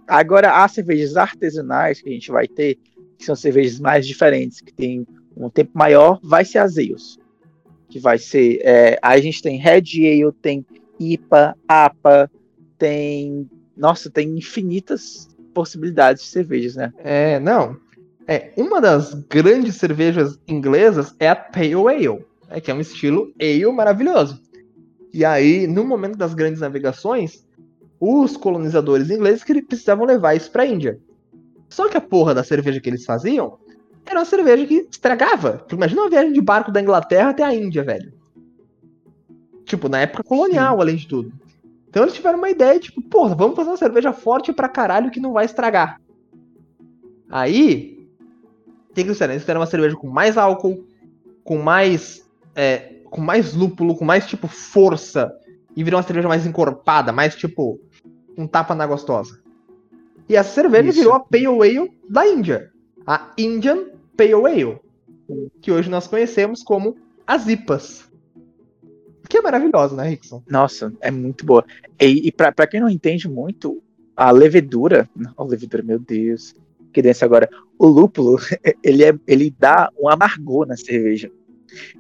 Agora, 0.07 0.63
as 0.63 0.71
cervejas 0.71 1.17
artesanais 1.17 2.01
que 2.01 2.09
a 2.09 2.13
gente 2.13 2.31
vai 2.31 2.47
ter, 2.47 2.77
que 3.17 3.25
são 3.25 3.35
cervejas 3.35 3.79
mais 3.79 4.07
diferentes, 4.07 4.61
que 4.61 4.73
tem 4.73 5.05
um 5.35 5.49
tempo 5.49 5.71
maior, 5.73 6.19
vai 6.23 6.45
ser 6.45 6.59
as. 6.59 6.75
Que 7.89 7.99
vai 7.99 8.17
ser. 8.17 8.59
É, 8.63 8.97
a 9.01 9.17
gente 9.19 9.41
tem 9.41 9.57
Red 9.57 9.83
Ale, 9.97 10.31
tem 10.41 10.65
IPA, 10.99 11.55
APA, 11.67 12.31
tem. 12.77 13.49
Nossa, 13.75 14.09
tem 14.09 14.37
infinitas 14.37 15.27
possibilidades 15.53 16.23
de 16.23 16.29
cervejas, 16.29 16.75
né? 16.75 16.93
É, 16.97 17.39
não. 17.39 17.77
É, 18.27 18.53
uma 18.55 18.79
das 18.79 19.13
grandes 19.13 19.75
cervejas 19.75 20.39
inglesas 20.47 21.13
é 21.19 21.27
a 21.29 21.35
Pale 21.35 21.73
Ale, 21.73 22.25
é, 22.49 22.61
que 22.61 22.71
é 22.71 22.73
um 22.73 22.79
estilo 22.79 23.33
ale 23.39 23.71
maravilhoso. 23.71 24.41
E 25.13 25.23
aí, 25.23 25.67
no 25.67 25.85
momento 25.85 26.17
das 26.17 26.33
grandes 26.33 26.61
navegações, 26.61 27.42
os 28.05 28.35
colonizadores 28.35 29.09
ingleses 29.09 29.43
que 29.43 29.61
precisavam 29.61 30.05
levar 30.05 30.35
isso 30.35 30.51
para 30.51 30.63
a 30.63 30.67
Índia. 30.67 30.99
Só 31.69 31.87
que 31.87 31.95
a 31.95 32.01
porra 32.01 32.35
da 32.35 32.43
cerveja 32.43 32.81
que 32.81 32.89
eles 32.89 33.05
faziam 33.05 33.57
era 34.05 34.19
uma 34.19 34.25
cerveja 34.25 34.65
que 34.67 34.87
estragava. 34.91 35.65
Imagina 35.71 36.01
uma 36.01 36.09
viagem 36.09 36.33
de 36.33 36.41
barco 36.41 36.71
da 36.71 36.81
Inglaterra 36.81 37.29
até 37.29 37.43
a 37.43 37.55
Índia, 37.55 37.81
velho. 37.81 38.11
Tipo, 39.63 39.87
na 39.87 40.01
época 40.01 40.23
colonial, 40.23 40.75
Sim. 40.75 40.81
além 40.81 40.95
de 40.97 41.07
tudo. 41.07 41.31
Então 41.87 42.03
eles 42.03 42.13
tiveram 42.13 42.39
uma 42.39 42.49
ideia, 42.49 42.77
tipo, 42.77 43.01
porra, 43.01 43.35
vamos 43.35 43.55
fazer 43.55 43.69
uma 43.69 43.77
cerveja 43.77 44.11
forte 44.11 44.51
pra 44.51 44.67
caralho 44.67 45.09
que 45.09 45.21
não 45.21 45.31
vai 45.31 45.45
estragar. 45.45 46.01
Aí, 47.29 48.05
o 48.89 48.93
que 48.93 49.01
eles 49.01 49.13
fizeram? 49.13 49.33
Eles 49.33 49.43
fizeram 49.43 49.61
uma 49.61 49.67
cerveja 49.67 49.95
com 49.95 50.09
mais 50.09 50.37
álcool, 50.37 50.85
com 51.43 51.57
mais. 51.57 52.27
É, 52.53 52.95
com 53.05 53.21
mais 53.21 53.53
lúpulo, 53.53 53.95
com 53.95 54.03
mais, 54.03 54.27
tipo, 54.27 54.47
força. 54.47 55.33
E 55.75 55.83
virou 55.83 55.97
uma 55.97 56.05
cerveja 56.05 56.27
mais 56.27 56.45
encorpada, 56.45 57.11
mais, 57.11 57.35
tipo, 57.35 57.79
um 58.37 58.47
tapa 58.47 58.75
na 58.75 58.85
gostosa. 58.85 59.39
E 60.27 60.35
essa 60.35 60.53
cerveja 60.53 60.89
Isso. 60.89 60.99
virou 60.99 61.13
a 61.13 61.19
Pale 61.19 61.47
Ale 61.47 61.91
da 62.09 62.27
Índia. 62.27 62.71
A 63.05 63.31
Indian 63.37 63.85
Pale 64.15 64.33
Ale. 64.33 64.79
Que 65.61 65.71
hoje 65.71 65.89
nós 65.89 66.07
conhecemos 66.07 66.63
como 66.63 66.97
as 67.25 67.47
IPAs. 67.47 68.09
Que 69.29 69.37
é 69.37 69.41
maravilhosa, 69.41 69.95
né, 69.95 70.09
Rickson? 70.09 70.43
Nossa, 70.49 70.93
é 71.01 71.09
muito 71.09 71.45
boa. 71.45 71.65
E, 71.99 72.27
e 72.27 72.31
pra, 72.31 72.51
pra 72.51 72.67
quem 72.67 72.79
não 72.79 72.89
entende 72.89 73.27
muito, 73.27 73.81
a 74.15 74.31
levedura. 74.31 75.09
A 75.35 75.43
levedura, 75.43 75.83
meu 75.83 75.99
Deus. 75.99 76.55
Que 76.91 77.01
dense 77.01 77.25
agora. 77.25 77.49
O 77.77 77.87
lúpulo, 77.87 78.37
ele, 78.83 79.03
é, 79.03 79.17
ele 79.27 79.53
dá 79.57 79.89
um 79.99 80.07
amargor 80.07 80.67
na 80.67 80.77
cerveja. 80.77 81.31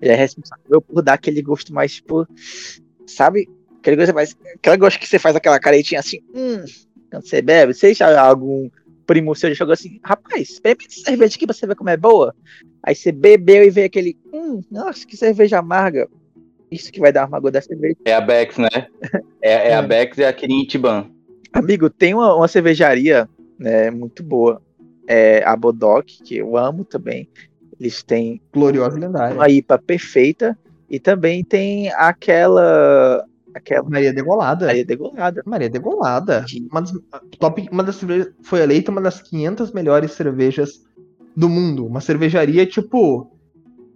Ele 0.01 0.11
é 0.11 0.15
responsável 0.15 0.81
por 0.81 1.01
dar 1.01 1.13
aquele 1.13 1.41
gosto 1.41 1.73
mais, 1.73 1.95
tipo. 1.95 2.27
Sabe? 3.07 3.49
Aquele 3.83 3.97
gosto 3.97 4.15
mais. 4.15 4.35
Aquela 4.55 4.77
gosto 4.77 4.97
que 4.97 5.07
você 5.07 5.19
faz 5.19 5.35
aquela 5.35 5.59
caretinha 5.59 5.99
assim. 5.99 6.21
Hum, 6.33 6.63
quando 7.11 7.27
você 7.27 7.41
bebe. 7.41 7.73
Você 7.73 7.93
já 7.93 8.21
algum 8.21 8.69
primo 9.05 9.35
seu 9.35 9.49
já 9.49 9.55
chegou 9.55 9.73
assim, 9.73 9.99
rapaz, 10.01 10.61
bebe 10.63 10.85
essa 10.89 11.01
cerveja 11.01 11.35
aqui 11.35 11.45
pra 11.45 11.53
você 11.53 11.67
ver 11.67 11.75
como 11.75 11.89
é 11.89 11.97
boa. 11.97 12.33
Aí 12.81 12.95
você 12.95 13.11
bebeu 13.11 13.63
e 13.65 13.69
veio 13.69 13.87
aquele. 13.87 14.17
Hum, 14.33 14.61
nossa, 14.71 15.05
que 15.05 15.17
cerveja 15.17 15.59
amarga 15.59 16.07
isso 16.71 16.91
que 16.91 16.99
vai 16.99 17.11
dar 17.11 17.23
amargor 17.23 17.51
da 17.51 17.61
cerveja. 17.61 17.95
É 18.05 18.13
a 18.13 18.21
Bex, 18.21 18.57
né? 18.57 18.69
É, 19.41 19.71
é 19.71 19.75
a 19.75 19.81
Bex 19.81 20.17
e 20.17 20.23
a 20.23 20.31
Kirin 20.33 20.61
Itiban. 20.61 21.09
Amigo, 21.51 21.89
tem 21.89 22.13
uma, 22.13 22.33
uma 22.33 22.47
cervejaria 22.47 23.29
né, 23.59 23.91
muito 23.91 24.23
boa. 24.23 24.61
É 25.05 25.43
a 25.43 25.55
Bodoc, 25.55 26.05
que 26.23 26.37
eu 26.37 26.57
amo 26.57 26.85
também. 26.85 27.27
Eles 27.79 28.01
têm 28.01 28.41
gloriosa 28.51 28.97
lendária. 28.97 29.35
Uma 29.35 29.49
IPA 29.49 29.77
perfeita. 29.77 30.57
E 30.89 30.99
também 30.99 31.43
tem 31.43 31.91
aquela. 31.93 33.25
Aquela... 33.53 33.87
Maria 33.89 34.13
Degolada. 34.13 34.65
Maria 34.65 34.85
Degolada. 34.85 35.43
Maria 35.45 35.69
Degolada. 35.69 36.45
Uma 36.71 36.81
das, 36.81 36.93
top, 37.39 37.69
uma 37.71 37.83
das 37.83 38.01
foi 38.41 38.61
eleita 38.61 38.91
uma 38.91 39.01
das 39.01 39.21
500 39.21 39.71
melhores 39.71 40.11
cervejas 40.11 40.83
do 41.35 41.49
mundo. 41.49 41.85
Uma 41.85 42.01
cervejaria, 42.01 42.65
tipo, 42.65 43.31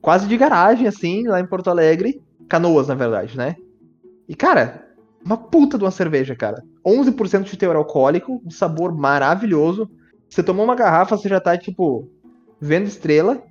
quase 0.01 0.27
de 0.27 0.37
garagem, 0.37 0.87
assim, 0.87 1.27
lá 1.27 1.39
em 1.39 1.47
Porto 1.47 1.69
Alegre. 1.69 2.21
Canoas, 2.47 2.87
na 2.87 2.95
verdade, 2.95 3.37
né? 3.37 3.55
E, 4.27 4.35
cara, 4.35 4.87
uma 5.23 5.37
puta 5.37 5.77
de 5.77 5.83
uma 5.83 5.91
cerveja, 5.91 6.35
cara. 6.35 6.63
11% 6.85 7.43
de 7.43 7.57
teor 7.57 7.75
alcoólico, 7.75 8.41
um 8.45 8.49
sabor 8.49 8.95
maravilhoso. 8.95 9.89
Você 10.29 10.41
tomou 10.41 10.63
uma 10.63 10.75
garrafa, 10.75 11.17
você 11.17 11.27
já 11.27 11.39
tá, 11.39 11.57
tipo, 11.57 12.09
vendo 12.59 12.87
estrela. 12.87 13.43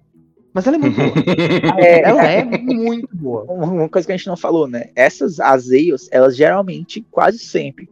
Mas 0.57 0.67
ela 0.67 0.77
é 0.77 0.79
muito 0.79 0.97
boa. 0.97 1.13
é, 1.79 2.01
ela 2.01 2.25
é 2.25 2.43
muito 2.43 3.15
boa. 3.15 3.45
Uma 3.53 3.91
coisa 3.91 4.07
que 4.07 4.13
a 4.13 4.17
gente 4.17 4.27
não 4.27 4.39
falou, 4.39 4.67
né? 4.67 4.89
Essas 4.97 5.39
azeios, 5.39 6.09
elas 6.11 6.35
geralmente, 6.35 7.05
quase 7.11 7.39
sempre, 7.39 7.91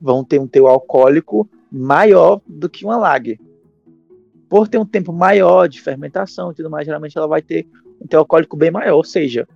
vão 0.00 0.24
ter 0.24 0.40
um 0.40 0.46
teor 0.48 0.70
alcoólico 0.70 1.48
maior 1.70 2.40
do 2.44 2.68
que 2.68 2.84
uma 2.84 2.96
lager. 2.96 3.38
Por 4.48 4.66
ter 4.66 4.78
um 4.78 4.84
tempo 4.84 5.12
maior 5.12 5.68
de 5.68 5.80
fermentação 5.80 6.50
e 6.50 6.54
tudo 6.56 6.68
mais, 6.68 6.84
geralmente 6.84 7.16
ela 7.16 7.28
vai 7.28 7.42
ter 7.42 7.68
um 8.00 8.08
teor 8.08 8.22
alcoólico 8.22 8.56
bem 8.56 8.72
maior. 8.72 8.96
Ou 8.96 9.04
seja, 9.04 9.46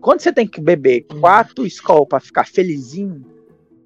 quando 0.00 0.18
você 0.18 0.32
tem 0.32 0.48
que 0.48 0.60
beber 0.60 1.06
hum. 1.14 1.20
quatro 1.20 1.64
Skol 1.64 2.04
para 2.04 2.18
ficar 2.18 2.44
felizinho, 2.44 3.24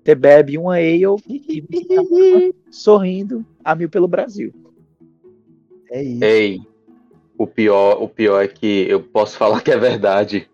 você 0.02 0.14
bebe 0.14 0.56
uma 0.56 0.76
ale 0.76 1.04
e 1.28 2.54
sorrindo 2.72 3.44
a 3.62 3.74
mil 3.74 3.90
pelo 3.90 4.08
Brasil. 4.08 4.50
É 5.90 6.02
isso. 6.02 6.24
Ei, 6.24 6.73
O 7.36 7.46
pior, 7.46 8.02
o 8.02 8.08
pior 8.08 8.42
é 8.42 8.48
que 8.48 8.86
eu 8.88 9.00
posso 9.00 9.36
falar 9.38 9.60
que 9.60 9.70
é 9.70 9.76
verdade. 9.76 10.48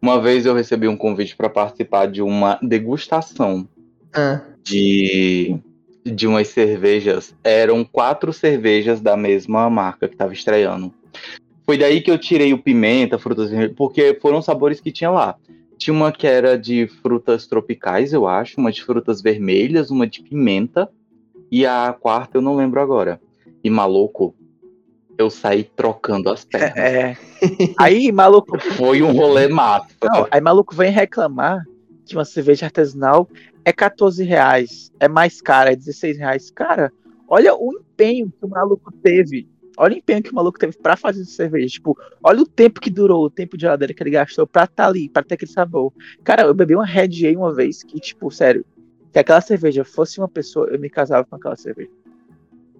Uma 0.00 0.20
vez 0.20 0.46
eu 0.46 0.54
recebi 0.54 0.86
um 0.86 0.96
convite 0.96 1.36
para 1.36 1.48
participar 1.48 2.06
de 2.06 2.22
uma 2.22 2.58
degustação 2.62 3.66
Ah, 4.14 4.42
de, 4.62 5.56
de 6.04 6.26
umas 6.26 6.48
cervejas. 6.48 7.34
Eram 7.42 7.84
quatro 7.84 8.32
cervejas 8.32 9.00
da 9.00 9.16
mesma 9.16 9.68
marca 9.70 10.06
que 10.06 10.14
estava 10.14 10.32
estreando. 10.32 10.92
Foi 11.64 11.76
daí 11.76 12.00
que 12.00 12.10
eu 12.10 12.18
tirei 12.18 12.52
o 12.52 12.62
pimenta, 12.62 13.18
frutas 13.18 13.50
vermelhas, 13.50 13.74
porque 13.76 14.16
foram 14.22 14.40
sabores 14.40 14.80
que 14.80 14.92
tinha 14.92 15.10
lá. 15.10 15.34
Tinha 15.76 15.92
uma 15.92 16.12
que 16.12 16.26
era 16.26 16.56
de 16.56 16.86
frutas 17.02 17.46
tropicais, 17.46 18.12
eu 18.12 18.26
acho, 18.26 18.60
uma 18.60 18.70
de 18.70 18.84
frutas 18.84 19.20
vermelhas, 19.20 19.90
uma 19.90 20.06
de 20.06 20.22
pimenta, 20.22 20.88
e 21.50 21.66
a 21.66 21.92
quarta 21.92 22.38
eu 22.38 22.42
não 22.42 22.54
lembro 22.54 22.80
agora. 22.80 23.20
E 23.64 23.68
maluco, 23.68 24.34
eu 25.18 25.30
saí 25.30 25.64
trocando 25.64 26.30
as 26.30 26.44
pernas. 26.44 26.76
É. 26.76 27.16
Aí, 27.78 28.10
maluco, 28.12 28.58
Foi 28.58 29.02
um 29.02 29.12
rolê 29.12 29.48
massa. 29.48 29.88
não, 30.02 30.26
aí 30.30 30.40
maluco 30.40 30.74
vem 30.74 30.90
reclamar 30.90 31.64
que 32.04 32.16
uma 32.16 32.24
cerveja 32.24 32.66
artesanal 32.66 33.28
é 33.64 33.72
14 33.72 34.22
reais, 34.22 34.92
é 35.00 35.08
mais 35.08 35.40
cara, 35.40 35.72
é 35.72 35.76
16 35.76 36.18
reais. 36.18 36.50
Cara, 36.50 36.92
olha 37.28 37.54
o 37.54 37.72
empenho 37.72 38.30
que 38.30 38.44
o 38.44 38.48
maluco 38.48 38.92
teve. 38.92 39.48
Olha 39.78 39.94
o 39.94 39.98
empenho 39.98 40.22
que 40.22 40.30
o 40.30 40.34
maluco 40.34 40.58
teve 40.58 40.76
pra 40.78 40.96
fazer 40.96 41.22
essa 41.22 41.32
cerveja. 41.32 41.66
Tipo, 41.66 41.98
olha 42.22 42.40
o 42.40 42.46
tempo 42.46 42.80
que 42.80 42.88
durou, 42.88 43.24
o 43.24 43.30
tempo 43.30 43.56
de 43.56 43.62
geladeira 43.62 43.92
que 43.92 44.02
ele 44.02 44.10
gastou 44.10 44.46
pra 44.46 44.64
estar 44.64 44.86
ali, 44.86 45.08
pra 45.08 45.22
ter 45.22 45.34
aquele 45.34 45.50
sabor. 45.50 45.92
Cara, 46.24 46.42
eu 46.42 46.54
bebi 46.54 46.74
uma 46.74 46.86
Red 46.86 47.26
Ale 47.26 47.36
uma 47.36 47.52
vez 47.52 47.82
que, 47.82 47.98
tipo, 48.00 48.30
sério, 48.30 48.64
se 49.12 49.18
aquela 49.18 49.40
cerveja 49.40 49.84
fosse 49.84 50.18
uma 50.18 50.28
pessoa, 50.28 50.68
eu 50.68 50.78
me 50.78 50.88
casava 50.88 51.26
com 51.26 51.36
aquela 51.36 51.56
cerveja. 51.56 51.90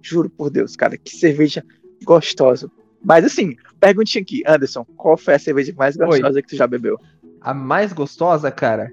Juro 0.01 0.29
por 0.29 0.49
Deus, 0.49 0.75
cara, 0.75 0.97
que 0.97 1.15
cerveja 1.15 1.63
gostosa. 2.03 2.69
Mas 3.03 3.25
assim, 3.25 3.55
perguntinha 3.79 4.21
aqui, 4.21 4.43
Anderson, 4.45 4.85
qual 4.95 5.17
foi 5.17 5.35
a 5.35 5.39
cerveja 5.39 5.73
mais 5.77 5.95
gostosa 5.95 6.41
que 6.41 6.49
tu 6.49 6.55
já 6.55 6.67
bebeu? 6.67 6.99
a 7.41 7.53
mais 7.53 7.93
gostosa, 7.93 8.51
cara, 8.51 8.91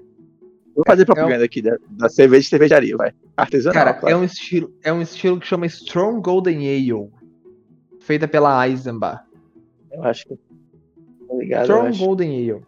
Vou 0.75 0.83
fazer 0.85 1.03
É 1.03 1.05
propaganda 1.05 1.45
aqui 1.45 1.61
da, 1.61 1.77
da 1.89 2.09
cerveja 2.09 2.43
de 2.43 2.49
cervejaria, 2.49 2.97
vai. 2.97 3.13
Artesanal, 3.37 3.73
cara, 3.73 3.93
claro. 3.93 4.15
é 4.15 4.17
um 4.17 4.25
estilo, 4.25 4.73
é 4.83 4.91
um 4.91 5.01
estilo 5.01 5.39
que 5.39 5.47
chama 5.47 5.65
Strong 5.65 6.21
Golden 6.21 6.57
Ale, 6.57 7.09
feita 8.01 8.27
pela 8.27 8.67
Eisenbach. 8.67 9.23
Eu 9.91 10.03
acho 10.03 10.25
que. 10.25 10.37
Tô 11.27 11.39
ligado, 11.39 11.71
eu 11.71 11.89
Strong. 11.91 11.97
Golden 11.97 12.51
Ale. 12.51 12.61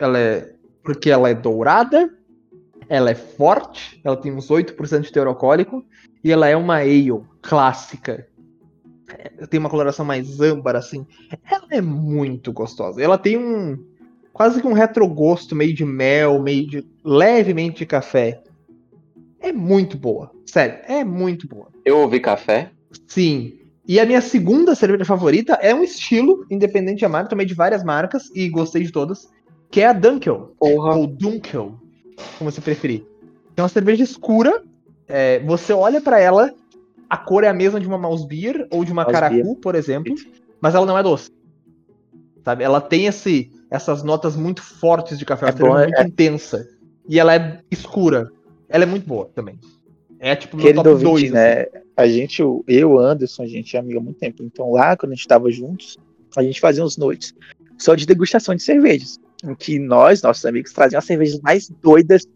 Ela 0.00 0.18
é 0.18 0.54
porque 0.82 1.10
ela 1.10 1.28
é 1.28 1.34
dourada, 1.34 2.12
ela 2.88 3.10
é 3.10 3.14
forte, 3.14 4.00
ela 4.02 4.16
tem 4.16 4.32
uns 4.32 4.48
8% 4.48 5.00
de 5.02 5.12
teor 5.12 5.28
alcoólico 5.28 5.84
e 6.24 6.32
ela 6.32 6.48
é 6.48 6.56
uma 6.56 6.78
ale 6.78 7.22
clássica. 7.40 8.26
Tem 9.48 9.58
uma 9.58 9.70
coloração 9.70 10.04
mais 10.04 10.40
âmbar 10.40 10.76
assim. 10.76 11.06
Ela 11.50 11.66
é 11.70 11.80
muito 11.80 12.52
gostosa. 12.52 13.02
Ela 13.02 13.16
tem 13.16 13.38
um 13.38 13.78
quase 14.32 14.60
que 14.60 14.66
um 14.68 14.72
retrogosto 14.72 15.56
meio 15.56 15.74
de 15.74 15.84
mel, 15.84 16.40
meio 16.40 16.66
de 16.66 16.86
levemente 17.04 17.78
de 17.78 17.86
café. 17.86 18.40
É 19.40 19.52
muito 19.52 19.96
boa. 19.96 20.30
Sério, 20.46 20.78
é 20.86 21.04
muito 21.04 21.48
boa. 21.48 21.68
Eu 21.84 21.98
ouvi 21.98 22.20
café. 22.20 22.70
Sim. 23.06 23.58
E 23.86 23.98
a 23.98 24.04
minha 24.04 24.20
segunda 24.20 24.74
cerveja 24.74 25.04
favorita 25.04 25.54
é 25.54 25.74
um 25.74 25.82
estilo, 25.82 26.44
independente 26.50 27.00
da 27.00 27.08
marca, 27.08 27.30
tomei 27.30 27.46
de 27.46 27.54
várias 27.54 27.82
marcas 27.82 28.30
e 28.34 28.48
gostei 28.48 28.82
de 28.82 28.92
todas, 28.92 29.28
que 29.70 29.80
é 29.80 29.86
a 29.86 29.92
Dunkel, 29.92 30.54
Porra. 30.58 30.96
ou 30.96 31.06
Dunkel, 31.06 31.74
como 32.38 32.50
você 32.50 32.60
preferir. 32.60 33.06
É 33.56 33.62
uma 33.62 33.68
cerveja 33.68 34.04
escura, 34.04 34.62
é, 35.06 35.40
você 35.40 35.72
olha 35.72 36.00
pra 36.00 36.20
ela, 36.20 36.52
a 37.08 37.16
cor 37.16 37.44
é 37.44 37.48
a 37.48 37.54
mesma 37.54 37.80
de 37.80 37.86
uma 37.86 37.98
Mouse 37.98 38.26
Beer 38.26 38.66
ou 38.70 38.84
de 38.84 38.92
uma 38.92 39.02
Mouse 39.04 39.12
Caracu, 39.12 39.56
por 39.56 39.74
exemplo, 39.74 40.14
mas 40.60 40.74
ela 40.74 40.86
não 40.86 40.98
é 40.98 41.02
doce. 41.02 41.30
Sabe? 42.44 42.64
Ela 42.64 42.80
tem 42.80 43.06
esse, 43.06 43.50
essas 43.70 44.02
notas 44.02 44.36
muito 44.36 44.62
fortes 44.62 45.18
de 45.18 45.24
café, 45.24 45.48
É 45.48 45.52
bom, 45.52 45.78
é- 45.78 45.86
muito 45.86 46.02
intensa. 46.02 46.66
E 47.08 47.18
ela 47.18 47.34
é 47.34 47.60
escura. 47.70 48.30
Ela 48.68 48.84
é 48.84 48.86
muito 48.86 49.06
boa 49.06 49.30
também. 49.34 49.58
É 50.20 50.34
tipo 50.34 50.56
meu 50.56 50.66
Querido 50.66 50.82
top 50.82 50.90
ouvinte, 51.04 51.30
2. 51.30 51.32
né? 51.32 51.66
A 51.96 52.06
gente, 52.06 52.42
o- 52.42 52.64
eu, 52.66 52.98
Anderson, 52.98 53.42
a 53.42 53.46
gente 53.46 53.76
é 53.76 53.80
amigo 53.80 53.98
há 53.98 54.02
muito 54.02 54.18
tempo. 54.18 54.42
Então 54.42 54.70
lá, 54.72 54.96
quando 54.96 55.12
a 55.12 55.14
gente 55.14 55.28
tava 55.28 55.50
juntos, 55.50 55.96
a 56.36 56.42
gente 56.42 56.60
fazia 56.60 56.84
uns 56.84 56.96
noites 56.96 57.34
só 57.78 57.94
de 57.94 58.04
degustação 58.06 58.54
de 58.54 58.62
cervejas. 58.62 59.18
Em 59.44 59.54
que 59.54 59.78
nós, 59.78 60.20
nossos 60.22 60.44
amigos, 60.44 60.72
traziam 60.72 60.98
as 60.98 61.04
cervejas 61.04 61.40
mais 61.40 61.68
doidas. 61.80 62.26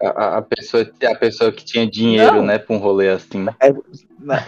A, 0.00 0.38
a- 0.38 0.42
pessoa, 0.42 0.88
a 1.04 1.14
pessoa 1.16 1.50
que 1.50 1.64
tinha 1.64 1.84
dinheiro, 1.90 2.36
Não. 2.36 2.44
né, 2.44 2.58
pra 2.58 2.74
um 2.76 2.78
rolê 2.78 3.08
assim. 3.08 3.44
Na, 3.44 3.54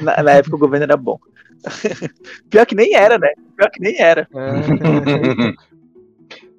na- 0.00 0.22
na 0.22 0.32
época 0.32 0.54
o 0.56 0.58
governo 0.58 0.84
era 0.84 0.96
bom. 0.96 1.18
Pior 2.48 2.64
que 2.64 2.74
nem 2.74 2.94
era, 2.94 3.18
né? 3.18 3.30
Pior 3.56 3.70
que 3.70 3.80
nem 3.80 4.00
era. 4.00 4.28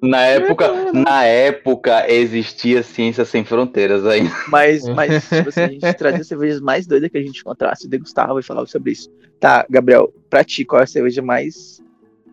na 0.02 0.20
época, 0.22 0.92
na 0.92 1.24
época 1.24 2.10
existia 2.12 2.82
ciência 2.82 3.24
sem 3.24 3.44
fronteiras 3.44 4.04
aí. 4.06 4.28
Mas, 4.48 4.86
mas 4.94 5.28
tipo 5.28 5.48
assim, 5.48 5.60
a 5.62 5.68
gente 5.68 5.94
trazia 5.94 6.20
as 6.20 6.28
cervejas 6.28 6.60
mais 6.60 6.86
doidas 6.86 7.08
que 7.10 7.18
a 7.18 7.22
gente 7.22 7.40
encontrasse, 7.40 7.88
degustava 7.88 8.38
e 8.38 8.42
falava 8.42 8.66
sobre 8.66 8.92
isso. 8.92 9.08
Tá, 9.40 9.64
Gabriel, 9.70 10.12
pra 10.28 10.44
ti, 10.44 10.64
qual 10.64 10.80
é 10.80 10.84
a 10.84 10.86
cerveja 10.86 11.22
mais 11.22 11.81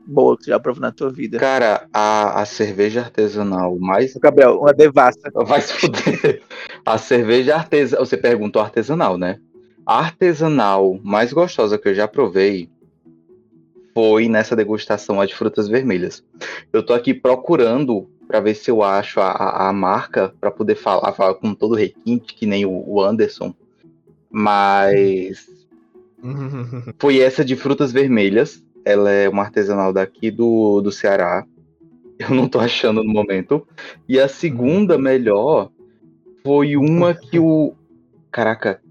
boa 0.10 0.36
que 0.36 0.44
tu 0.44 0.48
já 0.48 0.60
provou 0.60 0.82
na 0.82 0.92
tua 0.92 1.10
vida? 1.12 1.38
Cara, 1.38 1.88
a, 1.94 2.42
a 2.42 2.46
cerveja 2.46 3.02
artesanal 3.02 3.78
mais. 3.80 4.14
Gabriel, 4.16 4.60
uma 4.60 4.74
devassa. 4.74 5.30
Vai 5.34 5.62
se 5.62 5.74
fuder. 5.74 6.42
A 6.86 6.98
cerveja 6.98 7.56
artesanal. 7.56 8.06
Você 8.06 8.18
perguntou 8.18 8.62
artesanal, 8.62 9.18
né? 9.18 9.40
A 9.86 10.00
artesanal 10.00 11.00
mais 11.04 11.32
gostosa 11.32 11.78
que 11.78 11.90
eu 11.90 11.96
já 11.96 12.08
provei 12.08 12.70
foi 13.94 14.28
nessa 14.28 14.56
degustação 14.56 15.20
a 15.20 15.26
de 15.26 15.36
frutas 15.36 15.68
vermelhas. 15.68 16.24
Eu 16.72 16.86
tô 16.86 16.94
aqui 16.94 17.14
procurando 17.14 18.10
pra 18.28 18.40
ver 18.40 18.54
se 18.54 18.70
eu 18.70 18.84
acho 18.84 19.20
a, 19.20 19.32
a, 19.32 19.70
a 19.70 19.74
marca 19.74 20.34
pra 20.40 20.52
poder 20.52 20.76
falar, 20.76 21.12
falar 21.14 21.34
com 21.36 21.54
todo 21.54 21.76
requinte, 21.76 22.36
que 22.36 22.46
nem 22.46 22.66
o, 22.66 22.84
o 22.88 23.02
Anderson. 23.02 23.54
Mas 24.30 25.48
foi 27.00 27.20
essa 27.20 27.44
de 27.44 27.56
frutas 27.56 27.92
vermelhas. 27.92 28.64
Ela 28.90 29.12
é 29.12 29.30
uma 29.30 29.44
artesanal 29.44 29.94
daqui 29.94 30.32
do, 30.32 30.82
do 30.82 30.92
Ceará. 30.92 31.46
Eu 32.18 32.32
não 32.32 32.48
tô 32.48 32.60
achando 32.60 33.04
no 33.04 33.12
momento. 33.12 33.66
E 34.08 34.20
a 34.20 34.28
segunda 34.28 34.98
melhor 34.98 35.72
foi 36.44 36.76
uma 36.76 37.14
que 37.14 37.40
o. 37.40 37.74
Caraca, 38.32 38.82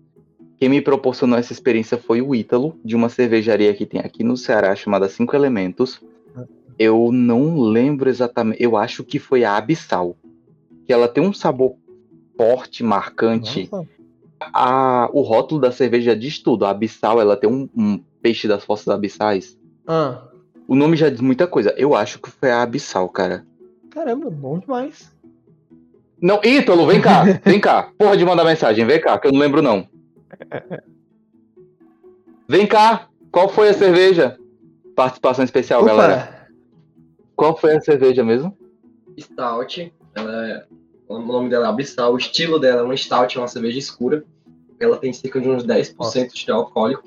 quem 0.57 0.69
me 0.69 0.81
proporcionou 0.81 1.39
essa 1.39 1.53
experiência 1.53 1.99
foi 1.99 2.23
o 2.23 2.35
Ítalo, 2.35 2.77
de 2.85 2.97
uma 2.97 3.09
cervejaria 3.09 3.75
que 3.75 3.87
tem 3.87 4.01
aqui 4.01 4.25
no 4.25 4.37
Ceará 4.37 4.75
chamada 4.75 5.09
Cinco 5.09 5.37
Elementos. 5.37 6.01
Eu 6.79 7.11
não 7.13 7.61
lembro 7.61 8.09
exatamente. 8.09 8.63
Eu 8.63 8.77
acho 8.77 9.05
que 9.05 9.19
foi 9.19 9.45
a 9.45 9.57
Abissal. 9.57 10.17
Que 10.87 10.93
ela 10.93 11.09
tem 11.09 11.23
um 11.23 11.33
sabor 11.33 11.77
forte, 12.37 12.83
marcante 12.83 13.69
a, 14.41 15.09
o 15.13 15.23
rótulo 15.23 15.61
da 15.61 15.73
cerveja 15.73 16.17
diz 16.17 16.39
tudo. 16.39 16.65
A 16.65 16.71
abissal, 16.71 17.21
ela 17.21 17.37
tem 17.37 17.51
um, 17.51 17.69
um 17.77 17.99
peixe 18.23 18.47
das 18.47 18.65
fossas 18.65 18.89
abissais. 18.89 19.58
Ah, 19.89 20.23
O 20.69 20.75
nome 20.75 20.97
já 20.97 21.09
diz 21.09 21.21
muita 21.21 21.47
coisa. 21.47 21.75
Eu 21.79 21.95
acho 21.95 22.21
que 22.21 22.31
foi 22.31 22.51
a 22.51 22.63
abissal, 22.63 23.09
cara. 23.09 23.47
caramba, 23.91 24.29
bom 24.31 24.59
demais. 24.59 25.11
Não, 26.21 26.41
Ítalo, 26.45 26.87
vem 26.87 27.01
cá, 27.01 27.23
vem 27.45 27.61
cá. 27.61 27.91
Porra 27.97 28.17
de 28.17 28.25
mandar 28.25 28.45
mensagem, 28.45 28.85
vem 28.85 29.01
cá, 29.01 29.19
que 29.19 29.27
eu 29.29 29.33
não 29.33 29.41
lembro 29.41 29.63
não. 29.63 29.89
Vem 32.49 32.67
cá, 32.67 33.09
qual 33.31 33.49
foi 33.49 33.69
a 33.69 33.75
cerveja? 33.75 34.39
Participação 34.97 35.45
especial, 35.45 35.85
galera. 35.85 36.15
Opa, 36.15 36.49
Qual 37.37 37.57
foi 37.57 37.77
a 37.77 37.81
cerveja 37.81 38.25
mesmo? 38.25 38.57
Stout. 39.19 39.93
Ela 40.15 40.49
é, 40.49 40.65
o 41.09 41.19
nome 41.19 41.49
dela 41.51 41.67
é 41.67 41.69
Abissal. 41.69 42.13
O 42.15 42.19
estilo 42.19 42.59
dela 42.59 42.81
é 42.81 42.85
uma 42.85 42.97
Stout, 42.97 43.37
é 43.37 43.41
uma 43.41 43.49
cerveja 43.49 43.79
escura. 43.79 44.25
Ela 44.81 44.97
tem 44.97 45.13
cerca 45.13 45.41
de 45.41 45.49
uns 45.49 45.65
10% 45.65 46.33
de 46.33 46.47
teor 46.47 46.59
alcoólico. 46.59 47.05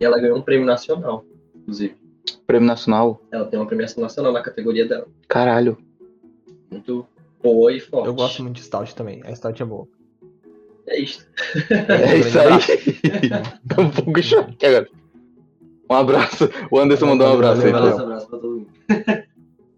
E 0.00 0.04
ela 0.04 0.18
ganhou 0.20 0.38
um 0.38 0.42
prêmio 0.42 0.66
nacional, 0.66 1.24
inclusive. 1.54 1.96
Prêmio 2.30 2.66
Nacional. 2.66 3.20
Ela 3.30 3.44
tem 3.46 3.58
uma 3.58 3.66
premiação 3.66 4.02
nacional 4.02 4.32
na 4.32 4.42
categoria 4.42 4.86
dela. 4.86 5.06
Caralho. 5.28 5.78
Muito 6.70 7.06
boa 7.42 7.72
e 7.72 7.80
forte. 7.80 8.06
eu 8.08 8.14
gosto 8.14 8.42
muito 8.42 8.56
de 8.56 8.62
Stout 8.62 8.94
também. 8.94 9.22
A 9.24 9.34
Stout 9.34 9.62
é 9.62 9.64
boa. 9.66 9.86
É 10.86 10.98
isso. 11.00 11.26
É 11.70 12.16
isso 12.18 12.38
aí. 12.38 13.28
Tô 13.74 13.82
um 13.82 13.90
pouco 13.90 14.22
choque 14.22 14.64
agora. 14.66 14.88
Um 15.90 15.94
abraço. 15.94 16.48
O 16.70 16.78
Anderson 16.78 17.06
mandou 17.06 17.28
um 17.28 17.34
abraço 17.34 17.62
aí. 17.62 17.72
Um 17.72 17.76
abraço 17.76 18.28
pra 18.28 18.38
todo 18.38 18.56
mundo. 18.56 18.68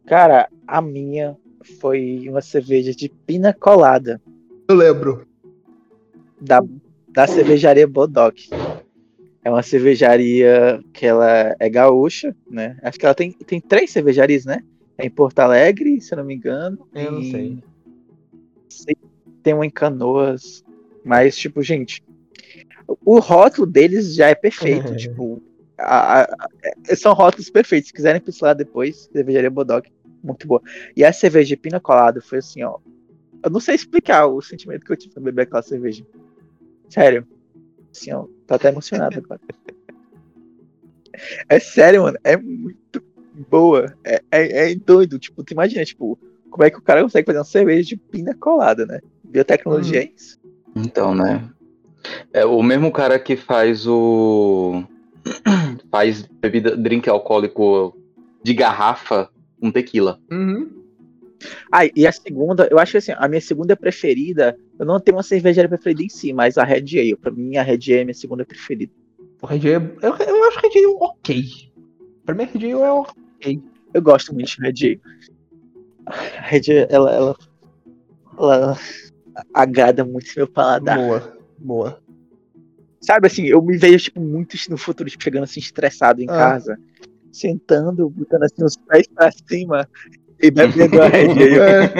Cara, 0.07 0.49
a 0.67 0.81
minha 0.81 1.37
foi 1.81 2.27
uma 2.29 2.41
cerveja 2.41 2.93
de 2.93 3.09
pina 3.09 3.53
colada 3.53 4.21
Eu 4.69 4.75
lembro. 4.75 5.27
da, 6.41 6.61
da 7.09 7.27
cervejaria 7.27 7.87
Bodoc. 7.87 8.37
É 9.43 9.51
uma 9.51 9.63
cervejaria 9.63 10.81
que 10.93 11.07
ela 11.07 11.55
é 11.59 11.69
gaúcha, 11.71 12.35
né? 12.51 12.77
Acho 12.83 12.99
que 12.99 13.07
ela 13.07 13.15
tem, 13.15 13.33
tem 13.33 13.61
três 13.61 13.91
cervejarias, 13.91 14.45
né? 14.45 14.63
É 14.99 15.07
em 15.07 15.11
Porto 15.11 15.39
Alegre, 15.39 16.01
se 16.01 16.13
eu 16.13 16.19
não 16.19 16.25
me 16.25 16.35
engano. 16.35 16.79
Eu 16.95 17.13
não 17.13 17.21
e- 17.23 17.31
sei. 17.31 17.59
sei 18.69 18.95
Tem 19.43 19.55
uma 19.55 19.65
em 19.65 19.71
Canoas. 19.71 20.63
Mas, 21.03 21.37
tipo, 21.39 21.63
gente, 21.63 22.03
o 23.03 23.19
rótulo 23.19 23.67
deles 23.67 24.15
já 24.15 24.29
é 24.29 24.35
perfeito. 24.35 24.95
tipo, 24.97 25.43
a- 25.79 26.21
a- 26.21 26.25
a- 26.91 26.97
são 26.97 27.15
rótulos 27.15 27.49
perfeitos. 27.49 27.89
Se 27.89 27.95
quiserem 27.95 28.21
pincelar 28.21 28.55
depois, 28.55 29.09
cervejaria 29.11 29.51
Bodog, 29.51 29.89
muito 30.23 30.47
boa. 30.47 30.61
E 30.95 31.03
a 31.03 31.13
cerveja 31.15 31.57
pina 31.57 31.81
colada 31.81 32.21
foi 32.21 32.39
assim, 32.39 32.63
ó. 32.63 32.79
Eu 33.43 33.51
não 33.51 33.61
sei 33.61 33.75
explicar 33.75 34.27
o 34.27 34.43
sentimento 34.43 34.85
que 34.85 34.93
eu 34.93 34.97
tive 34.99 35.15
pra 35.15 35.23
beber 35.23 35.43
aquela 35.43 35.63
cerveja. 35.63 36.05
Sério. 36.91 37.27
Assim, 37.91 38.13
ó, 38.13 38.27
tô 38.47 38.55
até 38.55 38.69
emocionado 38.69 39.19
agora. 39.19 39.41
É 41.49 41.59
sério, 41.59 42.03
mano. 42.03 42.19
É 42.25 42.37
muito 42.37 43.03
boa. 43.51 43.95
É, 44.05 44.23
é, 44.31 44.73
é 44.73 44.75
doido. 44.75 45.19
Tipo, 45.19 45.43
tu 45.45 45.53
imagina, 45.53 45.85
tipo, 45.85 46.19
como 46.51 46.65
é 46.65 46.71
que 46.71 46.79
o 46.79 46.83
cara 46.83 47.03
consegue 47.03 47.27
fazer 47.27 47.39
uma 47.39 47.45
cerveja 47.45 47.89
de 47.89 47.97
pina 47.97 48.35
colada, 48.35 48.87
né? 48.87 49.01
Biotecnologia 49.25 50.03
é 50.03 50.11
isso. 50.17 50.39
Então, 50.75 51.15
né? 51.15 51.49
É 52.33 52.45
o 52.45 52.63
mesmo 52.63 52.91
cara 52.91 53.19
que 53.19 53.37
faz 53.37 53.87
o. 53.87 54.83
faz 55.91 56.23
bebida, 56.23 56.77
drink 56.77 57.09
alcoólico 57.09 57.97
de 58.43 58.55
garrafa 58.55 59.29
com 59.61 59.71
tequila. 59.71 60.19
Uhum. 60.31 60.80
Ah, 61.73 61.87
e 61.87 62.07
a 62.07 62.13
segunda, 62.13 62.69
eu 62.71 62.79
acho 62.79 62.93
que 62.93 62.99
assim, 62.99 63.13
a 63.17 63.29
minha 63.29 63.41
segunda 63.41 63.77
preferida, 63.77 64.57
eu 64.79 64.85
não 64.85 65.01
tenho 65.01 65.17
uma 65.17 65.23
cervejaria 65.23 65.69
preferida 65.69 66.03
em 66.03 66.09
si, 66.09 66.33
mas 66.33 66.59
a 66.59 66.65
Red 66.65 66.99
Ale. 66.99 67.17
Pra 67.17 67.31
mim, 67.31 67.57
a 67.57 67.63
Red 67.63 67.79
Ale 67.89 67.99
é 68.01 68.05
minha 68.05 68.15
segunda 68.15 68.45
preferida. 68.45 68.93
O 69.41 69.47
Red 69.47 69.75
Ale, 69.75 69.97
eu, 70.03 70.15
eu 70.17 70.45
acho 70.49 70.61
Red 70.61 70.79
Ale 70.85 70.97
ok. 71.01 71.45
Pra 72.25 72.35
mim, 72.35 72.43
a 72.43 72.47
Red 72.47 72.73
Ale 72.73 72.83
é 72.83 72.91
ok. 72.93 73.63
Eu 73.95 74.03
gosto 74.03 74.35
muito 74.35 74.49
de 74.49 74.61
Red 74.61 74.87
Ale. 74.87 75.01
A 76.07 76.41
Red 76.43 76.63
Ale, 76.71 76.87
ela, 76.91 77.13
ela, 77.13 77.37
ela 78.39 78.79
agrada 79.55 80.05
muito 80.05 80.27
meu 80.37 80.47
paladar. 80.47 80.99
Boa, 80.99 81.39
boa. 81.59 82.03
Sabe 83.01 83.29
assim, 83.29 83.47
eu 83.47 83.63
me 83.63 83.79
vejo 83.79 84.05
tipo, 84.05 84.21
muito 84.21 84.57
no 84.69 84.77
futuro, 84.77 85.09
tipo, 85.09 85.25
chegando 85.25 85.45
assim, 85.45 85.59
estressado 85.61 86.21
em 86.21 86.27
Ah. 86.29 86.37
casa, 86.37 86.79
sentando, 87.33 88.11
botando 88.11 88.43
assim 88.43 88.63
os 88.63 88.77
pés 88.77 89.07
pra 89.09 89.31
cima 89.33 89.89
e 90.43 90.51
bebendo 90.51 91.01
a 91.03 91.07
Red 91.09 91.31
Ale. 91.31 91.59
É, 91.59 91.93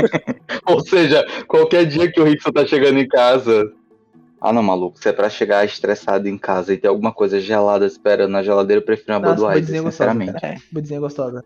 Ou 0.67 0.81
seja, 0.81 1.25
qualquer 1.47 1.85
dia 1.87 2.11
que 2.11 2.21
o 2.21 2.25
Rickson 2.25 2.51
tá 2.53 2.67
chegando 2.67 2.99
em 2.99 3.07
casa. 3.09 3.73
Ah, 4.41 4.53
não, 4.53 4.63
maluco. 4.63 4.99
Se 4.99 5.09
é 5.09 5.13
pra 5.13 5.29
chegar 5.29 5.65
estressado 5.65 6.27
em 6.29 6.39
casa 6.39 6.73
e 6.73 6.79
ter 6.79 6.89
alguma 6.89 7.13
coisa 7.13 7.39
gelada 7.41 7.87
esperando 7.87 8.31
na 8.33 8.43
geladeira, 8.43 8.81
eu 8.81 8.85
prefiro 8.87 9.13
uma 9.13 9.21
Nossa, 9.21 9.35
Budweiser, 9.35 9.61
Budzinha 9.63 9.83
gostosa, 9.83 10.13
sinceramente. 10.15 10.45
É. 10.47 10.57
Budzinha 10.73 11.01
gostosa. 11.01 11.45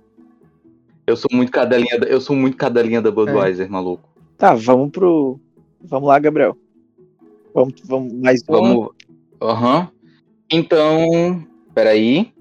Eu 1.06 1.16
sou 1.16 1.28
muito 1.32 1.50
cadelinha, 1.52 1.98
da- 1.98 2.06
eu 2.06 2.20
sou 2.20 2.34
muito 2.36 2.56
cadelinha 2.56 3.02
da 3.02 3.10
Budweiser, 3.10 3.70
maluco. 3.70 4.08
Tá, 4.38 4.54
vamos 4.54 4.90
pro. 4.90 5.38
Vamos 5.82 6.08
lá, 6.08 6.18
Gabriel. 6.18 6.56
Vamos, 7.52 7.74
vamos 7.84 8.12
mais 8.12 8.42
uma. 8.48 8.58
Vamos. 8.60 8.88
Aham. 9.42 9.88
Então, 10.50 11.44
peraí. 11.74 12.32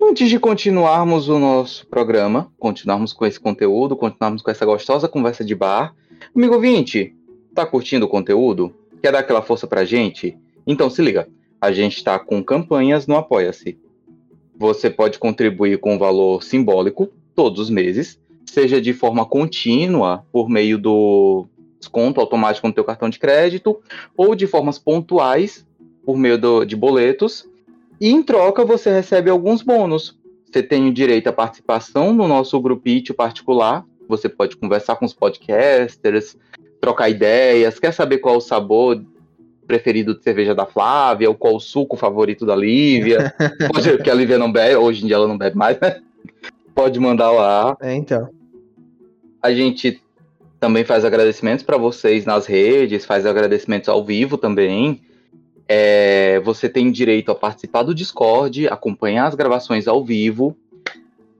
Antes 0.00 0.28
de 0.30 0.38
continuarmos 0.38 1.28
o 1.28 1.38
nosso 1.38 1.86
programa, 1.86 2.50
continuarmos 2.58 3.12
com 3.12 3.26
esse 3.26 3.38
conteúdo, 3.38 3.96
continuarmos 3.96 4.42
com 4.42 4.50
essa 4.50 4.64
gostosa 4.64 5.08
conversa 5.08 5.44
de 5.44 5.54
bar, 5.54 5.94
amigo 6.34 6.54
ouvinte, 6.54 7.14
tá 7.54 7.66
curtindo 7.66 8.06
o 8.06 8.08
conteúdo? 8.08 8.72
Quer 9.02 9.12
dar 9.12 9.20
aquela 9.20 9.42
força 9.42 9.66
pra 9.66 9.84
gente? 9.84 10.36
Então 10.66 10.88
se 10.88 11.02
liga, 11.02 11.28
a 11.60 11.72
gente 11.72 12.02
tá 12.02 12.18
com 12.18 12.42
campanhas 12.42 13.06
no 13.06 13.16
Apoia-se. 13.16 13.78
Você 14.56 14.88
pode 14.88 15.18
contribuir 15.18 15.78
com 15.78 15.94
um 15.94 15.98
valor 15.98 16.42
simbólico 16.42 17.08
todos 17.34 17.60
os 17.60 17.70
meses, 17.70 18.20
seja 18.46 18.80
de 18.80 18.92
forma 18.92 19.24
contínua 19.26 20.24
por 20.32 20.48
meio 20.48 20.78
do 20.78 21.46
desconto 21.78 22.20
automático 22.20 22.66
no 22.66 22.72
teu 22.72 22.84
cartão 22.84 23.08
de 23.08 23.18
crédito, 23.18 23.80
ou 24.16 24.34
de 24.34 24.46
formas 24.46 24.78
pontuais 24.78 25.66
por 26.04 26.16
meio 26.16 26.38
do- 26.38 26.64
de 26.64 26.74
boletos. 26.74 27.48
E 28.00 28.10
em 28.10 28.22
troca 28.22 28.64
você 28.64 28.90
recebe 28.90 29.30
alguns 29.30 29.62
bônus. 29.62 30.18
Você 30.50 30.62
tem 30.62 30.88
o 30.88 30.92
direito 30.92 31.28
à 31.28 31.32
participação 31.32 32.12
no 32.12 32.26
nosso 32.26 32.58
grupinho 32.60 33.14
particular. 33.14 33.84
Você 34.08 34.28
pode 34.28 34.56
conversar 34.56 34.96
com 34.96 35.04
os 35.04 35.12
podcasters, 35.12 36.36
trocar 36.80 37.10
ideias. 37.10 37.78
Quer 37.78 37.92
saber 37.92 38.18
qual 38.18 38.36
o 38.36 38.40
sabor 38.40 39.02
preferido 39.66 40.16
de 40.16 40.22
cerveja 40.22 40.54
da 40.54 40.64
Flávia, 40.64 41.28
ou 41.28 41.34
qual 41.34 41.56
o 41.56 41.60
suco 41.60 41.94
favorito 41.94 42.46
da 42.46 42.56
Lívia? 42.56 43.34
Pode, 43.70 43.90
porque 43.90 44.10
a 44.10 44.14
Lívia 44.14 44.38
não 44.38 44.50
bebe, 44.50 44.76
hoje 44.76 45.04
em 45.04 45.06
dia 45.06 45.16
ela 45.16 45.28
não 45.28 45.36
bebe 45.36 45.56
mais, 45.56 45.78
né? 45.78 46.00
Pode 46.74 46.98
mandar 46.98 47.30
lá. 47.30 47.76
É, 47.82 47.94
então. 47.94 48.30
A 49.42 49.52
gente 49.52 50.00
também 50.58 50.84
faz 50.84 51.04
agradecimentos 51.04 51.62
para 51.62 51.76
vocês 51.76 52.24
nas 52.24 52.46
redes, 52.46 53.04
faz 53.04 53.26
agradecimentos 53.26 53.90
ao 53.90 54.02
vivo 54.02 54.38
também. 54.38 55.02
É, 55.68 56.40
você 56.40 56.68
tem 56.68 56.90
direito 56.90 57.30
a 57.30 57.34
participar 57.34 57.82
do 57.82 57.94
Discord, 57.94 58.66
acompanhar 58.68 59.26
as 59.26 59.34
gravações 59.34 59.86
ao 59.86 60.02
vivo 60.02 60.56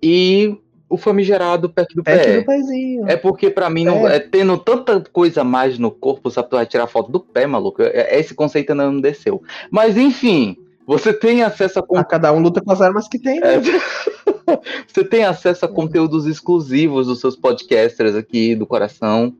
e 0.02 0.54
o 0.88 0.96
famigerado 0.98 1.68
pack 1.70 1.94
do 1.94 2.02
pé. 2.02 2.38
do 2.40 2.44
pezinho. 2.46 3.08
É 3.08 3.16
porque 3.16 3.48
pra 3.50 3.70
mim, 3.70 3.84
não, 3.86 4.06
É. 4.06 4.16
é 4.16 4.20
tendo 4.20 4.56
tanta 4.58 5.00
coisa 5.00 5.40
a 5.40 5.44
mais 5.44 5.78
no 5.78 5.90
corpo, 5.90 6.30
tu 6.30 6.44
vai 6.56 6.66
tirar 6.66 6.86
foto 6.86 7.10
do 7.10 7.20
pé, 7.20 7.46
maluco. 7.46 7.82
É- 7.82 8.18
Esse 8.18 8.34
conceito 8.34 8.70
ainda 8.70 8.90
não 8.90 9.00
desceu. 9.00 9.42
Mas 9.70 9.96
enfim, 9.96 10.56
você 10.86 11.12
tem 11.12 11.42
acesso 11.42 11.78
a 11.78 11.84
Ah, 11.94 12.04
cada 12.04 12.32
um 12.32 12.38
luta 12.40 12.60
com 12.60 12.70
as 12.72 12.80
armas 12.82 13.08
que 13.08 13.18
tem, 13.18 13.40
né? 13.40 13.54
é. 13.56 13.58
Você 14.88 15.04
tem 15.04 15.24
acesso 15.24 15.66
a 15.66 15.68
conteúdos 15.68 16.24
exclusivos 16.26 17.06
dos 17.06 17.20
seus 17.20 17.36
podcasters 17.36 18.14
aqui 18.14 18.54
do 18.54 18.66
coração. 18.66 19.34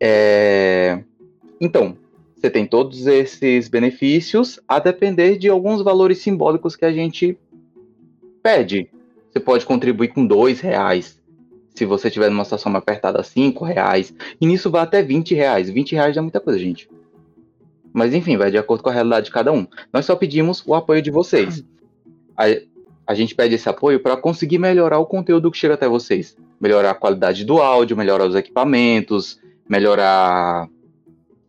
É, 0.00 1.02
Então, 1.60 1.96
você 2.46 2.50
tem 2.50 2.64
todos 2.64 3.08
esses 3.08 3.66
benefícios 3.66 4.60
a 4.68 4.78
depender 4.78 5.36
de 5.36 5.48
alguns 5.48 5.82
valores 5.82 6.18
simbólicos 6.18 6.76
que 6.76 6.84
a 6.84 6.92
gente 6.92 7.36
pede. 8.40 8.88
Você 9.28 9.40
pode 9.40 9.66
contribuir 9.66 10.08
com 10.08 10.24
dois 10.24 10.60
reais. 10.60 11.20
Se 11.74 11.84
você 11.84 12.08
tiver 12.08 12.30
numa 12.30 12.44
situação 12.44 12.70
mais 12.70 12.82
apertada, 12.82 13.20
cinco 13.24 13.64
reais. 13.64 14.14
E 14.40 14.46
nisso 14.46 14.70
vai 14.70 14.82
até 14.82 15.02
20 15.02 15.34
reais. 15.34 15.68
20 15.68 15.96
reais 15.96 16.16
é 16.16 16.20
muita 16.20 16.38
coisa, 16.38 16.56
gente. 16.56 16.88
Mas 17.92 18.14
enfim, 18.14 18.36
vai 18.36 18.50
de 18.50 18.58
acordo 18.58 18.84
com 18.84 18.90
a 18.90 18.92
realidade 18.92 19.26
de 19.26 19.32
cada 19.32 19.52
um. 19.52 19.66
Nós 19.92 20.04
só 20.04 20.14
pedimos 20.14 20.62
o 20.64 20.74
apoio 20.74 21.02
de 21.02 21.10
vocês. 21.10 21.64
A, 22.36 22.44
a 23.08 23.14
gente 23.14 23.34
pede 23.34 23.56
esse 23.56 23.68
apoio 23.68 23.98
para 23.98 24.16
conseguir 24.16 24.58
melhorar 24.58 25.00
o 25.00 25.06
conteúdo 25.06 25.50
que 25.50 25.58
chega 25.58 25.74
até 25.74 25.88
vocês. 25.88 26.36
Melhorar 26.60 26.92
a 26.92 26.94
qualidade 26.94 27.44
do 27.44 27.60
áudio, 27.60 27.96
melhorar 27.96 28.26
os 28.26 28.36
equipamentos, 28.36 29.40
melhorar 29.68 30.68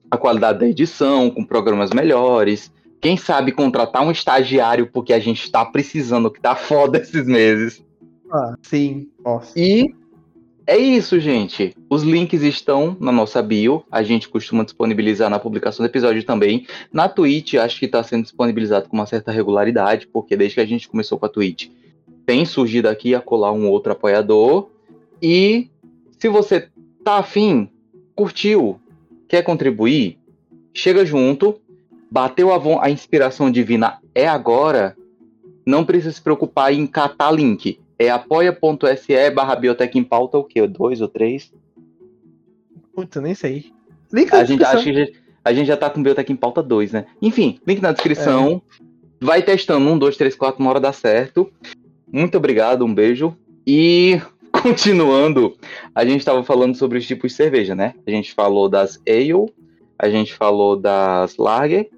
a 0.09 0.17
qualidade 0.17 0.59
da 0.59 0.67
edição, 0.67 1.29
com 1.29 1.43
programas 1.43 1.91
melhores. 1.91 2.71
Quem 2.99 3.15
sabe 3.17 3.51
contratar 3.51 4.03
um 4.03 4.11
estagiário, 4.11 4.89
porque 4.91 5.13
a 5.13 5.19
gente 5.19 5.49
tá 5.51 5.63
precisando, 5.65 6.31
que 6.31 6.41
tá 6.41 6.55
foda 6.55 6.97
esses 6.99 7.25
meses. 7.25 7.83
Ah, 8.31 8.55
sim. 8.61 9.07
Nossa. 9.23 9.57
E 9.57 9.93
é 10.65 10.77
isso, 10.77 11.17
gente. 11.19 11.73
Os 11.89 12.03
links 12.03 12.41
estão 12.41 12.97
na 12.99 13.11
nossa 13.11 13.41
bio. 13.41 13.85
A 13.89 14.03
gente 14.03 14.27
costuma 14.27 14.65
disponibilizar 14.65 15.29
na 15.29 15.39
publicação 15.39 15.85
do 15.85 15.89
episódio 15.89 16.23
também. 16.25 16.67
Na 16.91 17.07
Twitch, 17.07 17.53
acho 17.53 17.79
que 17.79 17.85
está 17.85 18.03
sendo 18.03 18.23
disponibilizado 18.23 18.89
com 18.89 18.97
uma 18.97 19.05
certa 19.05 19.31
regularidade, 19.31 20.07
porque 20.07 20.35
desde 20.35 20.55
que 20.55 20.61
a 20.61 20.65
gente 20.65 20.89
começou 20.89 21.17
com 21.17 21.25
a 21.25 21.29
Twitch, 21.29 21.69
tem 22.25 22.43
surgido 22.43 22.89
aqui 22.89 23.15
a 23.15 23.21
colar 23.21 23.53
um 23.53 23.69
outro 23.69 23.93
apoiador. 23.93 24.69
E 25.21 25.69
se 26.19 26.27
você 26.27 26.67
tá 27.01 27.19
afim, 27.19 27.69
curtiu, 28.13 28.81
quer 29.27 29.43
contribuir, 29.43 30.17
chega 30.73 31.05
junto. 31.05 31.59
Bateu 32.09 32.53
a, 32.53 32.85
a 32.85 32.89
inspiração 32.89 33.51
divina 33.51 33.99
é 34.15 34.27
agora. 34.27 34.95
Não 35.65 35.83
precisa 35.83 36.13
se 36.13 36.21
preocupar 36.21 36.73
em 36.73 36.87
catar 36.87 37.31
link. 37.31 37.79
É 37.99 38.09
apoia.se 38.09 39.29
barra 39.31 39.55
biotec 39.55 39.97
em 39.97 40.03
pauta, 40.03 40.37
o 40.37 40.43
quê? 40.43 40.65
Dois 40.67 41.01
ou 41.01 41.07
três? 41.07 41.51
Putz, 42.93 43.21
nem 43.21 43.35
sei. 43.35 43.71
Link 44.11 44.33
A 44.33 44.43
gente, 44.43 44.63
acho 44.63 44.83
que 44.83 45.13
a 45.43 45.53
gente 45.53 45.67
já 45.67 45.75
tá 45.75 45.89
com 45.89 46.01
biotec 46.01 46.31
em 46.31 46.35
pauta 46.35 46.63
2, 46.63 46.93
né? 46.93 47.05
Enfim, 47.21 47.59
link 47.67 47.81
na 47.81 47.91
descrição. 47.91 48.61
Vai 49.19 49.41
testando. 49.41 49.89
Um, 49.89 49.97
dois, 49.97 50.15
três, 50.15 50.35
quatro, 50.35 50.61
uma 50.61 50.69
hora 50.69 50.79
dá 50.79 50.93
certo. 50.93 51.51
Muito 52.11 52.37
obrigado, 52.37 52.85
um 52.85 52.93
beijo. 52.93 53.35
E 53.65 54.21
continuando, 54.61 55.55
a 55.93 56.03
gente 56.05 56.19
estava 56.19 56.43
falando 56.43 56.75
sobre 56.75 56.97
os 56.97 57.05
tipos 57.05 57.31
de 57.31 57.37
cerveja, 57.37 57.75
né? 57.75 57.93
A 58.05 58.11
gente 58.11 58.33
falou 58.33 58.67
das 58.69 58.99
Ale, 59.07 59.53
a 59.97 60.09
gente 60.09 60.33
falou 60.33 60.75
das 60.75 61.37
Lager, 61.37 61.89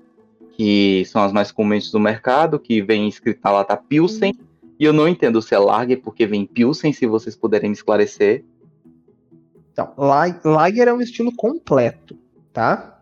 que 0.51 1.03
são 1.05 1.23
as 1.23 1.31
mais 1.31 1.51
comuns 1.51 1.91
do 1.91 1.99
mercado, 1.99 2.59
que 2.59 2.81
vem 2.81 3.07
escrito 3.07 3.39
na 3.43 3.51
lata 3.51 3.77
Pilsen. 3.77 4.33
E 4.77 4.83
eu 4.85 4.93
não 4.93 5.07
entendo 5.07 5.41
se 5.41 5.53
é 5.53 5.59
Lager 5.59 6.01
porque 6.01 6.25
vem 6.25 6.45
Pilsen, 6.45 6.93
se 6.93 7.05
vocês 7.05 7.35
puderem 7.35 7.69
me 7.69 7.75
esclarecer. 7.75 8.43
Então, 9.71 9.93
la- 9.97 10.39
Lager 10.43 10.87
é 10.87 10.93
um 10.93 11.01
estilo 11.01 11.33
completo, 11.35 12.17
tá? 12.51 13.01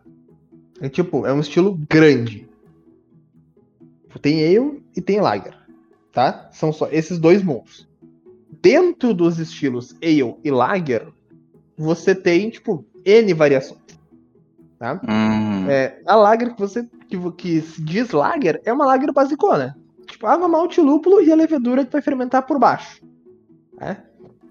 É 0.80 0.88
tipo, 0.88 1.26
é 1.26 1.32
um 1.32 1.40
estilo 1.40 1.78
grande. 1.88 2.46
Tem 4.20 4.44
Ale 4.44 4.82
e 4.96 5.00
tem 5.00 5.20
Lager, 5.20 5.56
tá? 6.12 6.48
São 6.52 6.72
só 6.72 6.88
esses 6.90 7.18
dois 7.18 7.42
monstros. 7.42 7.87
Dentro 8.60 9.14
dos 9.14 9.38
estilos 9.38 9.94
Ale 10.02 10.36
e 10.44 10.50
Lager, 10.50 11.08
você 11.76 12.14
tem, 12.14 12.50
tipo, 12.50 12.84
N 13.04 13.32
variações. 13.34 13.80
Tá? 14.78 15.00
Hum, 15.08 15.68
É, 15.68 16.00
a 16.06 16.14
Lager 16.14 16.54
que 16.54 16.60
você 16.60 16.88
que, 17.08 17.32
que 17.32 17.60
se 17.62 17.82
diz 17.82 18.10
Lager 18.10 18.60
é 18.64 18.72
uma 18.72 18.86
Lager 18.86 19.12
basicona. 19.12 19.76
Tipo, 20.06 20.26
água, 20.26 20.48
malte, 20.48 20.80
lúpulo 20.80 21.20
e 21.20 21.32
a 21.32 21.36
levedura 21.36 21.84
que 21.84 21.92
vai 21.92 22.02
fermentar 22.02 22.46
por 22.46 22.58
baixo. 22.58 23.02
É, 23.80 23.96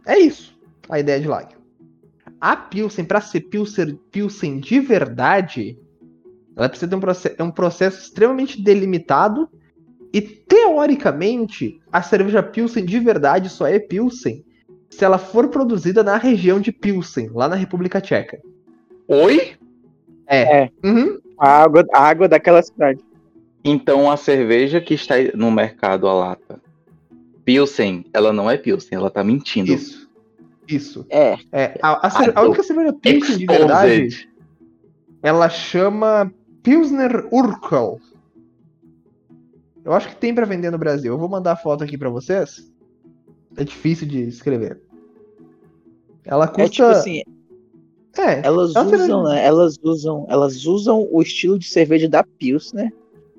é 0.05 0.19
isso 0.19 0.57
a 0.89 0.99
ideia 0.99 1.19
de 1.19 1.27
lager. 1.27 1.57
A 2.39 2.55
Pilsen, 2.55 3.05
para 3.05 3.21
ser 3.21 3.41
Pilsen, 3.41 3.99
Pilsen 4.11 4.59
de 4.59 4.79
verdade, 4.79 5.77
ela 6.55 6.69
precisa 6.69 6.89
ter 6.89 6.95
um, 6.95 6.99
proce 6.99 7.35
um 7.39 7.51
processo 7.51 7.99
extremamente 7.99 8.61
delimitado 8.61 9.49
e, 10.17 10.21
teoricamente, 10.21 11.79
a 11.91 12.01
cerveja 12.01 12.41
Pilsen 12.43 12.85
de 12.85 12.99
verdade 12.99 13.49
só 13.49 13.67
é 13.67 13.79
Pilsen 13.79 14.43
se 14.89 15.03
ela 15.03 15.17
for 15.17 15.49
produzida 15.49 16.01
na 16.03 16.17
região 16.17 16.59
de 16.59 16.71
Pilsen, 16.71 17.29
lá 17.33 17.47
na 17.47 17.55
República 17.55 17.99
Tcheca. 18.01 18.39
Oi? 19.07 19.55
É. 20.25 20.63
É. 20.63 20.69
Uhum. 20.83 21.19
A 21.39 21.61
água, 21.63 21.85
a 21.93 22.01
água 22.01 22.27
daquela 22.27 22.61
cidade. 22.61 22.99
Então 23.63 24.09
a 24.09 24.15
cerveja 24.17 24.79
que 24.79 24.93
está 24.93 25.15
no 25.35 25.51
mercado, 25.51 26.07
a 26.07 26.13
lata, 26.13 26.59
Pilsen, 27.43 28.05
ela 28.13 28.31
não 28.33 28.49
é 28.49 28.57
Pilsen, 28.57 28.97
ela 28.97 29.09
tá 29.09 29.23
mentindo. 29.23 29.71
Isso. 29.71 30.07
Isso. 30.67 31.05
É. 31.09 31.37
É, 31.51 31.77
a, 31.81 32.07
a, 32.07 32.09
cer- 32.09 32.33
a 32.35 32.39
Ah, 32.41 32.43
única 32.43 32.63
cerveja 32.63 32.93
Pilsen 32.93 33.37
de 33.37 33.45
verdade, 33.45 34.29
ela 35.21 35.49
chama 35.49 36.31
Pilsner 36.63 37.27
Urquell. 37.31 37.99
Eu 39.87 39.93
acho 39.93 40.09
que 40.09 40.17
tem 40.17 40.35
pra 40.35 40.45
vender 40.45 40.69
no 40.69 40.77
Brasil. 40.77 41.13
Eu 41.13 41.17
vou 41.17 41.29
mandar 41.29 41.53
a 41.53 41.55
foto 41.55 41.81
aqui 41.81 41.97
pra 41.97 42.09
vocês. 42.09 42.69
É 43.55 43.63
difícil 43.63 44.05
de 44.05 44.21
escrever. 44.27 44.81
Ela 46.25 46.45
custa. 46.45 46.61
É 46.61 46.69
tipo 46.69 46.83
assim, 46.89 47.21
É, 48.17 48.45
elas 48.45 48.75
É 48.75 48.81
usam, 48.81 49.23
né? 49.23 49.45
Elas 49.45 49.77
usam, 49.81 50.25
elas 50.27 50.65
usam 50.65 51.07
o 51.09 51.21
estilo 51.21 51.57
de 51.57 51.67
cerveja 51.67 52.09
da 52.09 52.21
Pilsner, 52.21 52.91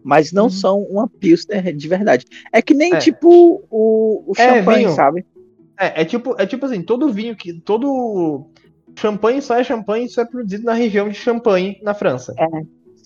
mas 0.03 0.33
não 0.33 0.45
Uhum. 0.45 0.51
são 0.51 0.83
uma 0.85 1.07
Pilsner 1.07 1.77
de 1.77 1.87
verdade. 1.87 2.25
É 2.51 2.63
que 2.63 2.73
nem 2.73 2.95
É. 2.95 2.99
tipo 2.99 3.63
o, 3.71 4.25
o 4.27 4.33
É, 4.39 4.47
champanhe, 4.47 4.85
vinho. 4.85 4.95
sabe? 4.97 5.27
é, 5.79 6.01
é 6.01 6.05
tipo, 6.07 6.35
é 6.41 6.47
tipo 6.47 6.65
assim, 6.65 6.81
todo 6.83 7.13
vinho 7.13 7.37
que. 7.37 7.61
Todo. 7.61 8.47
Champanhe 8.99 9.43
só 9.43 9.55
é 9.57 9.63
champanhe, 9.63 10.09
só 10.09 10.23
é 10.23 10.25
produzido 10.25 10.65
na 10.65 10.73
região 10.73 11.09
de 11.11 11.15
Champagne, 11.15 11.79
na 11.83 11.93
França. 11.93 12.35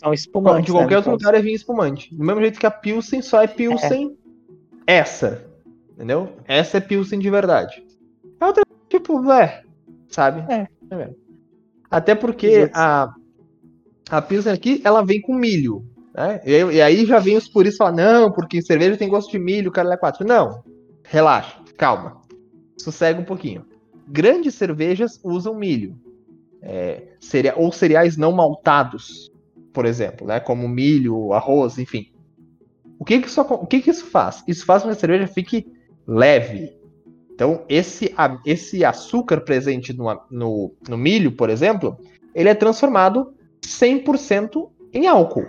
São 0.02 0.12
espumantes. 0.14 0.66
de 0.66 0.72
qualquer 0.72 0.90
né, 0.90 0.96
outro 0.96 1.12
lugar 1.12 1.34
é 1.34 1.40
vinho 1.42 1.54
espumante. 1.56 2.14
Do 2.14 2.24
mesmo 2.24 2.40
jeito 2.40 2.58
que 2.58 2.66
a 2.66 2.70
Pilsen 2.70 3.22
só 3.22 3.42
é 3.42 3.46
Pilsen 3.46 4.16
essa. 4.86 5.46
Entendeu? 5.94 6.30
Essa 6.46 6.78
é 6.78 6.80
Pilsen 6.80 7.18
de 7.18 7.30
verdade. 7.30 7.84
A 8.40 8.46
outra, 8.48 8.64
tipo, 8.88 9.30
é. 9.32 9.62
Sabe? 10.08 10.44
É. 10.52 10.66
É. 10.94 11.10
Até 11.90 12.14
porque 12.14 12.70
a, 12.74 13.12
a 14.10 14.22
Pilsen 14.22 14.52
aqui, 14.52 14.80
ela 14.84 15.04
vem 15.04 15.20
com 15.20 15.34
milho. 15.34 15.84
Né? 16.14 16.40
E, 16.44 16.54
aí- 16.54 16.74
e 16.76 16.82
aí 16.82 17.06
já 17.06 17.18
vem 17.18 17.36
os 17.36 17.48
puristas 17.48 17.78
falar, 17.78 17.92
não, 17.92 18.32
porque 18.32 18.60
cerveja 18.60 18.96
tem 18.96 19.08
gosto 19.08 19.30
de 19.30 19.38
milho, 19.38 19.68
o 19.70 19.72
cara 19.72 19.92
é 19.92 19.96
quatro. 19.96 20.26
Não. 20.26 20.62
Relaxa, 21.04 21.56
calma. 21.76 22.20
Sossega 22.78 23.20
um 23.20 23.24
pouquinho. 23.24 23.64
Grandes 24.08 24.54
cervejas 24.54 25.20
usam 25.22 25.54
milho. 25.54 25.96
É, 26.60 27.08
ou 27.56 27.72
cereais 27.72 28.16
não 28.16 28.30
maltados 28.32 29.31
por 29.72 29.86
exemplo, 29.86 30.26
né? 30.26 30.38
Como 30.40 30.68
milho, 30.68 31.32
arroz, 31.32 31.78
enfim. 31.78 32.06
O 32.98 33.04
que 33.04 33.20
que 33.20 33.26
isso, 33.28 33.40
o 33.40 33.66
que 33.66 33.80
que 33.80 33.90
isso 33.90 34.06
faz? 34.06 34.44
Isso 34.46 34.64
faz 34.64 34.82
com 34.82 34.88
que 34.88 34.94
a 34.94 34.98
cerveja 34.98 35.26
fique 35.26 35.66
leve. 36.06 36.72
Então, 37.34 37.64
esse, 37.68 38.12
a- 38.16 38.38
esse 38.46 38.84
açúcar 38.84 39.40
presente 39.40 39.92
no, 39.92 40.08
a- 40.08 40.24
no, 40.30 40.72
no 40.88 40.96
milho, 40.96 41.32
por 41.32 41.50
exemplo, 41.50 41.96
ele 42.34 42.48
é 42.48 42.54
transformado 42.54 43.34
100% 43.64 44.68
em 44.92 45.06
álcool. 45.06 45.46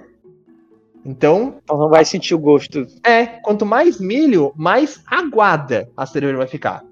Então, 1.05 1.57
Então 1.63 1.77
não 1.77 1.89
vai 1.89 2.05
sentir 2.05 2.33
o 2.33 2.39
gosto. 2.39 2.87
é, 3.05 3.25
quanto 3.25 3.65
mais 3.65 3.99
milho, 3.99 4.53
mais 4.55 5.03
aguada 5.05 5.89
a 5.97 6.05
cerveja 6.05 6.37
vai 6.37 6.47
ficar. 6.47 6.83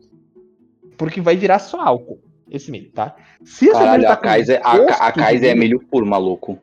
Porque 0.97 1.21
vai 1.21 1.36
virar 1.38 1.59
só 1.59 1.79
álcool, 1.79 2.19
esse 2.49 2.69
milho, 2.69 2.91
tá? 2.91 3.15
Se 3.43 3.69
a 3.69 3.71
Caralho, 3.71 3.91
cerveja 3.91 4.07
tá 4.07 4.13
a 4.13 4.17
Kaiser, 4.17 4.61
a, 4.63 5.07
a 5.07 5.11
Kaiser 5.13 5.49
é 5.51 5.55
milho 5.55 5.79
puro, 5.79 6.05
maluco. 6.05 6.59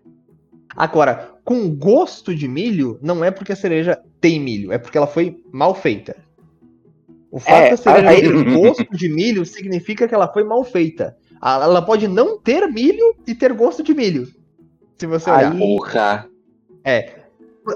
Agora, 0.76 1.32
com 1.44 1.68
gosto 1.74 2.34
de 2.34 2.46
milho, 2.46 2.98
não 3.02 3.24
é 3.24 3.30
porque 3.30 3.52
a 3.52 3.56
cereja 3.56 4.00
tem 4.20 4.38
milho, 4.40 4.72
é 4.72 4.78
porque 4.78 4.96
ela 4.98 5.06
foi 5.06 5.42
mal 5.52 5.74
feita. 5.74 6.16
O 7.30 7.38
fato 7.40 7.54
É, 7.54 7.70
da 7.70 7.76
cereja 7.76 8.08
aí- 8.08 8.22
ter 8.22 8.54
gosto 8.54 8.96
de 8.96 9.08
milho 9.08 9.44
significa 9.44 10.06
que 10.08 10.14
ela 10.14 10.28
foi 10.32 10.44
mal 10.44 10.64
feita. 10.64 11.16
Ela 11.42 11.82
pode 11.82 12.08
não 12.08 12.38
ter 12.38 12.66
milho 12.68 13.14
e 13.26 13.34
ter 13.34 13.52
gosto 13.52 13.82
de 13.82 13.94
milho. 13.94 14.26
Se 14.96 15.06
você 15.06 15.30
olhar. 15.30 15.52
Aí- 15.52 15.58
Porra. 15.58 16.28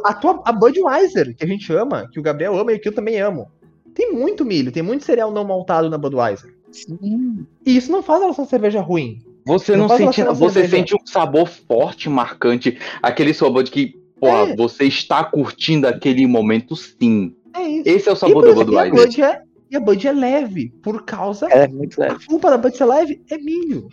A, 0.04 0.14
tua, 0.14 0.42
a 0.44 0.52
Budweiser, 0.52 1.36
que 1.36 1.44
a 1.44 1.46
gente 1.46 1.70
ama, 1.72 2.08
que 2.10 2.18
o 2.18 2.22
Gabriel 2.22 2.56
ama 2.58 2.72
e 2.72 2.78
que 2.78 2.88
eu 2.88 2.94
também 2.94 3.20
amo, 3.20 3.50
tem 3.94 4.10
muito 4.12 4.42
milho, 4.44 4.72
tem 4.72 4.82
muito 4.82 5.04
cereal 5.04 5.30
não 5.30 5.44
maltado 5.44 5.90
na 5.90 5.98
Budweiser. 5.98 6.54
Sim. 6.70 7.46
E 7.66 7.76
isso 7.76 7.92
não 7.92 8.02
faz 8.02 8.22
ela 8.22 8.32
ser 8.32 8.40
uma 8.40 8.46
cerveja 8.48 8.80
ruim. 8.80 9.18
Você 9.44 9.76
Não 9.76 9.88
não 9.88 9.96
sente, 9.96 10.22
você 10.22 10.54
cerveja. 10.60 10.76
sente 10.76 10.94
um 10.94 11.06
sabor 11.06 11.48
forte, 11.48 12.08
marcante, 12.08 12.78
aquele 13.02 13.34
sabor 13.34 13.62
de 13.64 13.70
que, 13.70 13.86
porra, 14.20 14.50
É. 14.50 14.56
você 14.56 14.84
está 14.84 15.24
curtindo 15.24 15.86
aquele 15.88 16.26
momento 16.26 16.76
sim. 16.76 17.34
É 17.54 17.62
isso. 17.62 17.88
Esse 17.88 18.08
é 18.08 18.12
o 18.12 18.16
sabor 18.16 18.42
do 18.42 18.50
exemplo, 18.50 18.74
e 18.74 18.78
a 18.78 18.84
Budweiser. 18.84 19.06
Bud 19.08 19.22
é, 19.22 19.42
e 19.70 19.76
a 19.76 19.80
Bud 19.80 20.06
é 20.08 20.12
leve, 20.12 20.68
por 20.82 21.04
causa. 21.04 21.46
É 21.48 21.66
muito 21.66 22.00
leve. 22.00 22.14
A 22.24 22.26
culpa 22.28 22.50
da 22.50 22.56
Bud 22.58 22.76
ser 22.76 22.84
leve 22.84 23.20
é 23.30 23.36
milho. 23.38 23.88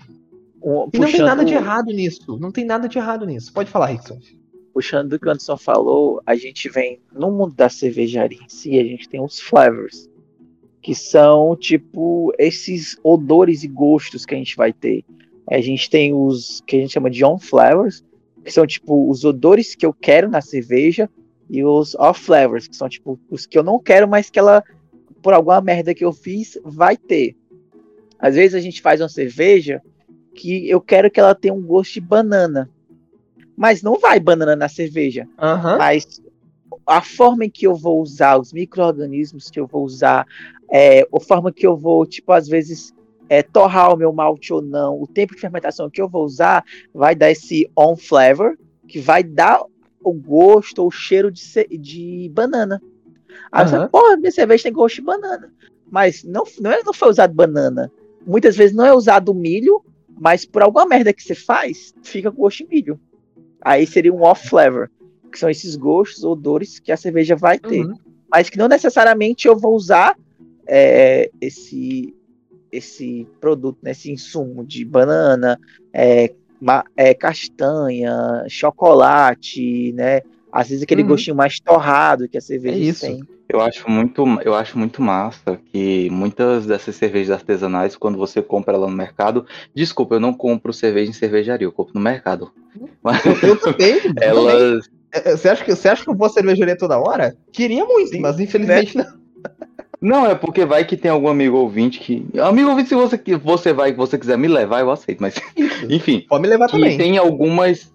Um- 0.62 0.89
E 0.93 1.00
não 1.00 1.10
tem 1.12 1.22
nada 1.22 1.43
de 1.43 1.54
errado 1.54 1.88
nisso. 1.88 2.38
Não 2.39 2.52
tem 2.52 2.66
nada 2.66 2.88
de 2.88 2.97
errado 2.97 3.26
nisso. 3.26 3.52
Pode 3.54 3.70
falar, 3.72 3.88
Rickson. 3.88 4.18
puxando 4.72 5.10
do 5.10 5.20
que 5.20 5.28
o 5.28 5.32
Anderson 5.32 5.58
falou, 5.58 6.22
a 6.26 6.36
gente 6.36 6.70
vem 6.70 7.02
no 7.12 7.30
mundo 7.32 7.54
da 7.56 7.68
cervejaria 7.68 8.38
em 8.41 8.47
si, 8.47 8.80
a 8.80 8.84
gente 8.84 9.10
tem 9.10 9.20
os 9.20 9.38
flavors, 9.39 10.08
que 10.82 10.95
são 10.95 11.54
tipo 11.56 12.32
esses 12.38 12.95
odores 13.04 13.64
e 13.64 13.68
gostos 13.68 14.26
que 14.26 14.36
a 14.36 14.38
gente 14.38 14.56
vai 14.56 14.72
ter. 14.72 15.04
A 15.50 15.62
gente 15.62 15.89
tem 15.89 16.14
os 16.14 16.62
que 16.66 16.76
a 16.76 16.80
gente 16.80 16.93
chama 16.93 17.10
de 17.10 17.26
on 17.26 17.39
flavors, 17.39 18.04
que 18.43 18.52
são 18.52 18.66
tipo 18.68 19.10
os 19.10 19.26
odores 19.26 19.76
que 19.76 19.86
eu 19.86 19.93
quero 19.93 20.30
na 20.30 20.41
cerveja, 20.41 21.10
e 21.50 21.64
os 21.64 21.95
off 21.95 22.22
flavors, 22.22 22.68
que 22.68 22.76
são 22.76 22.88
tipo 22.88 23.20
os 23.30 23.45
que 23.45 23.58
eu 23.58 23.64
não 23.64 23.80
quero, 23.80 24.08
mas 24.08 24.30
que 24.30 24.38
ela, 24.38 24.64
por 25.22 25.34
alguma 25.34 25.60
merda 25.60 25.95
que 25.95 26.06
eu 26.06 26.14
fiz, 26.14 26.60
vai 26.64 26.95
ter. 26.95 27.36
Às 28.20 28.36
vezes 28.36 28.54
a 28.54 28.60
gente 28.60 28.82
faz 28.82 29.02
uma 29.02 29.10
cerveja 29.10 29.82
que 30.36 30.70
eu 30.70 30.80
quero 30.80 31.10
que 31.10 31.20
ela 31.20 31.34
tenha 31.34 31.54
um 31.54 31.62
gosto 31.62 31.93
de 31.93 32.02
banana. 32.02 32.70
Mas 33.58 33.82
não 33.82 34.00
vai 34.00 34.20
banana 34.20 34.56
na 34.56 34.70
cerveja. 34.70 35.28
Aham. 35.38 35.78
Mas 35.78 36.22
a 36.86 37.02
forma 37.02 37.45
em 37.45 37.50
que 37.50 37.66
eu 37.66 37.76
vou 37.76 38.02
usar, 38.02 38.38
os 38.38 38.54
micro-organismos 38.54 39.50
que 39.50 39.60
eu 39.60 39.68
vou 39.68 39.84
usar, 39.84 40.26
é, 40.72 41.02
a 41.02 41.20
forma 41.20 41.52
que 41.52 41.66
eu 41.66 41.76
vou, 41.76 42.06
tipo, 42.06 42.32
às 42.32 42.47
vezes, 42.47 42.93
é, 43.30 43.44
torrar 43.44 43.94
o 43.94 43.98
meu 43.98 44.12
malte 44.12 44.52
ou 44.52 44.62
não, 44.62 45.00
o 45.00 45.08
tempo 45.08 45.36
de 45.36 45.42
fermentação 45.42 45.90
que 45.90 46.02
eu 46.02 46.10
vou 46.10 46.26
usar, 46.26 46.66
vai 46.94 47.16
dar 47.16 47.30
esse 47.30 47.70
on 47.78 47.96
flavor, 47.96 48.58
que 48.88 49.00
vai 49.00 49.24
dar 49.24 49.64
o 50.04 50.12
gosto 50.12 50.80
ou 50.80 50.88
o 50.88 50.92
cheiro 50.92 51.32
de, 51.32 51.44
de 51.78 52.30
banana. 52.34 52.82
Aí 53.52 53.68
você, 53.68 53.76
Aham. 53.76 53.88
porra, 53.88 54.18
minha 54.18 54.32
cerveja 54.32 54.64
tem 54.64 54.74
gosto 54.74 54.96
de 54.96 55.02
banana. 55.02 55.54
Mas 55.92 56.24
não, 56.24 56.44
não, 56.60 56.72
é, 56.72 56.84
não 56.84 56.94
foi 56.94 57.10
usado 57.10 57.34
banana. 57.34 57.92
Muitas 58.26 58.56
vezes 58.56 58.76
não 58.76 58.86
é 58.86 58.94
usado 58.94 59.34
milho, 59.34 59.84
mas 60.20 60.46
por 60.46 60.62
alguma 60.62 60.86
merda 60.86 61.14
que 61.14 61.24
você 61.24 61.36
faz, 61.36 61.94
fica 62.04 62.32
com 62.32 62.42
gosto 62.42 62.64
de 62.64 62.70
milho. 62.70 63.00
Aí 63.62 63.86
seria 63.86 64.14
um 64.14 64.22
off 64.22 64.48
flavor, 64.48 64.90
que 65.32 65.38
são 65.38 65.50
esses 65.50 65.76
gostos, 65.76 66.24
odores 66.24 66.80
que 66.80 66.92
a 66.92 66.98
cerveja 66.98 67.36
vai 67.36 67.60
ter. 67.60 67.86
Uhum. 67.86 67.94
Mas 68.30 68.50
que 68.50 68.58
não 68.58 68.68
necessariamente 68.68 69.48
eu 69.48 69.58
vou 69.58 69.76
usar 69.76 70.16
é, 70.68 71.32
esse, 71.42 72.14
esse 72.72 73.28
produto, 73.40 73.78
né, 73.82 73.92
esse 73.92 74.12
insumo 74.12 74.66
de 74.66 74.86
banana, 74.86 75.60
é, 75.94 76.34
ma- 76.60 76.84
é, 76.96 77.14
castanha, 77.14 78.44
chocolate, 78.50 79.92
né? 79.94 80.22
Às 80.52 80.70
vezes 80.70 80.84
aquele 80.84 81.02
Uhum. 81.04 81.10
gostinho 81.10 81.36
mais 81.36 81.60
torrado 81.60 82.28
que 82.28 82.38
a 82.38 82.42
cerveja 82.42 82.76
É 82.76 82.80
isso. 82.80 83.06
tem. 83.06 83.24
Eu 83.52 83.62
acho 83.62 83.90
muito, 83.90 84.24
eu 84.44 84.54
acho 84.54 84.78
muito 84.78 85.02
massa 85.02 85.60
que 85.72 86.08
muitas 86.12 86.68
dessas 86.68 86.96
cervejas 86.96 87.32
artesanais, 87.32 87.96
quando 87.96 88.16
você 88.18 88.44
compra 88.44 88.76
ela 88.76 88.88
no 88.88 88.96
mercado, 88.96 89.44
desculpa, 89.74 90.16
eu 90.16 90.20
não 90.20 90.34
compro 90.34 90.72
cerveja 90.72 91.10
em 91.10 91.14
cervejaria, 91.14 91.66
eu 91.66 91.72
compro 91.72 91.94
no 91.96 92.02
mercado. 92.02 92.52
Mas 93.02 93.24
Eu 93.26 93.58
também. 93.60 94.00
elas, 94.22 94.88
É, 95.12 95.36
Você 95.36 95.50
acha, 95.50 95.66
que, 95.66 95.76
você 95.76 95.90
acha 95.90 96.04
que 96.04 96.10
eu 96.12 96.16
vou 96.16 96.28
à 96.28 96.30
cervejaria 96.30 96.78
toda 96.78 97.00
hora? 97.00 97.36
Queria 97.52 97.84
muito, 97.86 98.10
Sim, 98.10 98.22
mas 98.22 98.40
infelizmente 98.40 98.98
não. 98.98 99.06
Não 100.02 100.26
é 100.26 100.34
porque 100.36 100.66
vai 100.66 100.86
que 100.86 100.95
tem 100.97 101.12
algum 101.12 101.28
amigo 101.28 101.58
ouvinte 101.58 102.00
que, 102.00 102.26
amigo 102.39 102.70
ouvinte, 102.70 102.89
se 102.89 102.95
você 102.95 103.18
que 103.18 103.36
você 103.36 103.74
vai, 103.74 103.91
que 103.91 103.97
você 103.97 104.18
quiser 104.18 104.38
me 104.38 104.47
levar, 104.47 104.80
eu 104.82 104.91
aceito, 104.91 105.20
mas 105.22 105.36
enfim, 105.89 106.26
Pode 106.28 106.41
me 106.41 106.47
levar 106.47 106.68
também. 106.70 106.97
tem 106.97 107.18
algumas 107.18 107.91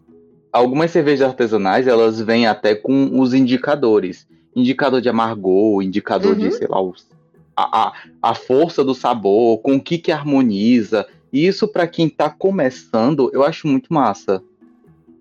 algumas 0.52 0.90
cervejas 0.90 1.28
artesanais, 1.28 1.86
elas 1.86 2.20
vêm 2.20 2.46
até 2.46 2.74
com 2.74 3.18
os 3.20 3.34
indicadores. 3.34 4.26
Indicador 4.54 5.00
de 5.00 5.08
amargor, 5.08 5.82
indicador 5.82 6.36
de, 6.36 6.44
Uhum. 6.44 6.50
sei 6.52 6.68
lá, 6.68 6.80
os- 6.80 7.08
a, 7.56 7.88
a, 7.88 7.92
a 8.22 8.34
força 8.34 8.84
do 8.84 8.94
sabor, 8.94 9.58
com 9.58 9.74
o 9.76 9.80
que 9.80 9.98
que 9.98 10.12
harmoniza. 10.12 11.06
E 11.32 11.44
isso 11.44 11.66
pra 11.66 11.88
quem 11.88 12.08
tá 12.08 12.30
começando, 12.30 13.30
eu 13.32 13.42
acho 13.42 13.66
muito 13.66 13.92
massa. 13.92 14.40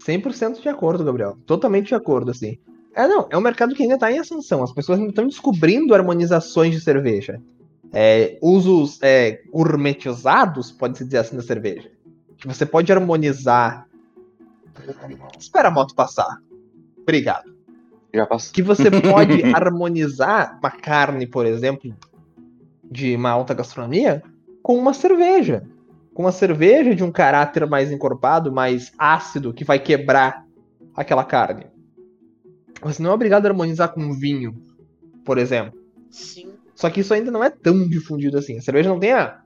100% 0.05 0.61
de 0.61 0.69
acordo, 0.69 1.03
Gabriel. 1.03 1.35
Totalmente 1.47 1.87
de 1.87 1.95
acordo, 1.95 2.29
assim. 2.29 2.57
É, 2.95 3.07
não, 3.07 3.27
é 3.29 3.37
um 3.37 3.41
mercado 3.41 3.73
que 3.73 3.83
ainda 3.83 3.97
tá 3.97 4.11
em 4.11 4.19
ascensão. 4.19 4.63
As 4.63 4.71
pessoas 4.71 4.99
ainda 4.99 5.09
estão 5.09 5.27
descobrindo 5.27 5.95
harmonizações 5.95 6.73
de 6.73 6.81
cerveja. 6.81 7.41
É, 7.91 8.37
usos 8.41 8.99
é, 9.01 9.41
gourmetizados, 9.51 10.71
pode-se 10.71 11.05
dizer 11.05 11.17
assim, 11.17 11.35
da 11.35 11.41
cerveja. 11.41 11.91
Que 12.37 12.47
você 12.47 12.65
pode 12.65 12.91
harmonizar. 12.91 13.87
Espera 15.39 15.69
a 15.69 15.71
moto 15.71 15.95
passar. 15.95 16.39
Obrigado. 17.01 17.53
Já 18.13 18.27
passou. 18.27 18.53
Que 18.53 18.61
você 18.61 18.89
pode 18.91 19.43
harmonizar 19.53 20.59
uma 20.59 20.71
carne, 20.71 21.25
por 21.25 21.45
exemplo, 21.45 21.95
de 22.83 23.15
uma 23.15 23.31
alta 23.31 23.53
gastronomia, 23.53 24.21
com 24.61 24.77
uma 24.77 24.93
cerveja. 24.93 25.63
Com 26.13 26.23
uma 26.23 26.31
cerveja 26.31 26.93
de 26.93 27.03
um 27.03 27.11
caráter 27.11 27.65
mais 27.67 27.91
encorpado, 27.91 28.51
mais 28.51 28.91
ácido, 28.99 29.51
que 29.51 29.63
vai 29.63 29.79
quebrar 29.79 30.45
aquela 30.95 31.23
carne. 31.23 31.72
Você 32.81 33.01
não 33.01 33.11
é 33.11 33.13
obrigado 33.13 33.45
a 33.45 33.49
harmonizar 33.49 33.93
com 33.93 34.11
vinho, 34.13 34.53
por 35.25 35.37
exemplo. 35.37 35.79
Sim. 36.09 36.53
Só 36.75 36.89
que 36.89 37.01
isso 37.01 37.13
ainda 37.13 37.31
não 37.31 37.43
é 37.43 37.49
tão 37.49 37.87
difundido 37.87 38.37
assim. 38.37 38.57
A 38.57 38.61
cerveja 38.61 38.89
não 38.89 38.99
tem 38.99 39.13
a. 39.13 39.39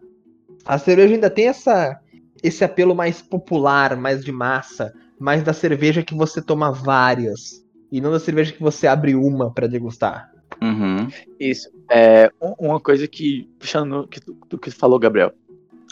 A 0.65 0.78
cerveja 0.78 1.13
ainda 1.13 1.30
tem 1.30 1.47
essa 1.47 1.99
esse 2.43 2.63
apelo 2.63 2.93
mais 2.95 3.21
popular, 3.21 3.95
mais 3.97 4.23
de 4.23 4.32
massa, 4.32 4.93
mais 5.19 5.43
da 5.43 5.53
cerveja 5.53 6.03
que 6.03 6.13
você 6.13 6.41
toma 6.41 6.71
várias. 6.71 7.63
E 7.91 7.99
não 7.99 8.11
da 8.11 8.19
cerveja 8.19 8.51
que 8.53 8.61
você 8.61 8.86
abre 8.86 9.15
uma 9.15 9.51
pra 9.51 9.65
degustar. 9.67 10.30
Uhum. 10.61 11.07
Isso. 11.39 11.69
É, 11.89 12.30
um- 12.41 12.67
uma 12.67 12.80
coisa 12.80 13.07
que, 13.07 13.47
puxando 13.59 14.07
que, 14.07 14.19
tu- 14.19 14.38
do 14.49 14.57
que 14.57 14.69
tu 14.69 14.75
falou, 14.78 14.99
Gabriel. 14.99 15.32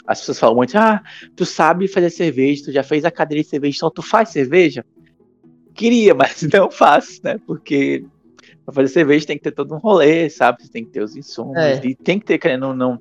As 0.06 0.20
pessoas 0.20 0.38
falam 0.38 0.54
muito, 0.56 0.76
ah, 0.78 1.02
tu 1.34 1.44
sabe 1.44 1.88
fazer 1.88 2.10
cerveja, 2.10 2.66
tu 2.66 2.72
já 2.72 2.82
fez 2.82 3.04
a 3.04 3.10
cadeira 3.10 3.42
de 3.42 3.48
cerveja, 3.50 3.78
só 3.78 3.90
tu 3.90 4.02
faz 4.02 4.28
cerveja? 4.28 4.84
Queria, 5.76 6.14
mas 6.14 6.42
não 6.52 6.70
faço, 6.70 7.20
né? 7.22 7.38
Porque 7.46 8.04
pra 8.64 8.74
fazer 8.74 8.88
cerveja 8.88 9.26
tem 9.26 9.36
que 9.36 9.44
ter 9.44 9.52
todo 9.52 9.74
um 9.74 9.78
rolê, 9.78 10.28
sabe? 10.30 10.62
Você 10.62 10.68
tem 10.70 10.84
que 10.84 10.90
ter 10.90 11.02
os 11.02 11.14
insumos, 11.16 11.56
É. 11.56 11.80
e 11.84 11.94
tem 11.94 12.18
que 12.18 12.24
ter, 12.24 12.38
querendo 12.38 12.66
ou 12.68 12.74
não, 12.74 12.98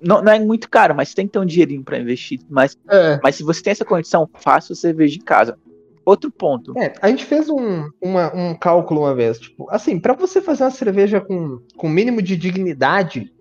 não. 0.00 0.22
Não 0.22 0.32
é 0.32 0.38
muito 0.38 0.68
caro, 0.70 0.94
mas 0.94 1.14
tem 1.14 1.26
que 1.26 1.32
ter 1.32 1.38
um 1.38 1.46
dinheirinho 1.46 1.82
pra 1.82 1.98
investir. 1.98 2.40
Mas, 2.48 2.76
É. 2.90 3.18
mas 3.22 3.36
se 3.36 3.42
você 3.42 3.62
tem 3.62 3.70
essa 3.70 3.84
condição, 3.84 4.28
faça 4.34 4.74
cerveja 4.74 5.16
em 5.16 5.24
casa. 5.24 5.58
Outro 6.04 6.30
ponto. 6.32 6.76
É, 6.78 6.92
a 7.00 7.08
gente 7.08 7.24
fez 7.24 7.48
um, 7.48 7.88
uma- 8.00 8.34
um 8.34 8.54
cálculo 8.56 9.02
uma 9.02 9.14
vez, 9.14 9.38
tipo, 9.38 9.68
assim, 9.70 10.00
pra 10.00 10.14
você 10.14 10.40
fazer 10.42 10.64
uma 10.64 10.70
cerveja 10.70 11.20
com, 11.20 11.60
com 11.76 11.88
mínimo 11.88 12.20
de 12.20 12.36
dignidade 12.36 13.32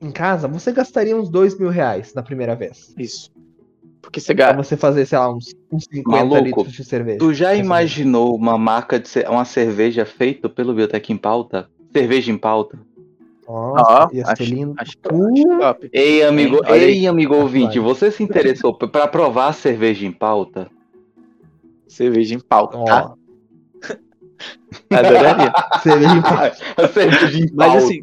em 0.00 0.10
casa, 0.10 0.48
você 0.48 0.72
gastaria 0.72 1.14
uns 1.14 1.28
dois 1.28 1.58
mil 1.58 1.68
reais 1.68 2.14
na 2.14 2.22
primeira 2.22 2.56
vez. 2.56 2.94
Isso. 2.98 3.30
Porque 4.02 4.20
você 4.20 4.34
Pra 4.34 4.46
gasta. 4.46 4.62
você 4.62 4.76
fazer, 4.76 5.06
sei 5.06 5.18
lá, 5.18 5.32
uns, 5.32 5.54
uns 5.70 5.84
50 5.92 6.10
Maluco, 6.10 6.42
litros 6.60 6.72
de 6.72 6.84
cerveja. 6.84 7.18
Tu 7.18 7.34
já 7.34 7.54
imaginou 7.54 8.34
uma 8.34 8.56
marca 8.56 8.98
de 8.98 9.08
ce- 9.08 9.26
uma 9.28 9.44
cerveja 9.44 10.04
feita 10.06 10.48
pelo 10.48 10.74
Biotech 10.74 11.12
em 11.12 11.16
pauta? 11.16 11.68
Cerveja 11.92 12.32
em 12.32 12.38
pauta? 12.38 12.78
Nossa, 13.46 14.04
Ó, 14.06 14.08
ia 14.12 14.24
acho, 14.26 14.42
lindo. 14.44 14.74
acho, 14.78 14.92
acho 15.04 15.58
top. 15.58 15.90
Ei, 15.92 16.22
amigo? 16.22 16.60
Olha 16.64 16.72
aí. 16.86 16.98
ei, 16.98 17.06
amigo 17.06 17.34
ouvinte, 17.34 17.78
Vai. 17.78 17.88
você 17.94 18.10
se 18.10 18.22
interessou 18.22 18.72
p- 18.76 18.86
pra 18.86 19.06
provar 19.08 19.48
a 19.48 19.52
cerveja 19.52 20.06
em 20.06 20.12
pauta? 20.12 20.70
Cerveja 21.88 22.34
em 22.36 22.40
pauta, 22.40 22.78
Ó, 22.78 22.84
tá? 22.84 23.14
Adoraria. 24.90 25.52
cerveja 25.82 26.14
em 26.16 26.22
pau. 26.22 26.34
A 26.76 26.88
cerveja 26.88 27.38
em 27.38 27.50
Mas, 27.52 27.72
pauta. 27.72 27.78
assim, 27.78 28.02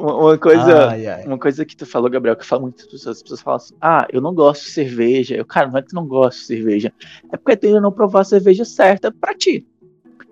Uma 0.00 0.38
coisa, 0.38 0.88
Ai, 0.88 1.06
ai. 1.06 1.24
uma 1.26 1.38
coisa 1.38 1.64
que 1.64 1.76
tu 1.76 1.84
falou, 1.84 2.08
Gabriel, 2.08 2.36
que 2.36 2.46
fala 2.46 2.62
muitas 2.62 2.86
pessoas, 2.86 3.18
as 3.18 3.22
pessoas 3.22 3.40
falam 3.42 3.56
assim, 3.56 3.74
ah, 3.80 4.06
eu 4.10 4.20
não 4.20 4.34
gosto 4.34 4.64
de 4.64 4.70
cerveja. 4.70 5.36
Eu, 5.36 5.44
cara, 5.44 5.68
não 5.68 5.78
é 5.78 5.82
que 5.82 5.88
tu 5.88 5.94
não 5.94 6.06
gosta 6.06 6.40
de 6.40 6.46
cerveja. 6.46 6.92
É 7.32 7.36
porque 7.36 7.56
tu 7.56 7.66
ainda 7.66 7.80
não 7.80 7.92
provou 7.92 8.20
a 8.20 8.24
cerveja 8.24 8.64
certa 8.64 9.12
pra 9.12 9.34
ti. 9.34 9.66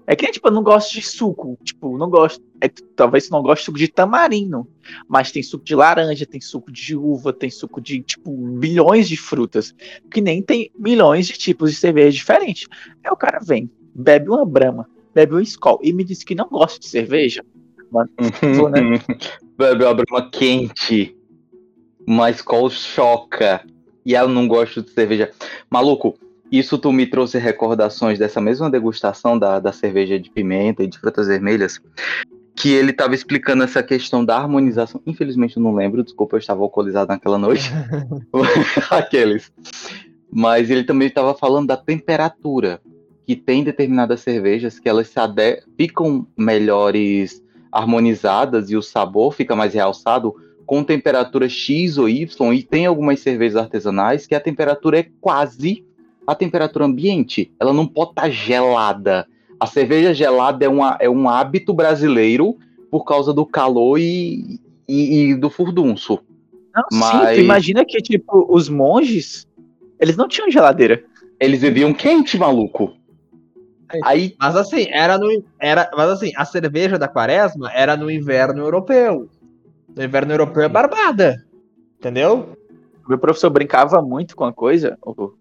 É 0.06 0.16
que 0.16 0.22
nem, 0.22 0.32
tipo, 0.32 0.48
eu 0.48 0.52
não 0.52 0.62
gosto 0.62 0.94
de 0.94 1.02
suco. 1.02 1.58
Tipo, 1.62 1.98
não 1.98 2.08
gosto. 2.08 2.42
É, 2.62 2.68
que 2.70 2.82
talvez 2.96 3.28
tu 3.28 3.32
não 3.32 3.42
goste 3.42 3.60
de 3.60 3.66
suco 3.66 3.78
de 3.78 3.88
tamarindo. 3.88 4.66
Mas 5.06 5.30
tem 5.30 5.42
suco 5.42 5.62
de 5.62 5.74
laranja, 5.74 6.24
tem 6.24 6.40
suco 6.40 6.72
de 6.72 6.96
uva, 6.96 7.30
tem 7.30 7.50
suco 7.50 7.78
de, 7.78 8.00
tipo, 8.00 8.34
milhões 8.34 9.06
de 9.06 9.18
frutas. 9.18 9.74
Que 10.10 10.22
nem 10.22 10.40
tem 10.40 10.70
milhões 10.78 11.26
de 11.26 11.34
tipos 11.34 11.70
de 11.70 11.76
cerveja 11.76 12.12
diferentes. 12.12 12.66
Aí 13.04 13.10
o 13.12 13.16
cara 13.16 13.38
vem, 13.38 13.70
bebe 13.94 14.30
uma 14.30 14.46
brama, 14.46 14.88
bebe 15.14 15.34
um 15.34 15.40
Skol 15.40 15.78
e 15.82 15.92
me 15.92 16.02
diz 16.02 16.24
que 16.24 16.34
não 16.34 16.48
gosta 16.48 16.80
de 16.80 16.86
cerveja. 16.88 17.44
Mano, 17.90 18.08
vou, 18.56 18.70
né? 18.70 18.80
Bebe 19.58 19.84
uma 20.08 20.30
quente. 20.30 21.16
Uma 22.06 22.30
Skol 22.30 22.70
choca. 22.70 23.60
E 24.06 24.14
ela 24.14 24.28
não 24.28 24.46
gosta 24.46 24.80
de 24.80 24.90
cerveja. 24.90 25.32
Maluco, 25.68 26.16
isso 26.50 26.78
tu 26.78 26.92
me 26.92 27.04
trouxe 27.04 27.38
recordações 27.38 28.20
dessa 28.20 28.40
mesma 28.40 28.70
degustação 28.70 29.36
da, 29.36 29.58
da 29.58 29.72
cerveja 29.72 30.18
de 30.18 30.30
pimenta 30.30 30.84
e 30.84 30.86
de 30.86 30.96
frutas 30.96 31.26
vermelhas. 31.26 31.80
Que 32.54 32.72
ele 32.72 32.92
tava 32.92 33.16
explicando 33.16 33.64
essa 33.64 33.82
questão 33.82 34.24
da 34.24 34.36
harmonização. 34.36 35.02
Infelizmente 35.04 35.56
eu 35.56 35.62
não 35.62 35.74
lembro, 35.74 36.04
desculpa, 36.04 36.36
eu 36.36 36.40
estava 36.40 36.62
alcoolizado 36.62 37.12
naquela 37.12 37.36
noite. 37.36 37.68
Aqueles. 38.90 39.52
Mas 40.30 40.70
ele 40.70 40.84
também 40.84 41.08
estava 41.08 41.34
falando 41.34 41.66
da 41.66 41.76
temperatura. 41.76 42.80
Que 43.26 43.34
tem 43.36 43.62
determinadas 43.62 44.20
cervejas 44.20 44.78
que 44.78 44.88
elas 44.88 45.08
se 45.08 45.20
ficam 45.76 46.26
melhores 46.38 47.42
harmonizadas 47.70 48.70
e 48.70 48.76
o 48.76 48.82
sabor 48.82 49.32
fica 49.32 49.54
mais 49.54 49.74
realçado 49.74 50.34
com 50.66 50.84
temperatura 50.84 51.48
X 51.48 51.96
ou 51.98 52.08
Y. 52.08 52.52
E 52.54 52.62
tem 52.62 52.86
algumas 52.86 53.20
cervejas 53.20 53.56
artesanais 53.56 54.26
que 54.26 54.34
a 54.34 54.40
temperatura 54.40 55.00
é 55.00 55.06
quase 55.20 55.84
a 56.26 56.34
temperatura 56.34 56.84
ambiente. 56.84 57.50
Ela 57.58 57.72
não 57.72 57.86
pode 57.86 58.10
estar 58.10 58.30
gelada. 58.30 59.26
A 59.58 59.66
cerveja 59.66 60.12
gelada 60.12 60.64
é, 60.64 60.68
uma, 60.68 60.96
é 61.00 61.08
um 61.08 61.28
hábito 61.28 61.72
brasileiro 61.72 62.56
por 62.90 63.04
causa 63.04 63.32
do 63.32 63.46
calor 63.46 63.98
e, 63.98 64.60
e, 64.86 65.30
e 65.30 65.34
do 65.34 65.48
furdunço. 65.48 66.18
Não, 66.74 66.84
sim, 66.92 66.98
Mas- 66.98 67.36
tu 67.36 67.40
imagina 67.40 67.84
que, 67.84 67.98
tipo, 67.98 68.46
os 68.48 68.68
monges, 68.68 69.46
eles 69.98 70.16
não 70.16 70.28
tinham 70.28 70.50
geladeira. 70.50 71.02
Eles 71.40 71.60
viviam 71.60 71.94
quente, 71.94 72.36
maluco. 72.36 72.92
Aí, 74.04 74.34
Mas 74.38 74.56
assim, 74.56 74.86
era 74.90 75.16
no. 75.18 75.42
Era, 75.58 75.90
mas 75.96 76.10
assim, 76.10 76.32
a 76.36 76.44
cerveja 76.44 76.98
da 76.98 77.08
quaresma 77.08 77.70
era 77.72 77.96
no 77.96 78.10
inverno 78.10 78.60
europeu. 78.60 79.28
No 79.96 80.02
inverno 80.04 80.32
europeu 80.32 80.62
é 80.62 80.68
barbada. 80.68 81.44
Entendeu? 81.98 82.56
Meu 83.08 83.18
professor 83.18 83.50
brincava 83.50 84.02
muito 84.02 84.36
com 84.36 84.44
a 84.44 84.52
coisa, 84.52 84.98
o, 85.02 85.32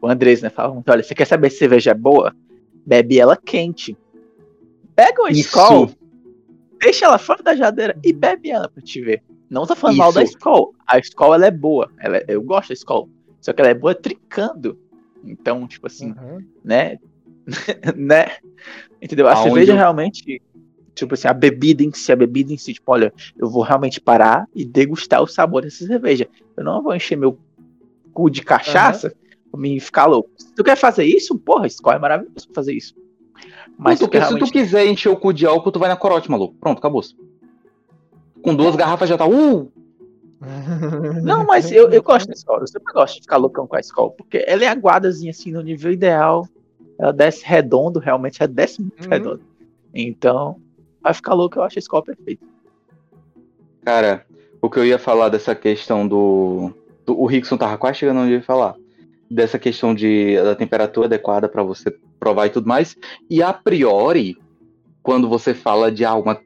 o 0.00 0.06
Andrés, 0.06 0.40
né? 0.40 0.48
Falava 0.48 0.74
muito, 0.74 0.88
olha, 0.90 1.02
você 1.02 1.14
quer 1.14 1.26
saber 1.26 1.50
se 1.50 1.58
cerveja 1.58 1.90
é 1.90 1.94
boa? 1.94 2.34
Bebe 2.86 3.18
ela 3.18 3.36
quente. 3.36 3.96
Pega 4.94 5.22
uma 5.22 5.30
Isso. 5.30 5.40
Skol, 5.48 5.90
deixa 6.80 7.06
ela 7.06 7.18
fora 7.18 7.42
da 7.42 7.54
geladeira 7.54 7.98
e 8.04 8.12
bebe 8.12 8.50
ela 8.50 8.68
pra 8.68 8.82
te 8.82 9.00
ver. 9.00 9.22
Não 9.50 9.66
tô 9.66 9.74
falando 9.74 9.96
mal 9.98 10.12
da 10.12 10.22
Isso. 10.22 10.32
Skol. 10.38 10.74
A 10.86 10.98
ela 11.34 11.46
é 11.46 11.50
boa. 11.50 11.90
Ela 11.98 12.18
é- 12.18 12.24
eu 12.28 12.42
gosto 12.42 12.68
da 12.68 12.74
Skol. 12.74 13.08
Só 13.40 13.52
que 13.52 13.60
ela 13.60 13.70
é 13.70 13.74
boa 13.74 13.94
trincando. 13.94 14.78
Então, 15.24 15.66
tipo 15.66 15.86
assim, 15.86 16.12
Uhum. 16.12 16.44
né? 16.64 16.98
né? 17.96 18.36
Entendeu? 19.00 19.26
A 19.28 19.32
Aonde 19.32 19.48
cerveja 19.48 19.72
eu- 19.72 19.76
realmente, 19.76 20.40
tipo 20.94 21.14
assim, 21.14 21.28
a 21.28 21.32
bebida 21.32 21.82
em 21.82 21.92
si, 21.92 22.12
a 22.12 22.16
bebida 22.16 22.52
em 22.52 22.56
si, 22.58 22.74
tipo, 22.74 22.90
olha, 22.92 23.12
eu 23.36 23.48
vou 23.48 23.62
realmente 23.62 24.00
parar 24.00 24.46
e 24.54 24.64
degustar 24.64 25.22
o 25.22 25.26
sabor 25.26 25.62
dessa 25.62 25.86
cerveja. 25.86 26.28
Eu 26.56 26.64
não 26.64 26.82
vou 26.82 26.94
encher 26.94 27.16
meu 27.16 27.38
cu 28.12 28.28
de 28.30 28.42
cachaça 28.42 29.14
pra 29.50 29.60
me 29.60 29.80
ficar 29.80 30.06
louco. 30.06 30.30
Se 30.36 30.54
tu 30.54 30.62
quer 30.62 30.76
fazer 30.76 31.04
isso, 31.04 31.38
porra, 31.38 31.66
Skol 31.66 31.92
é 31.94 31.98
maravilhoso 31.98 32.46
pra 32.46 32.54
fazer 32.54 32.74
isso. 32.74 32.94
Mas 33.76 33.98
tu- 33.98 34.06
tu 34.06 34.10
quer 34.10 34.22
se 34.22 34.28
tu 34.28 34.34
realmente... 34.34 34.52
quiser 34.52 34.86
encher 34.86 35.08
o 35.08 35.16
cu 35.16 35.32
de 35.32 35.46
álcool, 35.46 35.72
tu 35.72 35.78
vai 35.78 35.88
na 35.88 35.96
corote, 35.96 36.30
maluco. 36.30 36.54
Pronto, 36.60 36.78
acabou. 36.78 37.02
Com 38.42 38.54
duas 38.54 38.76
garrafas 38.76 39.08
já 39.08 39.16
tá. 39.16 39.26
Uh! 39.26 39.72
Não, 41.22 41.46
mas 41.46 41.70
eu, 41.70 41.88
eu 41.90 42.02
gosto 42.02 42.26
da 42.28 42.34
Skol. 42.34 42.58
Eu 42.60 42.66
sempre 42.66 42.92
gosto 42.92 43.14
de 43.16 43.20
ficar 43.22 43.36
loucão 43.36 43.66
com 43.66 43.76
a 43.76 43.80
Skol, 43.80 44.10
porque 44.10 44.44
ela 44.46 44.64
é 44.64 44.68
aguadazinha 44.68 45.30
assim 45.30 45.52
no 45.52 45.62
nível 45.62 45.92
ideal. 45.92 46.46
Ela 46.98 47.12
desce 47.12 47.44
redondo, 47.44 47.98
realmente 47.98 48.42
ela 48.42 48.52
desce 48.52 48.80
muito 48.80 49.02
Uhum. 49.04 49.10
redondo. 49.10 49.40
Então, 49.94 50.56
vai 51.02 51.12
ficar 51.14 51.34
louco, 51.34 51.58
eu 51.58 51.62
acho 51.62 51.78
a 51.78 51.80
Skol 51.80 52.02
perfeita. 52.02 52.42
Cara, 53.84 54.24
o 54.60 54.70
que 54.70 54.78
eu 54.78 54.84
ia 54.84 54.98
falar 54.98 55.28
dessa 55.28 55.54
questão 55.54 56.06
do. 56.06 56.72
do- 57.04 57.20
o 57.20 57.26
Rickson 57.26 57.56
tava 57.56 57.76
quase 57.76 57.98
chegando 57.98 58.20
onde 58.20 58.32
eu 58.32 58.36
ia 58.38 58.42
falar. 58.42 58.76
Dessa 59.30 59.58
questão 59.58 59.94
de, 59.94 60.36
da 60.42 60.54
temperatura 60.54 61.06
adequada 61.06 61.48
pra 61.48 61.62
você 61.62 61.90
provar 62.20 62.46
e 62.46 62.50
tudo 62.50 62.68
mais. 62.68 62.96
E 63.28 63.42
a 63.42 63.52
priori, 63.52 64.36
quando 65.02 65.28
você 65.28 65.54
fala 65.54 65.90
de 65.90 66.04
ah, 66.04 66.14
uma 66.14 66.38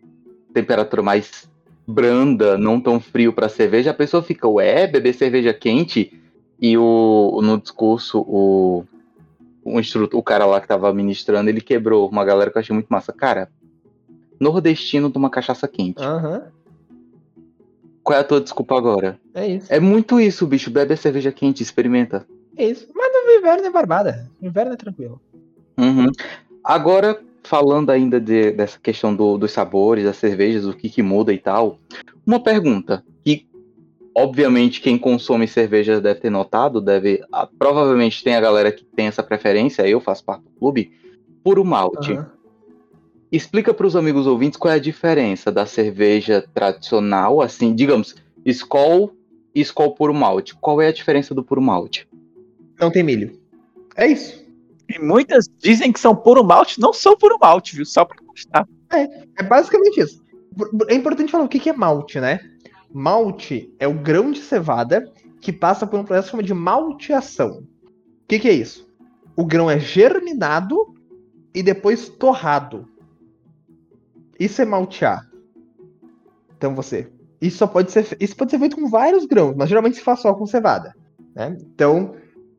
temperatura 0.55 1.03
mais 1.03 1.51
branda, 1.87 2.57
não 2.57 2.81
tão 2.81 2.99
frio 2.99 3.33
pra 3.33 3.49
cerveja, 3.49 3.91
a 3.91 3.95
pessoa 3.95 4.23
fica, 4.23 4.49
ué, 4.49 4.87
beber 4.87 5.13
cerveja 5.15 5.53
quente? 5.53 6.13
E 6.59 6.79
o, 6.79 7.41
no 7.43 7.61
discurso, 7.61 8.21
o, 8.27 8.85
o 9.67 9.81
instrutor, 9.81 10.19
o 10.19 10.23
cara 10.23 10.47
lá 10.47 10.61
que 10.61 10.69
tava 10.69 10.93
ministrando, 10.95 11.51
ele 11.51 11.61
quebrou 11.61 12.09
uma 12.09 12.25
galera 12.25 12.51
que 12.51 12.57
eu 12.57 12.61
achei 12.61 12.73
muito 12.75 12.89
massa. 12.89 13.13
Cara, 13.13 13.51
nordestino 14.39 15.11
toma 15.11 15.29
cachaça 15.31 15.67
quente. 15.67 16.03
Aham, 16.03 16.45
Qual 18.03 18.17
é 18.17 18.21
a 18.21 18.25
tua 18.25 18.41
desculpa 18.41 18.77
agora? 18.79 19.19
é 19.35 19.47
isso. 19.49 19.73
É 19.73 19.81
muito 19.81 20.21
isso, 20.21 20.47
bicho. 20.47 20.71
Bebe 20.71 20.95
a 20.95 20.97
cerveja 20.97 21.33
quente, 21.33 21.63
experimenta. 21.63 22.27
É 22.57 22.69
isso. 22.69 22.87
Mas 22.95 23.13
no 23.13 23.31
inverno 23.33 23.67
é 23.67 23.71
barbada. 23.71 24.31
No 24.41 24.49
inverno 24.49 24.73
é 24.75 24.77
tranquilo. 24.77 25.21
Uhum. 25.79 26.07
Agora, 26.63 27.21
falando 27.43 27.91
ainda 27.91 28.21
de- 28.21 28.53
dessa 28.53 28.79
questão 28.79 29.15
do- 29.15 29.37
dos 29.37 29.51
sabores, 29.53 30.05
das 30.05 30.17
cervejas, 30.17 30.65
o 30.67 30.73
que, 30.73 30.89
que 30.89 31.03
muda 31.03 31.33
e 31.33 31.39
tal, 31.39 31.79
uma 32.27 32.41
pergunta 32.41 33.05
que, 33.25 33.47
obviamente, 34.17 34.81
quem 34.81 34.97
consome 34.97 35.47
cerveja 35.47 36.01
deve 36.01 36.21
ter 36.21 36.31
notado, 36.31 36.81
deve. 36.81 37.23
ah, 37.31 37.47
provavelmente 37.59 38.25
tem 38.25 38.35
a 38.35 38.41
galera 38.41 38.73
que 38.73 38.83
tem 38.83 39.07
essa 39.07 39.23
preferência, 39.23 39.87
eu 39.87 40.01
faço 40.01 40.25
parte 40.25 40.45
do 40.45 40.51
clube, 40.59 40.91
puro 41.45 41.63
malte. 41.63 42.13
Aham. 42.13 42.33
Explica 43.31 43.75
para 43.75 43.87
os 43.87 43.95
amigos 43.95 44.27
ouvintes 44.27 44.57
qual 44.57 44.73
é 44.73 44.77
a 44.77 44.81
diferença 44.81 45.53
da 45.53 45.67
cerveja 45.67 46.43
tradicional, 46.55 47.43
assim, 47.43 47.75
digamos, 47.75 48.15
Skol 48.45 49.13
e 49.55 49.61
Skol 49.61 49.95
puro 49.95 50.15
malte. 50.15 50.55
Qual 50.55 50.81
é 50.81 50.87
a 50.87 50.93
diferença 50.93 51.35
do 51.35 51.45
puro 51.45 51.61
malte? 51.61 52.09
Não 52.81 52.91
tem 52.91 53.03
milho. 53.03 53.39
É 53.97 54.07
isso. 54.07 54.47
E 54.89 54.99
muitas 54.99 55.47
dizem 55.59 55.93
que 55.93 55.99
são 55.99 56.15
puro 56.15 56.45
malte, 56.45 56.81
não 56.81 56.93
são 56.93 57.17
puro 57.17 57.37
malte, 57.39 57.75
viu? 57.75 57.85
Só 57.85 58.05
pra 58.05 58.17
constar. 58.25 58.67
É 59.37 59.43
basicamente 59.43 60.01
isso. 60.01 60.23
É 60.89 60.95
importante 60.95 61.33
falar 61.33 61.45
o 61.45 61.49
que 61.49 61.59
que 61.59 61.69
é 61.69 61.73
malte, 61.73 62.21
né? 62.21 62.41
Malte 62.93 63.75
é 63.79 63.87
o 63.87 63.95
grão 63.95 64.31
de 64.31 64.41
cevada 64.41 65.11
que 65.41 65.53
passa 65.53 65.87
por 65.87 65.99
um 65.99 66.05
processo 66.05 66.31
chamado 66.31 66.47
de 66.47 66.55
malteação. 66.55 67.59
O 67.59 68.29
que, 68.29 68.39
que 68.39 68.49
é 68.49 68.53
isso? 68.53 68.89
O 69.37 69.45
grão 69.45 69.71
é 69.71 69.79
germinado 69.79 70.95
e 71.55 71.63
depois 71.63 72.09
torrado. 72.09 72.89
Isso 74.39 74.61
é 74.61 74.65
maltear. 74.65 75.29
Então 76.57 76.75
você. 76.75 77.11
Isso 77.41 77.59
só 77.59 77.67
pode 77.67 77.93
ser. 77.93 78.17
Isso 78.19 78.37
pode 78.37 78.51
ser 78.51 78.59
feito 78.59 78.77
com 78.77 78.89
vários 78.89 79.27
grãos, 79.27 79.55
mas 79.57 79.69
geralmente 79.69 79.97
se 79.97 80.03
faz 80.03 80.21
só 80.21 80.35
com 80.35 80.47
cevada. 80.47 80.95
Né? 81.35 81.57
Então, 81.61 82.15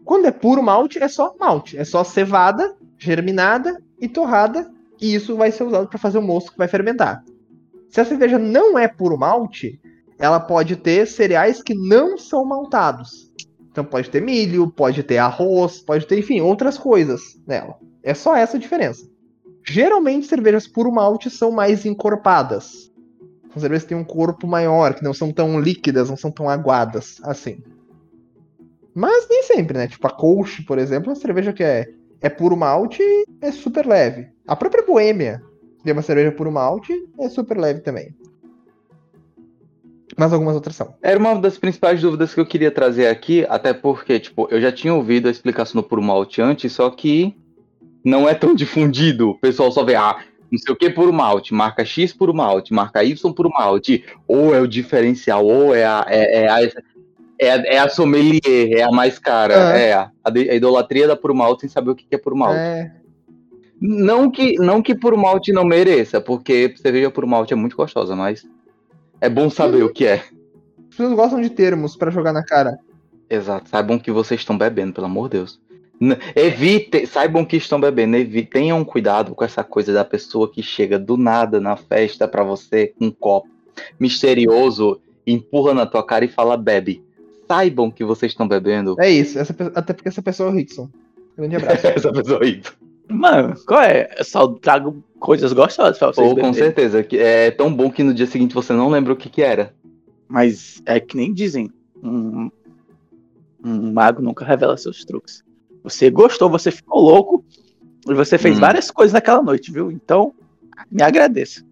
quando 0.05 0.25
é 0.25 0.31
puro 0.31 0.61
malte, 0.63 0.99
é 0.99 1.07
só 1.07 1.35
malte. 1.39 1.77
É 1.77 1.83
só 1.83 2.03
cevada, 2.03 2.75
germinada 2.97 3.81
e 3.99 4.07
torrada. 4.07 4.71
E 4.99 5.13
isso 5.13 5.35
vai 5.35 5.51
ser 5.51 5.63
usado 5.63 5.87
para 5.87 5.99
fazer 5.99 6.17
o 6.17 6.21
mosto 6.21 6.51
que 6.51 6.57
vai 6.57 6.67
fermentar. 6.67 7.23
Se 7.89 8.01
a 8.01 8.05
cerveja 8.05 8.39
não 8.39 8.77
é 8.77 8.87
puro 8.87 9.17
malte, 9.17 9.79
ela 10.19 10.39
pode 10.39 10.75
ter 10.75 11.05
cereais 11.07 11.61
que 11.61 11.73
não 11.73 12.17
são 12.17 12.43
maltados. 12.45 13.31
Então 13.71 13.85
pode 13.85 14.09
ter 14.09 14.21
milho, 14.21 14.71
pode 14.71 15.03
ter 15.03 15.19
arroz, 15.19 15.79
pode 15.79 16.07
ter, 16.07 16.17
enfim, 16.17 16.41
outras 16.41 16.77
coisas 16.77 17.39
nela. 17.45 17.75
É 18.01 18.13
só 18.13 18.35
essa 18.35 18.57
a 18.57 18.59
diferença. 18.59 19.07
Geralmente 19.63 20.27
cervejas 20.27 20.67
puro 20.67 20.91
malte 20.91 21.29
são 21.29 21.51
mais 21.51 21.85
encorpadas. 21.85 22.91
São 23.51 23.61
cervejas 23.61 23.83
que 23.83 23.89
têm 23.89 23.97
um 23.97 24.03
corpo 24.03 24.47
maior, 24.47 24.93
que 24.95 25.03
não 25.03 25.13
são 25.13 25.31
tão 25.31 25.59
líquidas, 25.59 26.09
não 26.09 26.17
são 26.17 26.31
tão 26.31 26.49
aguadas 26.49 27.17
assim. 27.23 27.61
Mas 28.95 29.27
nem 29.29 29.43
sempre, 29.43 29.77
né? 29.77 29.87
Tipo 29.87 30.07
a 30.07 30.09
Kolsch, 30.09 30.65
por 30.65 30.79
exemplo, 30.79 31.09
é 31.09 31.13
uma 31.13 31.19
cerveja 31.19 31.53
que 31.53 31.63
é, 31.63 31.87
é 32.19 32.29
puro 32.29 32.57
malte 32.57 33.03
é 33.41 33.51
super 33.51 33.85
leve. 33.85 34.27
A 34.47 34.55
própria 34.55 34.83
Boêmia, 34.83 35.39
que 35.83 35.89
é 35.91 35.93
uma 35.93 36.01
cerveja 36.01 36.31
puro 36.31 36.51
malte, 36.51 36.93
é 37.19 37.29
super 37.29 37.57
leve 37.59 37.81
também. 37.81 38.15
Mas 40.17 40.33
algumas 40.33 40.55
outras 40.55 40.75
são. 40.75 40.95
Era 41.01 41.19
uma 41.19 41.39
das 41.39 41.59
principais 41.59 42.01
dúvidas 42.01 42.33
que 42.33 42.39
eu 42.39 42.45
queria 42.45 42.71
trazer 42.71 43.05
aqui, 43.07 43.45
até 43.47 43.71
porque, 43.71 44.19
tipo, 44.19 44.47
eu 44.49 44.59
já 44.59 44.71
tinha 44.71 44.93
ouvido 44.93 45.27
a 45.27 45.31
explicação 45.31 45.79
do 45.79 46.01
malte 46.01 46.41
antes, 46.41 46.73
só 46.73 46.89
que 46.89 47.35
não 48.03 48.27
é 48.27 48.33
tão 48.33 48.53
difundido. 48.55 49.29
O 49.29 49.39
pessoal 49.39 49.71
só 49.71 49.83
vê, 49.85 49.93
ah, 49.93 50.17
não 50.51 50.57
sei 50.57 50.73
o 50.73 50.75
que 50.75 50.89
puro 50.89 51.13
malte, 51.13 51.53
marca 51.53 51.85
X 51.85 52.13
puro 52.13 52.33
malte, 52.33 52.73
marca 52.73 53.03
Y 53.03 53.33
puro 53.33 53.49
malte, 53.51 54.03
ou 54.27 54.55
é 54.55 54.59
o 54.59 54.67
diferencial, 54.67 55.45
ou 55.45 55.75
é 55.75 55.85
a, 55.85 56.03
é, 56.07 56.43
é 56.43 56.49
a, 56.49 56.61
é 57.39 57.51
a, 57.51 57.55
é 57.75 57.77
a 57.77 57.87
sommelier, 57.87 58.71
é 58.71 58.81
a 58.81 58.91
mais 58.91 59.19
cara, 59.19 59.71
Ah. 59.71 59.77
é 59.77 59.93
a, 59.93 60.11
a 60.25 60.55
idolatria 60.55 61.07
da 61.07 61.15
puro 61.15 61.35
malte 61.35 61.61
sem 61.61 61.69
saber 61.69 61.91
o 61.91 61.95
que 61.95 62.07
é 62.09 62.17
puro 62.17 62.35
malte. 62.35 62.59
É, 62.59 62.91
Não 63.79 64.31
que, 64.31 64.55
não 64.55 64.81
que 64.81 64.95
puro 64.95 65.15
malte 65.15 65.51
não 65.53 65.63
mereça, 65.63 66.19
porque 66.19 66.73
cerveja 66.77 67.11
puro 67.11 67.27
malte 67.27 67.53
é 67.53 67.55
muito 67.55 67.77
gostosa, 67.77 68.15
mas 68.15 68.43
é 69.21 69.29
bom 69.29 69.49
saber 69.49 69.83
o 69.83 69.91
que 69.91 70.05
é. 70.05 70.15
as 70.89 70.95
pessoas 70.95 71.13
gostam 71.13 71.41
de 71.41 71.49
termos 71.49 71.95
pra 71.95 72.11
jogar 72.11 72.33
na 72.33 72.43
cara. 72.43 72.77
Exato. 73.29 73.69
Saibam 73.69 73.99
que 73.99 74.11
vocês 74.11 74.41
estão 74.41 74.57
bebendo, 74.57 74.93
pelo 74.93 75.05
amor 75.07 75.29
de 75.29 75.37
Deus. 75.37 75.59
Evite, 76.35 77.07
saibam 77.07 77.43
que 77.43 77.57
estão 77.57 77.79
bebendo, 77.81 78.15
evi- 78.17 78.45
tenham 78.45 78.83
cuidado 78.85 79.33
com 79.33 79.43
essa 79.43 79.63
coisa 79.63 79.91
da 79.91 80.05
pessoa 80.05 80.49
que 80.51 80.61
chega 80.61 80.99
do 80.99 81.17
nada 81.17 81.59
na 81.59 81.75
festa 81.75 82.27
pra 82.27 82.43
você 82.43 82.93
com 82.97 83.05
um 83.05 83.11
copo 83.11 83.49
misterioso, 83.99 84.99
empurra 85.25 85.73
na 85.73 85.85
tua 85.85 86.03
cara 86.05 86.23
e 86.25 86.27
fala 86.27 86.55
bebe. 86.55 87.03
Saibam 87.47 87.89
que 87.91 88.03
vocês 88.03 88.31
estão 88.31 88.47
bebendo. 88.47 88.95
É 88.99 89.09
isso, 89.09 89.39
essa 89.39 89.55
até 89.75 89.93
porque 89.93 90.09
essa 90.09 90.21
pessoa 90.21 90.49
é 90.49 90.51
o 90.51 90.55
Rickson. 90.55 90.89
Grande 91.37 91.55
abraço. 91.55 91.85
Essa 91.87 92.11
pessoa 92.11 92.43
aí. 92.43 92.61
Mano, 93.09 93.55
qual 93.65 93.81
é? 93.81 94.09
Eu 94.17 94.23
só 94.25 94.47
trago 94.47 95.03
coisas 95.19 95.53
gostosas 95.53 95.97
pra 95.97 96.07
vocês 96.09 96.27
Ou 96.29 96.37
com 96.37 96.53
certeza. 96.53 97.03
que 97.03 97.17
É 97.17 97.51
tão 97.51 97.73
bom 97.73 97.89
que 97.89 98.03
no 98.03 98.13
dia 98.13 98.27
seguinte 98.27 98.53
você 98.53 98.73
não 98.73 98.89
lembra 98.89 99.13
o 99.13 99.15
que 99.15 99.29
que 99.29 99.41
era. 99.41 99.73
Mas 100.27 100.81
é 100.85 100.99
que 100.99 101.15
nem 101.15 101.33
dizem. 101.33 101.69
Um, 102.03 102.49
um 103.63 103.91
mago 103.93 104.21
nunca 104.21 104.45
revela 104.45 104.77
seus 104.77 105.03
truques. 105.05 105.43
Você 105.83 106.09
gostou, 106.09 106.49
você 106.49 106.69
ficou 106.71 107.01
louco. 107.01 107.45
E 108.07 108.13
você 108.13 108.37
fez 108.37 108.57
Hum. 108.57 108.61
várias 108.61 108.91
coisas 108.91 109.13
naquela 109.13 109.41
noite, 109.41 109.71
viu? 109.71 109.91
Então, 109.91 110.33
me 110.91 111.01
agradeça. 111.01 111.63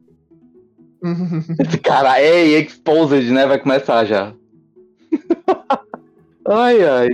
Cara, 1.83 2.19
é 2.19 2.45
exposed, 2.59 3.31
né? 3.31 3.45
Vai 3.45 3.59
começar 3.59 4.05
já. 4.05 4.33
ai, 6.47 6.83
ai. 6.83 7.09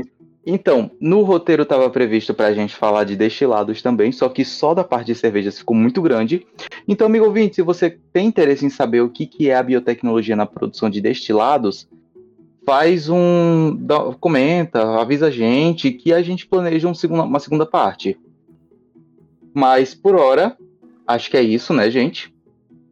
Então, 0.54 0.92
no 1.00 1.22
roteiro 1.22 1.64
estava 1.64 1.90
previsto 1.90 2.34
pra 2.34 2.54
gente 2.54 2.76
falar 2.76 3.06
de 3.06 3.16
destilados 3.16 3.82
também, 3.82 4.12
só 4.12 4.28
que 4.28 4.44
só 4.44 4.74
da 4.74 4.84
parte 4.84 5.08
de 5.08 5.16
cervejas 5.16 5.58
ficou 5.58 5.74
muito 5.74 6.02
grande. 6.02 6.46
Então, 6.86 7.08
amigo 7.08 7.24
ouvinte, 7.26 7.56
se 7.56 7.62
você 7.62 7.98
tem 8.12 8.28
interesse 8.28 8.66
em 8.66 8.70
saber 8.70 9.00
o 9.00 9.10
que, 9.10 9.26
que 9.26 9.50
é 9.50 9.56
a 9.56 9.64
biotecnologia 9.64 10.36
na 10.36 10.46
produção 10.46 10.90
de 10.90 11.00
destilados, 11.00 11.88
faz 12.66 13.08
um. 13.08 13.78
dá- 13.80 14.14
comenta, 14.20 15.00
avisa 15.00 15.28
a 15.28 15.32
gente 15.32 15.90
que 15.90 16.12
a 16.14 16.22
gente 16.22 16.46
planeja 16.46 16.86
um 16.86 16.94
segunda- 16.94 17.24
uma 17.24 17.40
segunda 17.40 17.66
parte. 17.66 18.20
Mas 19.54 19.94
por 19.96 20.16
hora, 20.16 20.58
acho 21.08 21.30
que 21.32 21.38
é 21.38 21.42
isso, 21.42 21.74
né, 21.74 21.90
gente? 21.90 22.34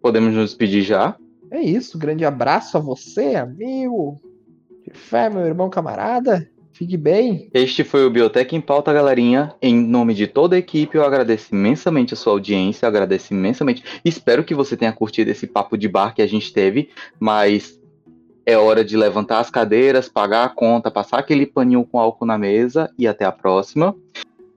Podemos 0.01 0.34
nos 0.34 0.51
despedir 0.51 0.82
já. 0.84 1.16
É 1.51 1.60
isso, 1.62 1.97
grande 1.97 2.24
abraço 2.24 2.78
a 2.78 2.80
você, 2.80 3.36
amigo. 3.36 4.16
Fé, 4.93 5.30
meu 5.30 5.45
irmão 5.45 5.70
camarada. 5.70 6.49
Fique 6.80 6.96
bem. 6.96 7.50
Este 7.54 7.84
foi 7.84 8.06
o 8.06 8.10
Biotech 8.10 8.56
em 8.56 8.62
Pauta, 8.62 8.94
galerinha. 8.94 9.54
Em 9.62 9.76
nome 9.76 10.14
de 10.14 10.26
toda 10.26 10.56
a 10.56 10.60
equipe, 10.60 10.96
eu 10.96 11.04
agradeço 11.04 11.54
imensamente 11.54 12.14
a 12.14 12.18
sua 12.18 12.32
audiência, 12.32 12.86
eu 12.86 12.88
agradeço 12.88 13.34
imensamente. 13.34 13.84
Espero 14.06 14.46
que 14.46 14.56
você 14.56 14.78
tenha 14.78 14.94
curtido 14.94 15.30
esse 15.30 15.46
papo 15.46 15.78
de 15.78 15.90
bar 15.90 16.16
que 16.16 16.22
a 16.22 16.26
gente 16.26 16.54
teve, 16.54 16.88
mas 17.20 17.78
é 18.46 18.58
hora 18.58 18.82
de 18.86 18.96
levantar 18.96 19.40
as 19.40 19.50
cadeiras, 19.50 20.08
pagar 20.08 20.46
a 20.46 20.48
conta, 20.48 20.90
passar 20.90 21.20
aquele 21.20 21.46
paninho 21.46 21.84
com 21.84 22.00
álcool 22.00 22.26
na 22.26 22.38
mesa 22.38 22.90
e 22.98 23.06
até 23.06 23.26
a 23.26 23.32
próxima. 23.34 23.94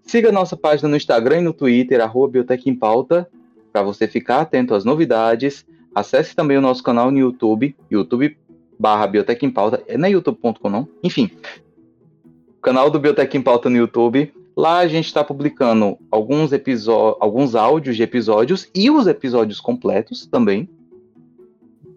Siga 0.04 0.30
nossa 0.30 0.56
página 0.56 0.88
no 0.88 0.96
Instagram 0.96 1.38
e 1.38 1.42
no 1.42 1.52
Twitter, 1.52 2.00
arroba 2.00 2.38
em 2.64 2.74
Pauta, 2.76 3.28
para 3.72 3.82
você 3.82 4.06
ficar 4.06 4.42
atento 4.42 4.76
às 4.76 4.84
novidades. 4.84 5.66
Acesse 5.92 6.36
também 6.36 6.56
o 6.56 6.62
nosso 6.62 6.84
canal 6.84 7.10
no 7.10 7.18
YouTube, 7.18 7.74
YouTube 7.90 8.38
barra 8.78 9.10
em 9.40 9.50
Pauta. 9.50 9.82
É 9.88 9.98
na 9.98 10.06
youtube.com 10.06 10.70
não? 10.70 10.88
Enfim, 11.02 11.28
canal 12.62 12.88
do 12.88 13.00
Biotech 13.00 13.36
em 13.36 13.42
Pauta 13.42 13.68
no 13.68 13.76
YouTube. 13.76 14.32
Lá 14.56 14.78
a 14.78 14.86
gente 14.86 15.06
está 15.06 15.24
publicando 15.24 15.98
alguns 16.10 16.50
alguns 17.18 17.54
áudios 17.54 17.96
de 17.96 18.02
episódios 18.02 18.68
e 18.74 18.90
os 18.90 19.06
episódios 19.06 19.60
completos 19.60 20.26
também. 20.26 20.68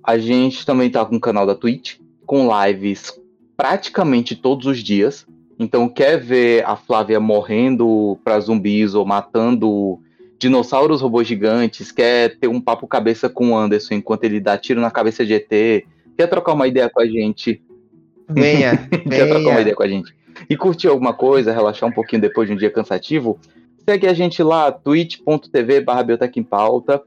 A 0.03 0.17
gente 0.17 0.65
também 0.65 0.89
tá 0.89 1.05
com 1.05 1.17
o 1.17 1.19
canal 1.19 1.45
da 1.45 1.55
Twitch, 1.55 1.97
com 2.25 2.49
lives 2.65 3.19
praticamente 3.55 4.35
todos 4.35 4.65
os 4.65 4.79
dias. 4.79 5.27
Então, 5.57 5.87
quer 5.87 6.19
ver 6.19 6.65
a 6.65 6.75
Flávia 6.75 7.19
morrendo 7.19 8.17
para 8.23 8.39
zumbis 8.39 8.93
ou 8.93 9.05
matando 9.05 9.99
dinossauros 10.37 11.01
robôs 11.01 11.27
gigantes? 11.27 11.91
Quer 11.91 12.37
ter 12.37 12.47
um 12.47 12.59
papo 12.59 12.87
cabeça 12.87 13.29
com 13.29 13.51
o 13.51 13.57
Anderson 13.57 13.95
enquanto 13.95 14.23
ele 14.25 14.39
dá 14.39 14.57
tiro 14.57 14.81
na 14.81 14.91
cabeça 14.91 15.25
de 15.25 15.33
ET? 15.33 15.49
Quer 15.49 16.27
trocar 16.29 16.53
uma 16.53 16.67
ideia 16.67 16.89
com 16.89 17.01
a 17.01 17.05
gente? 17.05 17.61
Venha, 18.27 18.77
Quer 18.89 19.27
trocar 19.27 19.39
uma 19.39 19.49
venha. 19.51 19.61
ideia 19.61 19.75
com 19.75 19.83
a 19.83 19.87
gente? 19.87 20.13
E 20.49 20.57
curtir 20.57 20.87
alguma 20.87 21.13
coisa, 21.13 21.53
relaxar 21.53 21.89
um 21.89 21.93
pouquinho 21.93 22.21
depois 22.21 22.47
de 22.47 22.53
um 22.53 22.57
dia 22.57 22.69
cansativo? 22.69 23.39
Segue 23.87 24.07
a 24.07 24.13
gente 24.13 24.41
lá, 24.41 24.71
twitch.tv 24.71 25.81
barra 25.81 26.05
em 26.35 26.43
Pauta. 26.43 27.01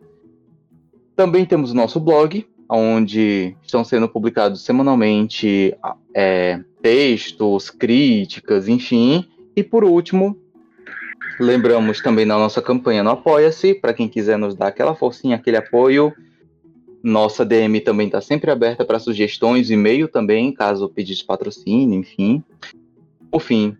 Também 1.17 1.45
temos 1.45 1.73
o 1.73 1.75
nosso 1.75 1.99
blog, 1.99 2.47
onde 2.69 3.57
estão 3.63 3.83
sendo 3.83 4.09
publicados 4.09 4.65
semanalmente 4.65 5.77
é, 6.15 6.61
textos, 6.81 7.71
críticas, 7.71 8.69
enfim. 8.69 9.25
E 9.57 9.63
por 9.65 9.85
último, 9.85 10.39
lembramos 11.41 12.01
também 12.01 12.27
da 12.27 12.39
nossa 12.39 12.63
campanha 12.63 13.03
no 13.03 13.11
Apoia-se, 13.11 13.75
para 13.75 13.93
quem 13.93 14.09
quiser 14.09 14.39
nos 14.39 14.55
dar 14.55 14.69
aquela 14.69 14.95
forcinha, 14.95 15.37
aquele 15.37 15.57
apoio. 15.57 16.13
Nossa 17.03 17.45
DM 17.45 17.81
também 17.81 18.07
está 18.07 18.21
sempre 18.21 18.51
aberta 18.51 18.85
para 18.85 18.99
sugestões, 18.99 19.71
e-mail 19.71 20.09
também, 20.09 20.53
caso 20.53 20.89
pedisse 20.89 21.25
patrocínio, 21.25 21.99
enfim. 21.99 22.43
Por 23.31 23.41
fim, 23.41 23.77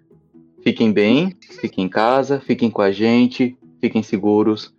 fiquem 0.63 0.93
bem, 0.93 1.35
fiquem 1.61 1.87
em 1.87 1.89
casa, 1.89 2.41
fiquem 2.41 2.71
com 2.71 2.83
a 2.83 2.91
gente, 2.91 3.57
fiquem 3.81 4.03
seguros. 4.03 4.75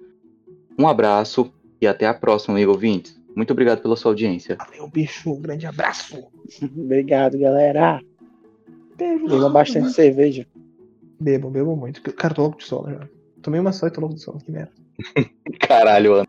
Um 0.78 0.88
abraço 0.88 1.52
e 1.82 1.88
até 1.88 2.08
a 2.08 2.14
próxima, 2.14 2.56
amigo 2.56 2.72
ouvintes. 2.72 3.20
Muito 3.36 3.52
obrigado 3.52 3.82
pela 3.82 3.96
sua 3.96 4.12
audiência. 4.12 4.58
Valeu, 4.58 4.88
bicho. 4.88 5.32
Um 5.32 5.42
grande 5.42 5.66
abraço. 5.66 6.28
Obrigado, 6.62 7.38
galera. 7.38 8.02
Beijo. 8.98 9.28
Beba 9.28 9.50
bastante 9.50 9.92
cerveja. 9.92 10.46
Bebam, 11.20 11.52
bebam 11.52 11.76
muito. 11.76 12.02
Cara, 12.14 12.34
tô 12.34 12.42
louco 12.42 12.58
de 12.58 12.66
sono 12.66 12.90
já. 12.92 13.08
Tomei 13.42 13.60
uma 13.60 13.72
só 13.72 13.88
e 13.88 13.92
tô 13.92 14.02
louco 14.02 14.16
de 14.16 14.22
sono. 14.22 14.40
Que 14.40 14.52
merda. 14.52 14.72
Caralho, 15.60 16.16
Ana. 16.16 16.28